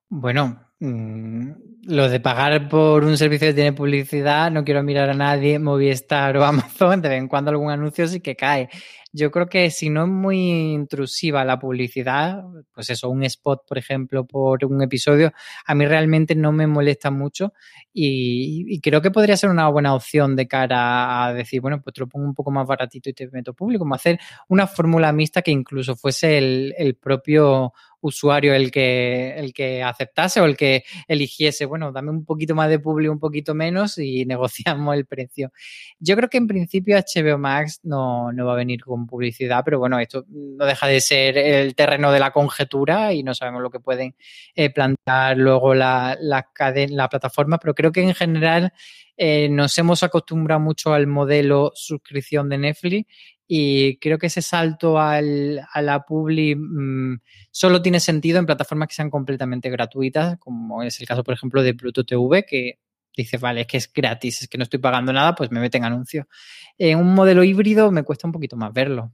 Bueno, 0.10 0.71
mm, 0.82 1.52
lo 1.88 2.10
de 2.10 2.20
pagar 2.20 2.70
por 2.70 3.04
un 3.04 3.18
servicio 3.18 3.48
que 3.48 3.54
tiene 3.54 3.74
publicidad, 3.74 4.52
no 4.52 4.64
quiero 4.64 4.84
mirar 4.84 5.10
a 5.10 5.14
nadie, 5.14 5.58
Movistar 5.60 6.38
o 6.38 6.44
Amazon, 6.46 7.02
de 7.02 7.10
vez 7.10 7.20
en 7.20 7.28
cuando 7.28 7.52
algún 7.52 7.72
anuncio 7.72 8.08
sí 8.08 8.20
que 8.20 8.36
cae. 8.36 8.70
Yo 9.14 9.30
creo 9.30 9.48
que 9.48 9.70
si 9.72 9.90
no 9.90 10.04
es 10.04 10.10
muy 10.10 10.40
intrusiva 10.72 11.44
la 11.44 11.60
publicidad, 11.60 12.46
pues 12.74 12.90
eso, 12.92 13.10
un 13.10 13.24
spot, 13.24 13.68
por 13.68 13.78
ejemplo, 13.78 14.26
por 14.26 14.64
un 14.64 14.82
episodio, 14.82 15.34
a 15.66 15.76
mí 15.76 15.86
realmente 15.86 16.34
no 16.34 16.54
me 16.54 16.66
molesta 16.66 17.12
mucho 17.12 17.52
y, 17.94 18.80
creo 18.80 19.02
que 19.02 19.12
podría 19.12 19.36
ser 19.36 19.50
una 19.50 19.68
buena 19.68 19.94
opción 19.96 20.36
de 20.38 20.48
cara 20.48 21.26
a 21.26 21.34
decir, 21.34 21.60
bueno, 21.60 21.82
pues 21.82 21.94
te 21.94 22.00
lo 22.00 22.08
pongo 22.08 22.26
un 22.26 22.34
poco 22.34 22.52
más 22.52 22.66
baratito 22.66 23.10
y 23.10 23.14
te 23.14 23.30
meto 23.30 23.54
público, 23.54 23.82
como 23.82 23.96
hacer 23.96 24.18
una 24.48 24.66
fórmula 24.66 25.12
mixta 25.12 25.42
que 25.42 25.52
incluso 25.52 25.98
fuese 25.98 26.38
el, 26.38 26.74
el 26.78 26.96
propio 26.96 27.74
usuario 28.02 28.54
el 28.54 28.72
que, 28.72 29.36
el 29.38 29.54
que 29.54 29.84
aceptase 29.84 30.42
o 30.42 30.46
el 30.46 30.58
que 30.58 30.71
eligiese, 31.08 31.66
bueno, 31.66 31.92
dame 31.92 32.12
un 32.12 32.26
poquito 32.26 32.56
más 32.56 32.70
de 32.70 32.80
público, 32.80 33.14
un 33.14 33.20
poquito 33.20 33.54
menos 33.54 33.98
y 33.98 34.26
negociamos 34.28 34.96
el 34.96 35.06
precio. 35.06 35.52
Yo 36.00 36.16
creo 36.16 36.30
que 36.30 36.38
en 36.38 36.48
principio 36.48 36.98
HBO 36.98 37.38
Max 37.38 37.80
no, 37.84 38.32
no 38.32 38.46
va 38.46 38.54
a 38.54 38.58
venir 38.58 38.84
con 38.84 39.08
publicidad, 39.08 39.62
pero 39.64 39.80
bueno, 39.80 40.00
esto 40.00 40.26
no 40.30 40.66
deja 40.66 40.88
de 40.88 41.02
ser 41.02 41.38
el 41.38 41.76
terreno 41.76 42.12
de 42.12 42.20
la 42.20 42.32
conjetura 42.32 43.14
y 43.14 43.24
no 43.24 43.34
sabemos 43.34 43.62
lo 43.62 43.70
que 43.70 43.80
pueden 43.80 44.16
eh, 44.56 44.70
plantar 44.70 45.38
luego 45.38 45.74
la, 45.74 46.18
la, 46.20 46.48
la 46.90 47.10
plataforma, 47.10 47.58
pero 47.58 47.74
creo 47.74 47.92
que 47.92 48.02
en 48.02 48.14
general 48.14 48.74
eh, 49.18 49.50
nos 49.50 49.78
hemos 49.78 50.04
acostumbrado 50.04 50.60
mucho 50.60 50.94
al 50.94 51.08
modelo 51.08 51.72
suscripción 51.76 52.50
de 52.50 52.58
Netflix 52.58 53.08
y 53.54 53.98
creo 53.98 54.18
que 54.18 54.28
ese 54.28 54.42
salto 54.42 54.98
al, 54.98 55.60
a 55.74 55.82
la 55.82 56.06
publi 56.06 56.56
mm, 56.56 57.20
solo 57.52 57.82
tiene 57.82 58.00
sentido 58.00 58.40
en 58.40 58.46
plataformas 58.46 58.88
que 58.88 58.96
sean 58.96 59.10
completamente 59.10 59.70
gratuitas, 59.70 60.38
como 60.40 60.84
es 60.84 61.02
el 61.02 61.06
caso, 61.06 61.22
por 61.22 61.34
ejemplo, 61.34 61.62
de 61.62 61.74
Pluto 61.74 62.06
TV, 62.06 62.46
que 62.46 62.80
dice, 63.14 63.38
vale, 63.38 63.60
es 63.60 63.68
que 63.68 63.76
es 63.76 63.92
gratis, 63.92 64.44
es 64.44 64.48
que 64.48 64.58
no 64.58 64.64
estoy 64.64 64.80
pagando 64.80 65.12
nada, 65.12 65.36
pues 65.36 65.52
me 65.52 65.60
meten 65.60 65.84
anuncio. 65.84 66.30
En 66.78 66.98
un 66.98 67.14
modelo 67.14 67.44
híbrido 67.44 67.92
me 67.92 68.04
cuesta 68.04 68.26
un 68.26 68.32
poquito 68.32 68.56
más 68.56 68.72
verlo. 68.72 69.12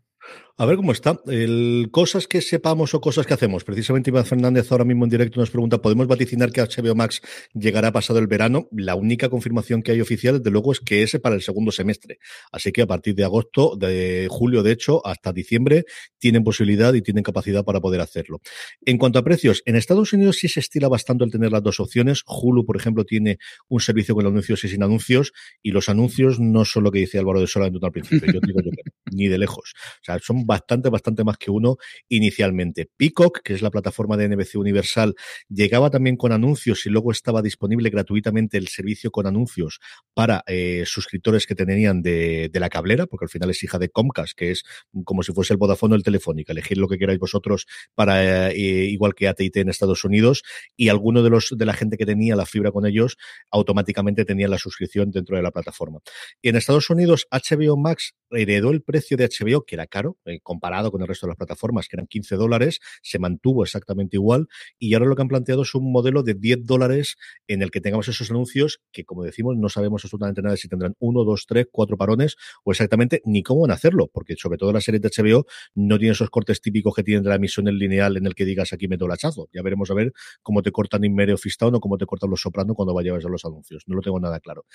A 0.60 0.66
ver 0.66 0.78
cómo 0.78 0.92
está. 0.92 1.20
El, 1.28 1.90
cosas 1.92 2.26
que 2.26 2.42
sepamos 2.42 2.96
o 2.96 3.00
cosas 3.00 3.28
que 3.28 3.34
hacemos. 3.36 3.64
Precisamente 3.64 4.10
Iván 4.10 4.26
Fernández 4.26 4.72
ahora 4.72 4.86
mismo 4.86 5.04
en 5.04 5.12
directo 5.12 5.40
nos 5.40 5.52
pregunta, 5.52 5.84
¿podemos 5.84 6.08
vaticinar 6.08 6.52
que 6.52 6.62
HBO 6.62 6.96
Max 6.96 7.22
llegará 7.54 7.92
pasado 7.92 8.18
el 8.18 8.26
verano? 8.26 8.68
La 8.72 8.96
única 8.96 9.30
confirmación 9.30 9.84
que 9.84 9.92
hay 9.92 10.02
oficial, 10.02 10.40
desde 10.40 10.50
luego, 10.50 10.72
es 10.72 10.80
que 10.80 11.04
ese 11.04 11.20
para 11.20 11.36
el 11.36 11.44
segundo 11.44 11.72
semestre. 11.72 12.18
Así 12.52 12.72
que 12.72 12.82
a 12.82 12.88
partir 12.88 13.14
de 13.14 13.24
agosto, 13.24 13.76
de 13.76 14.26
julio, 14.32 14.64
de 14.64 14.72
hecho, 14.72 15.06
hasta 15.06 15.32
diciembre, 15.32 15.86
tienen 16.18 16.44
posibilidad 16.44 16.92
y 16.96 17.04
tienen 17.04 17.24
capacidad 17.24 17.64
para 17.64 17.80
poder 17.80 18.02
hacerlo. 18.02 18.42
En 18.84 18.98
cuanto 18.98 19.20
a 19.20 19.24
precios, 19.24 19.62
en 19.68 19.76
Estados 19.76 20.12
Unidos 20.12 20.38
sí 20.38 20.48
se 20.48 20.60
estila 20.60 20.88
bastante 20.88 21.24
el 21.24 21.30
tener 21.30 21.52
las 21.52 21.62
dos 21.62 21.80
opciones. 21.80 22.24
Hulu, 22.26 22.66
por 22.66 22.78
ejemplo, 22.78 23.06
tiene 23.06 23.38
un 23.68 23.80
servicio 23.80 24.16
con 24.16 24.26
anuncios 24.26 24.64
y 24.64 24.70
sin 24.70 24.82
anuncios, 24.82 25.34
y 25.62 25.70
los 25.70 25.88
anuncios 25.88 26.40
no 26.40 26.66
son 26.66 26.84
lo 26.86 26.92
que 26.92 26.98
dice 26.98 27.20
Álvaro 27.20 27.42
de 27.42 27.46
Sola 27.46 27.68
en 27.68 27.78
al 27.80 27.92
principio. 27.92 28.34
Yo 28.34 28.40
digo 28.44 28.60
yo 28.66 28.72
ni 29.12 29.28
de 29.28 29.38
lejos. 29.38 29.74
O 30.02 30.04
sea, 30.04 30.18
son 30.20 30.47
bastante, 30.48 30.90
bastante 30.90 31.24
más 31.24 31.38
que 31.38 31.52
uno 31.52 31.78
inicialmente. 32.10 32.90
Peacock, 32.98 33.42
que 33.44 33.54
es 33.54 33.62
la 33.62 33.70
plataforma 33.70 34.18
de 34.18 34.30
NBC 34.30 34.56
Universal, 34.56 35.14
llegaba 35.50 35.92
también 35.92 36.18
con 36.18 36.32
anuncios 36.32 36.86
y 36.88 36.90
luego 36.90 37.12
estaba 37.12 37.44
disponible 37.44 37.90
gratuitamente 37.92 38.58
el 38.58 38.68
servicio 38.70 39.12
con 39.12 39.28
anuncios 39.28 39.80
para 40.16 40.44
eh, 40.48 40.84
suscriptores 40.86 41.46
que 41.46 41.54
tenían 41.54 42.02
de, 42.02 42.50
de, 42.52 42.60
la 42.60 42.70
cablera, 42.70 43.06
porque 43.06 43.26
al 43.26 43.30
final 43.30 43.52
es 43.52 43.62
hija 43.64 43.78
de 43.78 43.90
Comcast, 43.90 44.36
que 44.36 44.52
es 44.52 44.64
como 45.04 45.22
si 45.22 45.34
fuese 45.34 45.54
el 45.54 45.58
Vodafone 45.58 45.94
o 45.94 45.98
el 45.98 46.04
Telefónica. 46.04 46.54
Elegir 46.54 46.78
lo 46.78 46.88
que 46.88 46.98
queráis 46.98 47.20
vosotros 47.20 47.68
para, 47.94 48.50
eh, 48.52 48.86
igual 48.86 49.14
que 49.14 49.28
AT&T 49.28 49.60
en 49.60 49.70
Estados 49.70 50.04
Unidos, 50.04 50.44
y 50.76 50.90
alguno 50.90 51.22
de 51.22 51.30
los 51.30 51.54
de 51.56 51.66
la 51.66 51.74
gente 51.74 51.98
que 51.98 52.06
tenía 52.06 52.36
la 52.36 52.46
fibra 52.46 52.72
con 52.72 52.86
ellos 52.86 53.18
automáticamente 53.52 54.26
tenía 54.26 54.48
la 54.48 54.58
suscripción 54.58 55.12
dentro 55.12 55.36
de 55.36 55.44
la 55.44 55.52
plataforma. 55.52 56.00
Y 56.42 56.50
en 56.50 56.56
Estados 56.56 56.90
Unidos, 56.90 57.28
HBO 57.32 57.78
Max 57.78 58.16
heredó 58.32 58.72
el 58.72 58.82
precio 58.82 59.18
de 59.18 59.28
HBO, 59.28 59.66
que 59.66 59.76
era 59.76 59.88
caro, 59.88 60.18
eh, 60.38 60.42
comparado 60.42 60.92
con 60.92 61.02
el 61.02 61.08
resto 61.08 61.26
de 61.26 61.32
las 61.32 61.38
plataformas, 61.38 61.88
que 61.88 61.96
eran 61.96 62.08
15 62.08 62.36
dólares, 62.36 62.80
se 63.02 63.20
mantuvo 63.20 63.64
exactamente 63.64 64.18
igual, 64.18 64.48
y 64.80 64.94
ahora 64.94 65.08
lo 65.08 65.16
que 65.16 65.22
han 65.22 65.28
planteado 65.28 65.64
es 65.64 65.76
un 65.76 65.92
modelo 65.92 66.24
de 66.24 66.34
10 66.34 66.66
dólares 66.66 67.18
en 67.48 67.62
el 67.62 67.72
que 67.72 67.82
tengamos 67.82 68.08
esos 68.08 68.30
anuncios 68.32 68.82
que, 68.92 69.06
como 69.06 69.24
decimos, 69.24 69.56
no 69.58 69.70
sabemos 69.70 70.04
absolutamente 70.06 70.42
nada 70.42 70.58
si 70.58 70.68
tendrán 70.68 70.96
uno, 71.00 71.24
dos, 71.24 71.46
tres, 71.48 71.68
cuatro 71.72 71.98
parones 71.98 72.36
o 72.64 72.72
exactamente 72.72 73.22
ni 73.26 73.44
cómo 73.44 73.62
van 73.62 73.72
a 73.72 73.76
hacerlo, 73.76 74.10
porque 74.12 74.36
sobre 74.38 74.58
todo 74.58 74.72
la 74.74 74.82
serie 74.82 75.00
de 75.00 75.10
HBO 75.10 75.46
no 75.76 75.98
tiene 75.98 76.14
esos 76.14 76.30
cortes 76.30 76.62
típicos 76.62 76.94
que 76.96 77.04
tienen 77.04 77.24
de 77.24 77.30
la 77.30 77.36
emisión 77.36 77.68
en 77.68 77.78
lineal 77.78 78.18
en 78.18 78.26
el 78.26 78.36
que 78.36 78.46
digas 78.46 78.74
aquí 78.74 78.88
meto 78.88 79.06
el 79.06 79.12
hachazo. 79.12 79.50
Ya 79.54 79.62
veremos 79.62 79.92
a 79.92 79.94
ver 79.94 80.14
cómo 80.42 80.62
te 80.62 80.72
cortan 80.72 81.04
Inmere 81.04 81.34
o 81.34 81.38
Fistown 81.38 81.76
o 81.76 81.80
cómo 81.80 81.98
te 81.98 82.06
cortan 82.06 82.30
los 82.30 82.42
soprano 82.42 82.76
cuando 82.76 82.94
vayas 82.94 83.26
a 83.26 83.30
los 83.30 83.46
anuncios. 83.46 83.84
No 83.88 83.96
lo 83.96 84.02
tengo 84.02 84.20
nada 84.20 84.40
claro. 84.40 84.66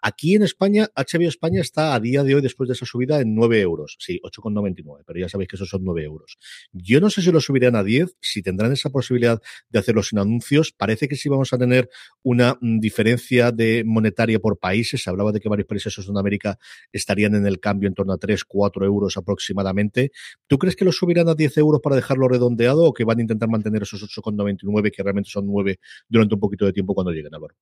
Aquí 0.00 0.34
en 0.34 0.42
España, 0.42 0.88
HBO 0.96 1.28
España 1.28 1.60
está 1.60 1.94
a 1.94 2.00
día 2.00 2.24
de 2.24 2.34
hoy, 2.34 2.42
después 2.42 2.68
de 2.68 2.74
esa 2.74 2.86
subida, 2.86 3.20
en 3.20 3.34
9 3.34 3.60
euros. 3.60 3.96
Sí, 3.98 4.20
8,99, 4.22 5.04
pero 5.12 5.26
ya 5.26 5.28
sabéis 5.28 5.48
que 5.50 5.56
esos 5.56 5.68
son 5.68 5.84
9 5.84 6.04
euros. 6.04 6.38
Yo 6.72 6.98
no 6.98 7.10
sé 7.10 7.20
si 7.20 7.30
lo 7.30 7.38
subirán 7.38 7.76
a 7.76 7.84
10, 7.84 8.16
si 8.20 8.42
tendrán 8.42 8.72
esa 8.72 8.88
posibilidad 8.88 9.42
de 9.68 9.78
hacerlo 9.78 10.02
sin 10.02 10.18
anuncios. 10.18 10.72
Parece 10.72 11.06
que 11.06 11.16
sí 11.16 11.28
vamos 11.28 11.52
a 11.52 11.58
tener 11.58 11.90
una 12.22 12.56
mm, 12.58 12.78
diferencia 12.80 13.52
de 13.52 13.84
monetaria 13.84 14.38
por 14.38 14.58
países. 14.58 15.02
Se 15.02 15.10
hablaba 15.10 15.30
de 15.30 15.40
que 15.40 15.50
varios 15.50 15.68
países 15.68 15.94
de 15.94 16.02
Sudamérica 16.02 16.58
estarían 16.92 17.34
en 17.34 17.46
el 17.46 17.60
cambio 17.60 17.88
en 17.88 17.94
torno 17.94 18.14
a 18.14 18.18
3, 18.18 18.42
4 18.44 18.86
euros 18.86 19.18
aproximadamente. 19.18 20.12
¿Tú 20.46 20.56
crees 20.56 20.76
que 20.76 20.86
lo 20.86 20.92
subirán 20.92 21.28
a 21.28 21.34
10 21.34 21.58
euros 21.58 21.82
para 21.82 21.96
dejarlo 21.96 22.26
redondeado 22.26 22.84
o 22.84 22.94
que 22.94 23.04
van 23.04 23.18
a 23.18 23.22
intentar 23.22 23.50
mantener 23.50 23.82
esos 23.82 24.02
8,99 24.02 24.90
que 24.90 25.02
realmente 25.02 25.28
son 25.28 25.46
9 25.46 25.78
durante 26.08 26.34
un 26.34 26.40
poquito 26.40 26.64
de 26.64 26.72
tiempo 26.72 26.94
cuando 26.94 27.12
lleguen, 27.12 27.34
Álvaro? 27.34 27.54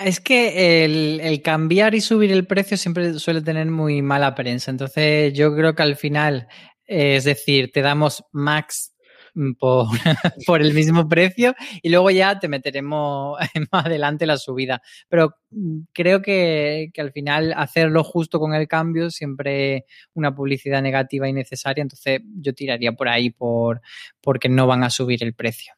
Es 0.00 0.20
que 0.20 0.84
el, 0.84 1.42
cambiar 1.42 1.94
y 1.94 2.00
subir 2.00 2.32
el 2.32 2.46
precio 2.46 2.76
siempre 2.76 3.18
suele 3.18 3.42
tener 3.42 3.66
muy 3.66 4.02
mala 4.02 4.34
prensa. 4.34 4.70
Entonces, 4.70 5.32
yo 5.34 5.54
creo 5.54 5.74
que 5.74 5.82
al 5.82 5.96
final, 5.96 6.48
eh, 6.86 7.16
es 7.16 7.24
decir, 7.24 7.70
te 7.72 7.82
damos 7.82 8.24
max 8.32 8.94
Mm, 9.34 9.52
por, 9.54 9.88
el 10.60 10.74
mismo 10.74 11.08
precio 11.08 11.54
y 11.82 11.88
luego 11.88 12.10
ya 12.10 12.38
te 12.38 12.48
meteremos 12.48 13.38
más 13.72 13.86
adelante 13.86 14.26
la 14.26 14.36
subida. 14.36 14.82
Pero 15.08 15.34
mm, 15.50 15.80
creo 15.92 16.22
que, 16.22 16.90
que, 16.92 17.00
al 17.00 17.12
final 17.12 17.54
hacerlo 17.56 18.04
justo 18.04 18.40
con 18.40 18.54
el 18.54 18.66
cambio 18.68 19.10
siempre 19.10 19.86
una 20.14 20.34
publicidad 20.34 20.82
negativa 20.82 21.28
innecesaria, 21.28 21.82
entonces 21.82 22.20
yo 22.40 22.54
tiraría 22.54 22.92
por 22.92 23.08
ahí 23.08 23.30
por 23.30 23.80
porque 24.20 24.48
no 24.48 24.66
van 24.66 24.84
a 24.84 24.90
subir 24.90 25.22
el 25.22 25.34
precio. 25.34 25.74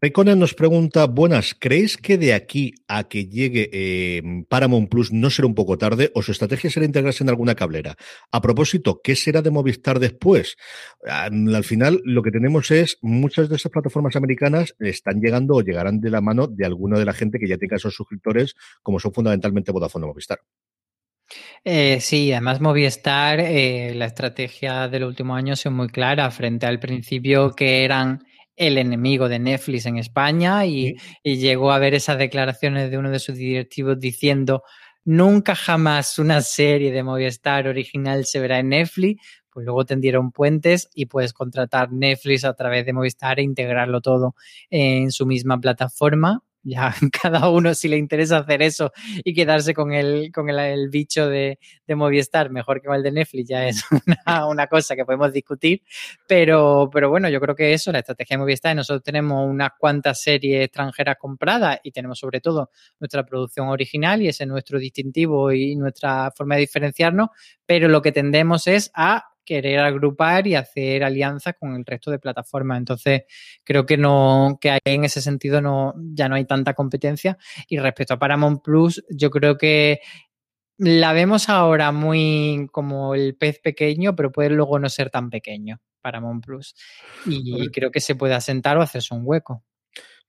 Reconen 0.00 0.38
nos 0.38 0.54
pregunta, 0.54 1.06
buenas, 1.06 1.56
¿creéis 1.58 1.96
que 1.96 2.18
de 2.18 2.32
aquí 2.32 2.72
a 2.86 3.08
que 3.08 3.26
llegue 3.26 3.68
eh, 3.72 4.22
Paramount 4.48 4.88
Plus 4.88 5.12
no 5.12 5.28
será 5.28 5.48
un 5.48 5.56
poco 5.56 5.76
tarde 5.76 6.12
o 6.14 6.22
su 6.22 6.30
estrategia 6.30 6.70
será 6.70 6.86
integrarse 6.86 7.24
en 7.24 7.30
alguna 7.30 7.56
cablera? 7.56 7.96
A 8.30 8.40
propósito, 8.40 9.00
¿qué 9.02 9.16
será 9.16 9.42
de 9.42 9.50
Movistar 9.50 9.98
después? 9.98 10.56
Al 11.04 11.64
final 11.64 12.00
lo 12.04 12.22
que 12.22 12.30
tenemos 12.30 12.70
es 12.70 12.98
muchas 13.02 13.48
de 13.48 13.56
esas 13.56 13.72
plataformas 13.72 14.14
americanas 14.14 14.76
están 14.78 15.20
llegando 15.20 15.56
o 15.56 15.62
llegarán 15.62 16.00
de 16.00 16.10
la 16.10 16.20
mano 16.20 16.46
de 16.46 16.64
alguna 16.64 16.96
de 16.96 17.04
la 17.04 17.12
gente 17.12 17.40
que 17.40 17.48
ya 17.48 17.58
tenga 17.58 17.74
esos 17.74 17.94
suscriptores, 17.94 18.54
como 18.84 19.00
son 19.00 19.12
fundamentalmente 19.12 19.72
Vodafone 19.72 20.04
o 20.04 20.08
Movistar. 20.10 20.38
Eh, 21.64 21.98
sí, 21.98 22.30
además 22.30 22.60
Movistar, 22.60 23.40
eh, 23.40 23.94
la 23.96 24.04
estrategia 24.06 24.86
del 24.86 25.02
último 25.02 25.34
año 25.34 25.54
ha 25.54 25.56
sido 25.56 25.72
muy 25.72 25.88
clara 25.88 26.30
frente 26.30 26.66
al 26.66 26.78
principio 26.78 27.50
que 27.56 27.84
eran 27.84 28.22
el 28.58 28.78
enemigo 28.78 29.28
de 29.28 29.38
Netflix 29.38 29.86
en 29.86 29.98
España 29.98 30.66
y, 30.66 30.96
y, 31.22 31.36
llegó 31.36 31.72
a 31.72 31.78
ver 31.78 31.94
esas 31.94 32.18
declaraciones 32.18 32.90
de 32.90 32.98
uno 32.98 33.10
de 33.10 33.18
sus 33.18 33.36
directivos 33.36 33.98
diciendo 33.98 34.62
nunca 35.04 35.54
jamás 35.54 36.18
una 36.18 36.42
serie 36.42 36.92
de 36.92 37.02
Movistar 37.02 37.66
original 37.66 38.26
se 38.26 38.40
verá 38.40 38.58
en 38.58 38.68
Netflix, 38.68 39.22
pues 39.50 39.64
luego 39.64 39.86
tendieron 39.86 40.32
puentes 40.32 40.88
y 40.94 41.06
puedes 41.06 41.32
contratar 41.32 41.92
Netflix 41.92 42.44
a 42.44 42.54
través 42.54 42.84
de 42.84 42.92
Movistar 42.92 43.38
e 43.38 43.42
integrarlo 43.42 44.00
todo 44.00 44.34
en 44.70 45.10
su 45.10 45.24
misma 45.24 45.58
plataforma 45.58 46.42
ya 46.68 46.94
cada 47.22 47.48
uno 47.48 47.74
si 47.74 47.88
le 47.88 47.96
interesa 47.96 48.38
hacer 48.38 48.62
eso 48.62 48.92
y 49.24 49.34
quedarse 49.34 49.74
con 49.74 49.92
el, 49.92 50.30
con 50.32 50.48
el, 50.50 50.88
bicho 50.90 51.28
de, 51.28 51.58
de, 51.86 51.94
Movistar 51.94 52.50
mejor 52.50 52.80
que 52.80 52.86
con 52.86 52.96
el 52.96 53.02
de 53.02 53.12
Netflix 53.12 53.48
ya 53.48 53.66
es 53.66 53.84
una, 54.26 54.46
una, 54.46 54.66
cosa 54.66 54.94
que 54.94 55.04
podemos 55.04 55.32
discutir, 55.32 55.82
pero, 56.26 56.90
pero 56.92 57.10
bueno, 57.10 57.28
yo 57.28 57.40
creo 57.40 57.54
que 57.54 57.72
eso, 57.72 57.90
la 57.92 58.00
estrategia 58.00 58.36
de 58.36 58.42
Movistar, 58.42 58.76
nosotros 58.76 59.02
tenemos 59.02 59.48
unas 59.48 59.70
cuantas 59.78 60.20
series 60.20 60.64
extranjeras 60.64 61.16
compradas 61.18 61.80
y 61.82 61.90
tenemos 61.90 62.18
sobre 62.18 62.40
todo 62.40 62.70
nuestra 63.00 63.24
producción 63.24 63.68
original 63.68 64.22
y 64.22 64.28
ese 64.28 64.44
es 64.44 64.48
nuestro 64.48 64.78
distintivo 64.78 65.52
y 65.52 65.76
nuestra 65.76 66.30
forma 66.36 66.56
de 66.56 66.62
diferenciarnos, 66.62 67.28
pero 67.66 67.88
lo 67.88 68.02
que 68.02 68.12
tendemos 68.12 68.66
es 68.66 68.90
a 68.94 69.24
querer 69.48 69.78
agrupar 69.80 70.46
y 70.46 70.54
hacer 70.56 71.02
alianzas 71.02 71.54
con 71.58 71.74
el 71.74 71.86
resto 71.86 72.10
de 72.10 72.18
plataformas. 72.18 72.76
Entonces, 72.76 73.22
creo 73.64 73.86
que 73.86 73.96
no, 73.96 74.58
que 74.60 74.78
en 74.84 75.04
ese 75.04 75.22
sentido 75.22 75.62
no, 75.62 75.94
ya 76.12 76.28
no 76.28 76.34
hay 76.34 76.44
tanta 76.44 76.74
competencia. 76.74 77.38
Y 77.66 77.78
respecto 77.78 78.12
a 78.12 78.18
Paramount 78.18 78.62
Plus, 78.62 79.02
yo 79.08 79.30
creo 79.30 79.56
que 79.56 80.00
la 80.76 81.14
vemos 81.14 81.48
ahora 81.48 81.92
muy 81.92 82.68
como 82.72 83.14
el 83.14 83.36
pez 83.36 83.58
pequeño, 83.58 84.14
pero 84.14 84.30
puede 84.30 84.50
luego 84.50 84.78
no 84.78 84.90
ser 84.90 85.08
tan 85.08 85.30
pequeño 85.30 85.80
Paramount 86.02 86.44
Plus. 86.44 86.74
Y 87.24 87.70
creo 87.70 87.90
que 87.90 88.00
se 88.00 88.16
puede 88.16 88.34
asentar 88.34 88.76
o 88.76 88.82
hacerse 88.82 89.14
un 89.14 89.22
hueco. 89.24 89.64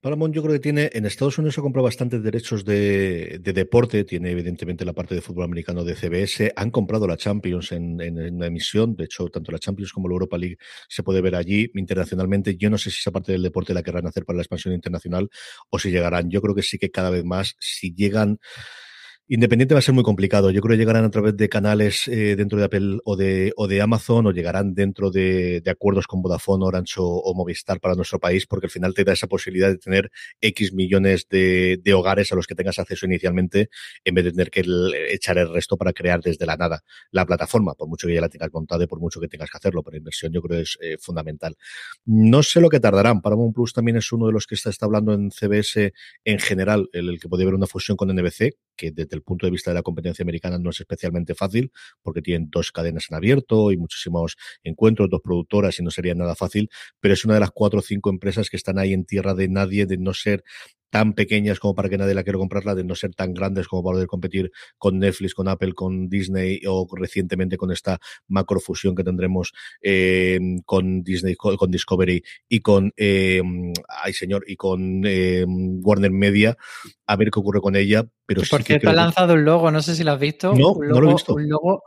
Paramount 0.01 0.33
yo 0.33 0.41
creo 0.41 0.53
que 0.53 0.59
tiene, 0.59 0.89
en 0.93 1.05
Estados 1.05 1.37
Unidos 1.39 1.55
se 1.55 1.61
comprado 1.61 1.83
bastantes 1.83 2.23
derechos 2.23 2.63
de, 2.63 3.37
de, 3.41 3.51
deporte, 3.51 4.05
tiene 4.05 4.31
evidentemente 4.31 4.85
la 4.85 4.93
parte 4.93 5.13
de 5.13 5.19
fútbol 5.19 5.43
americano 5.43 5.83
de 5.83 5.93
CBS, 5.93 6.53
han 6.55 6.71
comprado 6.71 7.05
la 7.05 7.17
Champions 7.17 7.73
en, 7.73 7.99
en, 7.99 8.17
en, 8.17 8.41
emisión, 8.41 8.95
de 8.95 9.03
hecho 9.03 9.27
tanto 9.27 9.51
la 9.51 9.59
Champions 9.59 9.91
como 9.91 10.07
la 10.07 10.13
Europa 10.13 10.37
League 10.37 10.57
se 10.87 11.03
puede 11.03 11.19
ver 11.19 11.35
allí 11.35 11.69
internacionalmente, 11.75 12.55
yo 12.55 12.69
no 12.69 12.77
sé 12.77 12.91
si 12.91 12.99
esa 12.99 13.11
parte 13.11 13.33
del 13.33 13.43
deporte 13.43 13.73
la 13.73 13.83
querrán 13.83 14.07
hacer 14.07 14.23
para 14.23 14.37
la 14.37 14.43
expansión 14.43 14.73
internacional 14.73 15.29
o 15.69 15.77
si 15.79 15.91
llegarán, 15.91 16.29
yo 16.29 16.41
creo 16.41 16.55
que 16.55 16.63
sí 16.63 16.77
que 16.77 16.91
cada 16.91 17.09
vez 17.09 17.25
más, 17.25 17.57
si 17.59 17.93
llegan 17.93 18.39
Independiente 19.31 19.75
va 19.75 19.77
a 19.77 19.83
ser 19.83 19.93
muy 19.93 20.03
complicado. 20.03 20.49
Yo 20.49 20.59
creo 20.59 20.73
que 20.73 20.79
llegarán 20.79 21.05
a 21.05 21.11
través 21.11 21.37
de 21.37 21.49
canales 21.49 22.07
eh, 22.07 22.35
dentro 22.35 22.57
de 22.57 22.65
Apple 22.65 22.97
o 23.05 23.15
de, 23.15 23.53
o 23.57 23.67
de 23.67 23.79
Amazon 23.79 24.25
o 24.25 24.31
llegarán 24.31 24.73
dentro 24.73 25.11
de, 25.11 25.61
de 25.61 25.69
acuerdos 25.69 26.07
con 26.07 26.23
Vodafone, 26.23 26.65
Orange 26.65 26.95
o, 26.97 27.31
Movistar 27.35 27.79
para 27.79 27.93
nuestro 27.93 28.19
país, 28.19 28.47
porque 28.47 28.65
al 28.65 28.71
final 28.71 28.95
te 28.95 29.03
da 29.03 29.13
esa 29.13 29.27
posibilidad 29.27 29.69
de 29.69 29.77
tener 29.77 30.09
X 30.41 30.73
millones 30.73 31.27
de, 31.29 31.79
de 31.79 31.93
hogares 31.93 32.31
a 32.31 32.35
los 32.35 32.47
que 32.47 32.55
tengas 32.55 32.79
acceso 32.79 33.05
inicialmente, 33.05 33.69
en 34.03 34.15
vez 34.15 34.25
de 34.25 34.31
tener 34.31 34.49
que 34.49 34.63
echar 35.11 35.37
el 35.37 35.53
resto 35.53 35.77
para 35.77 35.93
crear 35.93 36.21
desde 36.21 36.47
la 36.47 36.57
nada 36.57 36.83
la 37.11 37.23
plataforma, 37.27 37.75
por 37.75 37.87
mucho 37.87 38.07
que 38.07 38.15
ya 38.15 38.21
la 38.21 38.29
tengas 38.29 38.51
montada 38.51 38.85
y 38.85 38.87
por 38.87 38.99
mucho 38.99 39.21
que 39.21 39.27
tengas 39.27 39.51
que 39.51 39.57
hacerlo, 39.57 39.83
pero 39.83 39.95
inversión 39.95 40.33
yo 40.33 40.41
creo 40.41 40.57
que 40.57 40.63
es 40.63 40.75
eh, 40.81 40.97
fundamental. 40.99 41.55
No 42.03 42.41
sé 42.41 42.61
lo 42.61 42.69
que 42.69 42.79
tardarán. 42.79 43.21
Paramount 43.21 43.53
Plus 43.53 43.73
también 43.73 43.97
es 43.97 44.11
uno 44.11 44.25
de 44.25 44.33
los 44.33 44.47
que 44.47 44.55
está, 44.55 44.71
está 44.71 44.87
hablando 44.87 45.13
en 45.13 45.29
CBS 45.29 45.93
en 46.25 46.39
general, 46.39 46.89
el, 46.93 47.09
el 47.09 47.19
que 47.19 47.29
puede 47.29 47.43
haber 47.43 47.53
una 47.53 47.67
fusión 47.67 47.95
con 47.95 48.09
NBC, 48.09 48.55
que 48.79 48.91
desde 48.91 49.17
el 49.17 49.21
punto 49.23 49.45
de 49.45 49.51
vista 49.51 49.71
de 49.71 49.75
la 49.75 49.83
competencia 49.83 50.23
americana 50.23 50.57
no 50.57 50.69
es 50.69 50.79
especialmente 50.79 51.35
fácil, 51.35 51.71
porque 52.01 52.21
tienen 52.21 52.49
dos 52.49 52.71
cadenas 52.71 53.07
en 53.09 53.17
abierto 53.17 53.71
y 53.73 53.77
muchísimos 53.77 54.37
encuentros, 54.63 55.09
dos 55.09 55.19
productoras 55.21 55.77
y 55.79 55.83
no 55.83 55.91
sería 55.91 56.15
nada 56.15 56.33
fácil, 56.33 56.69
pero 57.01 57.13
es 57.13 57.25
una 57.25 57.33
de 57.33 57.41
las 57.41 57.51
cuatro 57.51 57.79
o 57.79 57.81
cinco 57.81 58.09
empresas 58.09 58.49
que 58.49 58.55
están 58.55 58.79
ahí 58.79 58.93
en 58.93 59.03
tierra 59.03 59.33
de 59.33 59.49
nadie, 59.49 59.85
de 59.85 59.97
no 59.97 60.13
ser 60.13 60.43
tan 60.89 61.13
pequeñas 61.13 61.59
como 61.59 61.75
para 61.75 61.89
que 61.89 61.97
nadie 61.97 62.13
la 62.13 62.23
quiera 62.23 62.39
comprarla, 62.39 62.75
de 62.75 62.83
no 62.83 62.95
ser 62.95 63.13
tan 63.13 63.33
grandes 63.33 63.67
como 63.67 63.83
para 63.83 63.95
poder 63.95 64.07
competir 64.07 64.51
con 64.77 64.99
Netflix, 64.99 65.33
con 65.33 65.47
Apple, 65.47 65.73
con 65.73 66.09
Disney 66.09 66.61
o 66.67 66.87
recientemente 66.95 67.57
con 67.57 67.71
esta 67.71 67.99
macrofusión 68.27 68.95
que 68.95 69.03
tendremos 69.03 69.53
eh, 69.81 70.39
con 70.65 71.03
Disney, 71.03 71.35
con 71.35 71.71
Discovery 71.71 72.23
y 72.47 72.59
con, 72.61 72.91
eh, 72.97 73.41
ay 74.03 74.13
señor, 74.13 74.43
y 74.47 74.55
con 74.55 75.01
eh, 75.05 75.45
Warner 75.47 76.11
Media, 76.11 76.57
a 77.05 77.15
ver 77.15 77.29
qué 77.31 77.39
ocurre 77.39 77.61
con 77.61 77.75
ella. 77.75 78.05
Pero 78.25 78.41
Porque 78.49 78.73
sí 78.73 78.79
te 78.79 78.87
ha 78.87 78.93
lanzado 78.93 79.33
un 79.33 79.43
logo, 79.43 79.71
no 79.71 79.81
sé 79.81 79.95
si 79.95 80.03
lo 80.03 80.11
has 80.11 80.19
visto. 80.19 80.53
No, 80.53 80.75
logo, 80.79 80.83
no 80.83 81.01
lo 81.01 81.09
he 81.09 81.13
visto. 81.13 81.35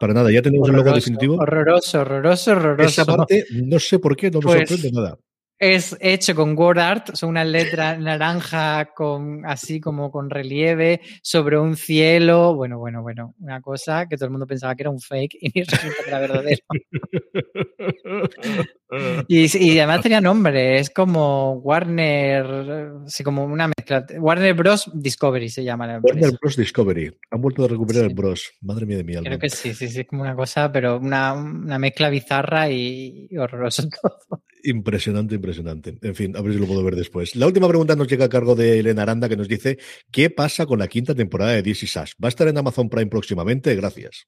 para 0.00 0.12
nada, 0.12 0.30
ya 0.32 0.42
tenemos 0.42 0.68
el 0.68 0.76
logo 0.76 0.92
definitivo. 0.92 1.36
Horroroso, 1.36 2.00
horroroso, 2.00 2.52
horroroso. 2.52 2.88
Esa 2.88 3.04
parte, 3.04 3.44
no 3.50 3.78
sé 3.78 3.98
por 3.98 4.16
qué, 4.16 4.30
no 4.30 4.40
me 4.40 4.46
pues, 4.46 4.68
sorprende 4.68 4.90
nada 4.92 5.18
es 5.62 5.96
hecho 6.00 6.34
con 6.34 6.58
word 6.58 6.80
art, 6.80 7.14
son 7.14 7.30
unas 7.30 7.46
letras 7.46 7.96
naranja 8.00 8.90
con 8.96 9.46
así 9.46 9.80
como 9.80 10.10
con 10.10 10.28
relieve 10.28 11.00
sobre 11.22 11.56
un 11.56 11.76
cielo. 11.76 12.56
Bueno, 12.56 12.80
bueno, 12.80 13.00
bueno, 13.00 13.36
una 13.38 13.60
cosa 13.60 14.08
que 14.08 14.16
todo 14.16 14.24
el 14.24 14.32
mundo 14.32 14.48
pensaba 14.48 14.74
que 14.74 14.82
era 14.82 14.90
un 14.90 14.98
fake 14.98 15.36
y 15.40 15.62
resulta 15.62 16.02
que 16.02 16.08
era 16.08 16.18
verdadero. 16.18 16.64
y, 19.28 19.64
y, 19.64 19.78
además 19.78 20.00
tenía 20.00 20.20
nombre, 20.20 20.80
es 20.80 20.90
como 20.90 21.52
Warner, 21.52 22.94
sí, 23.06 23.22
como 23.22 23.44
una 23.44 23.68
mezcla. 23.68 24.04
Warner 24.18 24.54
Bros. 24.54 24.90
Discovery 24.92 25.48
se 25.48 25.62
llama 25.62 25.86
la 25.86 25.94
empresa. 25.94 26.18
Warner 26.18 26.40
Bros. 26.40 26.56
Discovery. 26.56 27.16
Han 27.30 27.40
vuelto 27.40 27.64
a 27.64 27.68
recuperar 27.68 28.02
sí. 28.02 28.08
el 28.08 28.14
Bros. 28.16 28.50
Madre 28.62 28.84
mía 28.84 28.96
de 28.96 29.04
mi 29.04 29.14
alma. 29.14 29.28
Creo 29.28 29.38
que 29.38 29.48
sí, 29.48 29.74
sí, 29.74 29.86
sí, 29.86 30.00
es 30.00 30.08
como 30.08 30.22
una 30.22 30.34
cosa, 30.34 30.72
pero 30.72 30.96
una, 30.96 31.34
una 31.34 31.78
mezcla 31.78 32.10
bizarra 32.10 32.68
y, 32.68 33.28
horroroso 33.38 33.84
todo. 34.02 34.42
Impresionante, 34.64 35.34
impresionante. 35.34 35.98
En 36.02 36.14
fin, 36.14 36.36
a 36.36 36.40
ver 36.40 36.52
si 36.52 36.58
lo 36.58 36.66
puedo 36.66 36.84
ver 36.84 36.94
después. 36.94 37.34
La 37.34 37.46
última 37.46 37.68
pregunta 37.68 37.96
nos 37.96 38.06
llega 38.06 38.26
a 38.26 38.28
cargo 38.28 38.54
de 38.54 38.78
Elena 38.78 39.02
Aranda 39.02 39.28
que 39.28 39.36
nos 39.36 39.48
dice, 39.48 39.78
¿qué 40.10 40.30
pasa 40.30 40.66
con 40.66 40.78
la 40.78 40.88
quinta 40.88 41.14
temporada 41.14 41.52
de 41.52 41.62
DC 41.62 41.86
Sash? 41.86 42.12
¿Va 42.22 42.28
a 42.28 42.30
estar 42.30 42.46
en 42.46 42.58
Amazon 42.58 42.88
Prime 42.88 43.08
próximamente? 43.08 43.74
Gracias. 43.74 44.26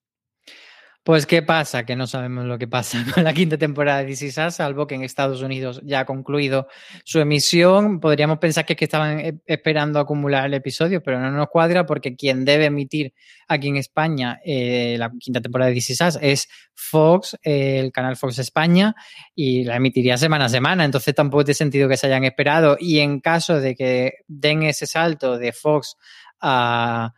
Pues, 1.04 1.26
¿qué 1.26 1.42
pasa? 1.42 1.84
Que 1.84 1.96
no 1.96 2.06
sabemos 2.06 2.46
lo 2.46 2.58
que 2.58 2.66
pasa 2.66 3.04
con 3.14 3.24
la 3.24 3.34
quinta 3.34 3.58
temporada 3.58 3.98
de 3.98 4.06
DC 4.06 4.32
Sass, 4.32 4.56
salvo 4.56 4.86
que 4.86 4.94
en 4.94 5.02
Estados 5.02 5.42
Unidos 5.42 5.82
ya 5.84 6.00
ha 6.00 6.06
concluido 6.06 6.66
su 7.04 7.20
emisión. 7.20 8.00
Podríamos 8.00 8.38
pensar 8.38 8.64
que, 8.64 8.72
es 8.72 8.78
que 8.78 8.86
estaban 8.86 9.20
e, 9.20 9.38
esperando 9.44 10.00
acumular 10.00 10.46
el 10.46 10.54
episodio, 10.54 11.02
pero 11.02 11.20
no 11.20 11.30
nos 11.30 11.48
cuadra 11.48 11.84
porque 11.84 12.16
quien 12.16 12.46
debe 12.46 12.64
emitir 12.66 13.12
aquí 13.48 13.68
en 13.68 13.76
España 13.76 14.40
eh, 14.46 14.96
la 14.98 15.12
quinta 15.20 15.42
temporada 15.42 15.68
de 15.68 15.74
DC 15.74 15.94
es 16.22 16.48
Fox, 16.72 17.36
eh, 17.42 17.80
el 17.80 17.92
canal 17.92 18.16
Fox 18.16 18.38
España, 18.38 18.94
y 19.34 19.64
la 19.64 19.76
emitiría 19.76 20.16
semana 20.16 20.46
a 20.46 20.48
semana. 20.48 20.86
Entonces 20.86 21.14
tampoco 21.14 21.44
tiene 21.44 21.56
sentido 21.56 21.86
que 21.86 21.98
se 21.98 22.06
hayan 22.06 22.24
esperado. 22.24 22.78
Y 22.80 23.00
en 23.00 23.20
caso 23.20 23.60
de 23.60 23.74
que 23.74 24.12
den 24.26 24.62
ese 24.62 24.86
salto 24.86 25.36
de 25.36 25.52
Fox 25.52 25.98
a 26.40 27.12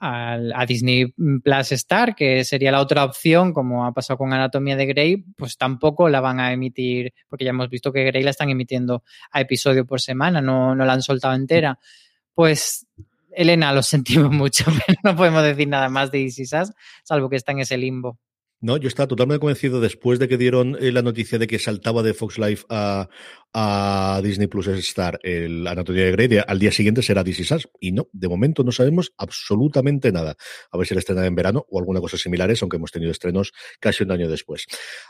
a, 0.00 0.64
Disney 0.66 1.06
Plus 1.42 1.72
Star, 1.72 2.14
que 2.14 2.44
sería 2.44 2.70
la 2.70 2.80
otra 2.80 3.04
opción, 3.04 3.52
como 3.52 3.84
ha 3.84 3.92
pasado 3.92 4.18
con 4.18 4.32
Anatomía 4.32 4.76
de 4.76 4.86
Grey, 4.86 5.16
pues 5.36 5.56
tampoco 5.56 6.08
la 6.08 6.20
van 6.20 6.40
a 6.40 6.52
emitir, 6.52 7.12
porque 7.28 7.44
ya 7.44 7.50
hemos 7.50 7.68
visto 7.68 7.92
que 7.92 8.04
Grey 8.04 8.22
la 8.22 8.30
están 8.30 8.50
emitiendo 8.50 9.02
a 9.30 9.40
episodio 9.40 9.86
por 9.86 10.00
semana, 10.00 10.40
no, 10.40 10.74
no 10.74 10.84
la 10.84 10.92
han 10.92 11.02
soltado 11.02 11.34
entera. 11.34 11.78
Pues, 12.34 12.86
Elena, 13.32 13.72
lo 13.72 13.82
sentimos 13.82 14.30
mucho, 14.32 14.64
pero 14.66 14.98
no 15.02 15.16
podemos 15.16 15.42
decir 15.42 15.68
nada 15.68 15.88
más 15.88 16.10
de 16.10 16.22
Easy 16.22 16.46
Sass, 16.46 16.72
salvo 17.02 17.28
que 17.28 17.36
está 17.36 17.52
en 17.52 17.60
ese 17.60 17.76
limbo. 17.76 18.18
No, 18.60 18.76
yo 18.76 18.88
estaba 18.88 19.06
totalmente 19.06 19.38
convencido 19.38 19.80
después 19.80 20.18
de 20.18 20.26
que 20.26 20.36
dieron 20.36 20.76
eh, 20.80 20.90
la 20.90 21.00
noticia 21.00 21.38
de 21.38 21.46
que 21.46 21.60
saltaba 21.60 22.02
de 22.02 22.12
Fox 22.12 22.38
Life 22.38 22.64
a, 22.68 23.08
Disney 24.22 24.46
Plus 24.46 24.68
Star 24.68 25.18
el 25.22 25.66
Anatomía 25.66 26.04
de 26.04 26.12
Grey, 26.12 26.40
al 26.46 26.58
día 26.58 26.70
siguiente 26.70 27.02
será 27.02 27.24
This 27.24 27.40
Is 27.40 27.68
Y 27.80 27.92
no, 27.92 28.08
de 28.12 28.28
momento 28.28 28.62
no 28.62 28.70
sabemos 28.70 29.12
absolutamente 29.16 30.12
nada. 30.12 30.36
A 30.70 30.78
ver 30.78 30.86
si 30.86 30.94
la 30.94 31.00
estrena 31.00 31.24
en 31.26 31.34
verano 31.34 31.66
o 31.68 31.78
alguna 31.78 32.00
cosa 32.00 32.16
similares, 32.18 32.62
aunque 32.62 32.76
hemos 32.76 32.92
tenido 32.92 33.10
estrenos 33.10 33.52
casi 33.80 34.04
un 34.04 34.12
año 34.12 34.28
después. 34.28 34.66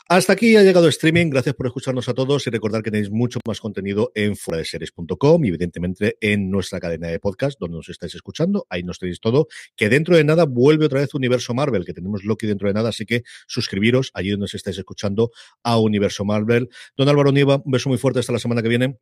Hasta 0.08 0.34
aquí 0.34 0.56
ha 0.56 0.62
llegado 0.62 0.88
streaming. 0.88 1.30
Gracias 1.30 1.54
por 1.56 1.66
escucharnos 1.66 2.08
a 2.08 2.14
todos 2.14 2.46
y 2.46 2.50
recordar 2.50 2.82
que 2.82 2.90
tenéis 2.90 3.10
mucho 3.10 3.40
más 3.46 3.60
contenido 3.60 4.12
en 4.14 4.36
fueradeseries.com 4.36 5.44
y 5.44 5.48
evidentemente 5.48 6.16
en 6.20 6.50
nuestra 6.50 6.80
cadena 6.80 7.08
de 7.08 7.18
podcast 7.18 7.58
donde 7.58 7.76
nos 7.78 7.88
estáis 7.88 8.14
escuchando. 8.14 8.66
Ahí 8.70 8.82
nos 8.82 8.98
tenéis 8.98 9.20
todo. 9.20 9.48
Que 9.76 9.88
dentro 9.88 10.16
de 10.16 10.24
nada 10.24 10.44
vuelve 10.44 10.86
otra 10.86 11.00
vez 11.00 11.12
Universo 11.12 11.54
Marvel, 11.54 11.84
que 11.84 11.92
tenemos 11.92 12.24
Loki 12.24 12.46
dentro 12.46 12.68
de 12.68 12.74
nada, 12.74 12.90
así 12.90 13.04
que 13.04 13.24
suscribiros 13.46 14.10
allí 14.14 14.30
donde 14.30 14.44
os 14.44 14.54
estáis 14.54 14.78
escuchando 14.78 15.30
a 15.62 15.78
Universo 15.78 16.24
Marvel. 16.24 16.68
Don 16.96 17.08
Álvaro 17.08 17.32
Nieva, 17.32 17.60
un 17.64 17.72
beso 17.72 17.88
muy 17.88 17.98
fuerte 17.98 18.20
hasta 18.20 18.32
la 18.32 18.38
semana 18.38 18.62
que 18.62 18.68
viene. 18.68 18.98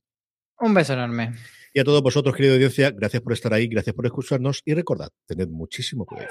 Un 0.58 0.74
beso 0.74 0.94
enorme. 0.94 1.32
Y 1.72 1.80
a 1.80 1.84
todos 1.84 2.02
vosotros, 2.02 2.34
querida 2.34 2.54
audiencia, 2.54 2.90
gracias 2.90 3.22
por 3.22 3.32
estar 3.32 3.52
ahí, 3.52 3.66
gracias 3.66 3.94
por 3.94 4.06
escucharnos 4.06 4.62
y 4.64 4.74
recordad, 4.74 5.10
tened 5.26 5.48
muchísimo 5.48 6.06
cuidado. 6.06 6.30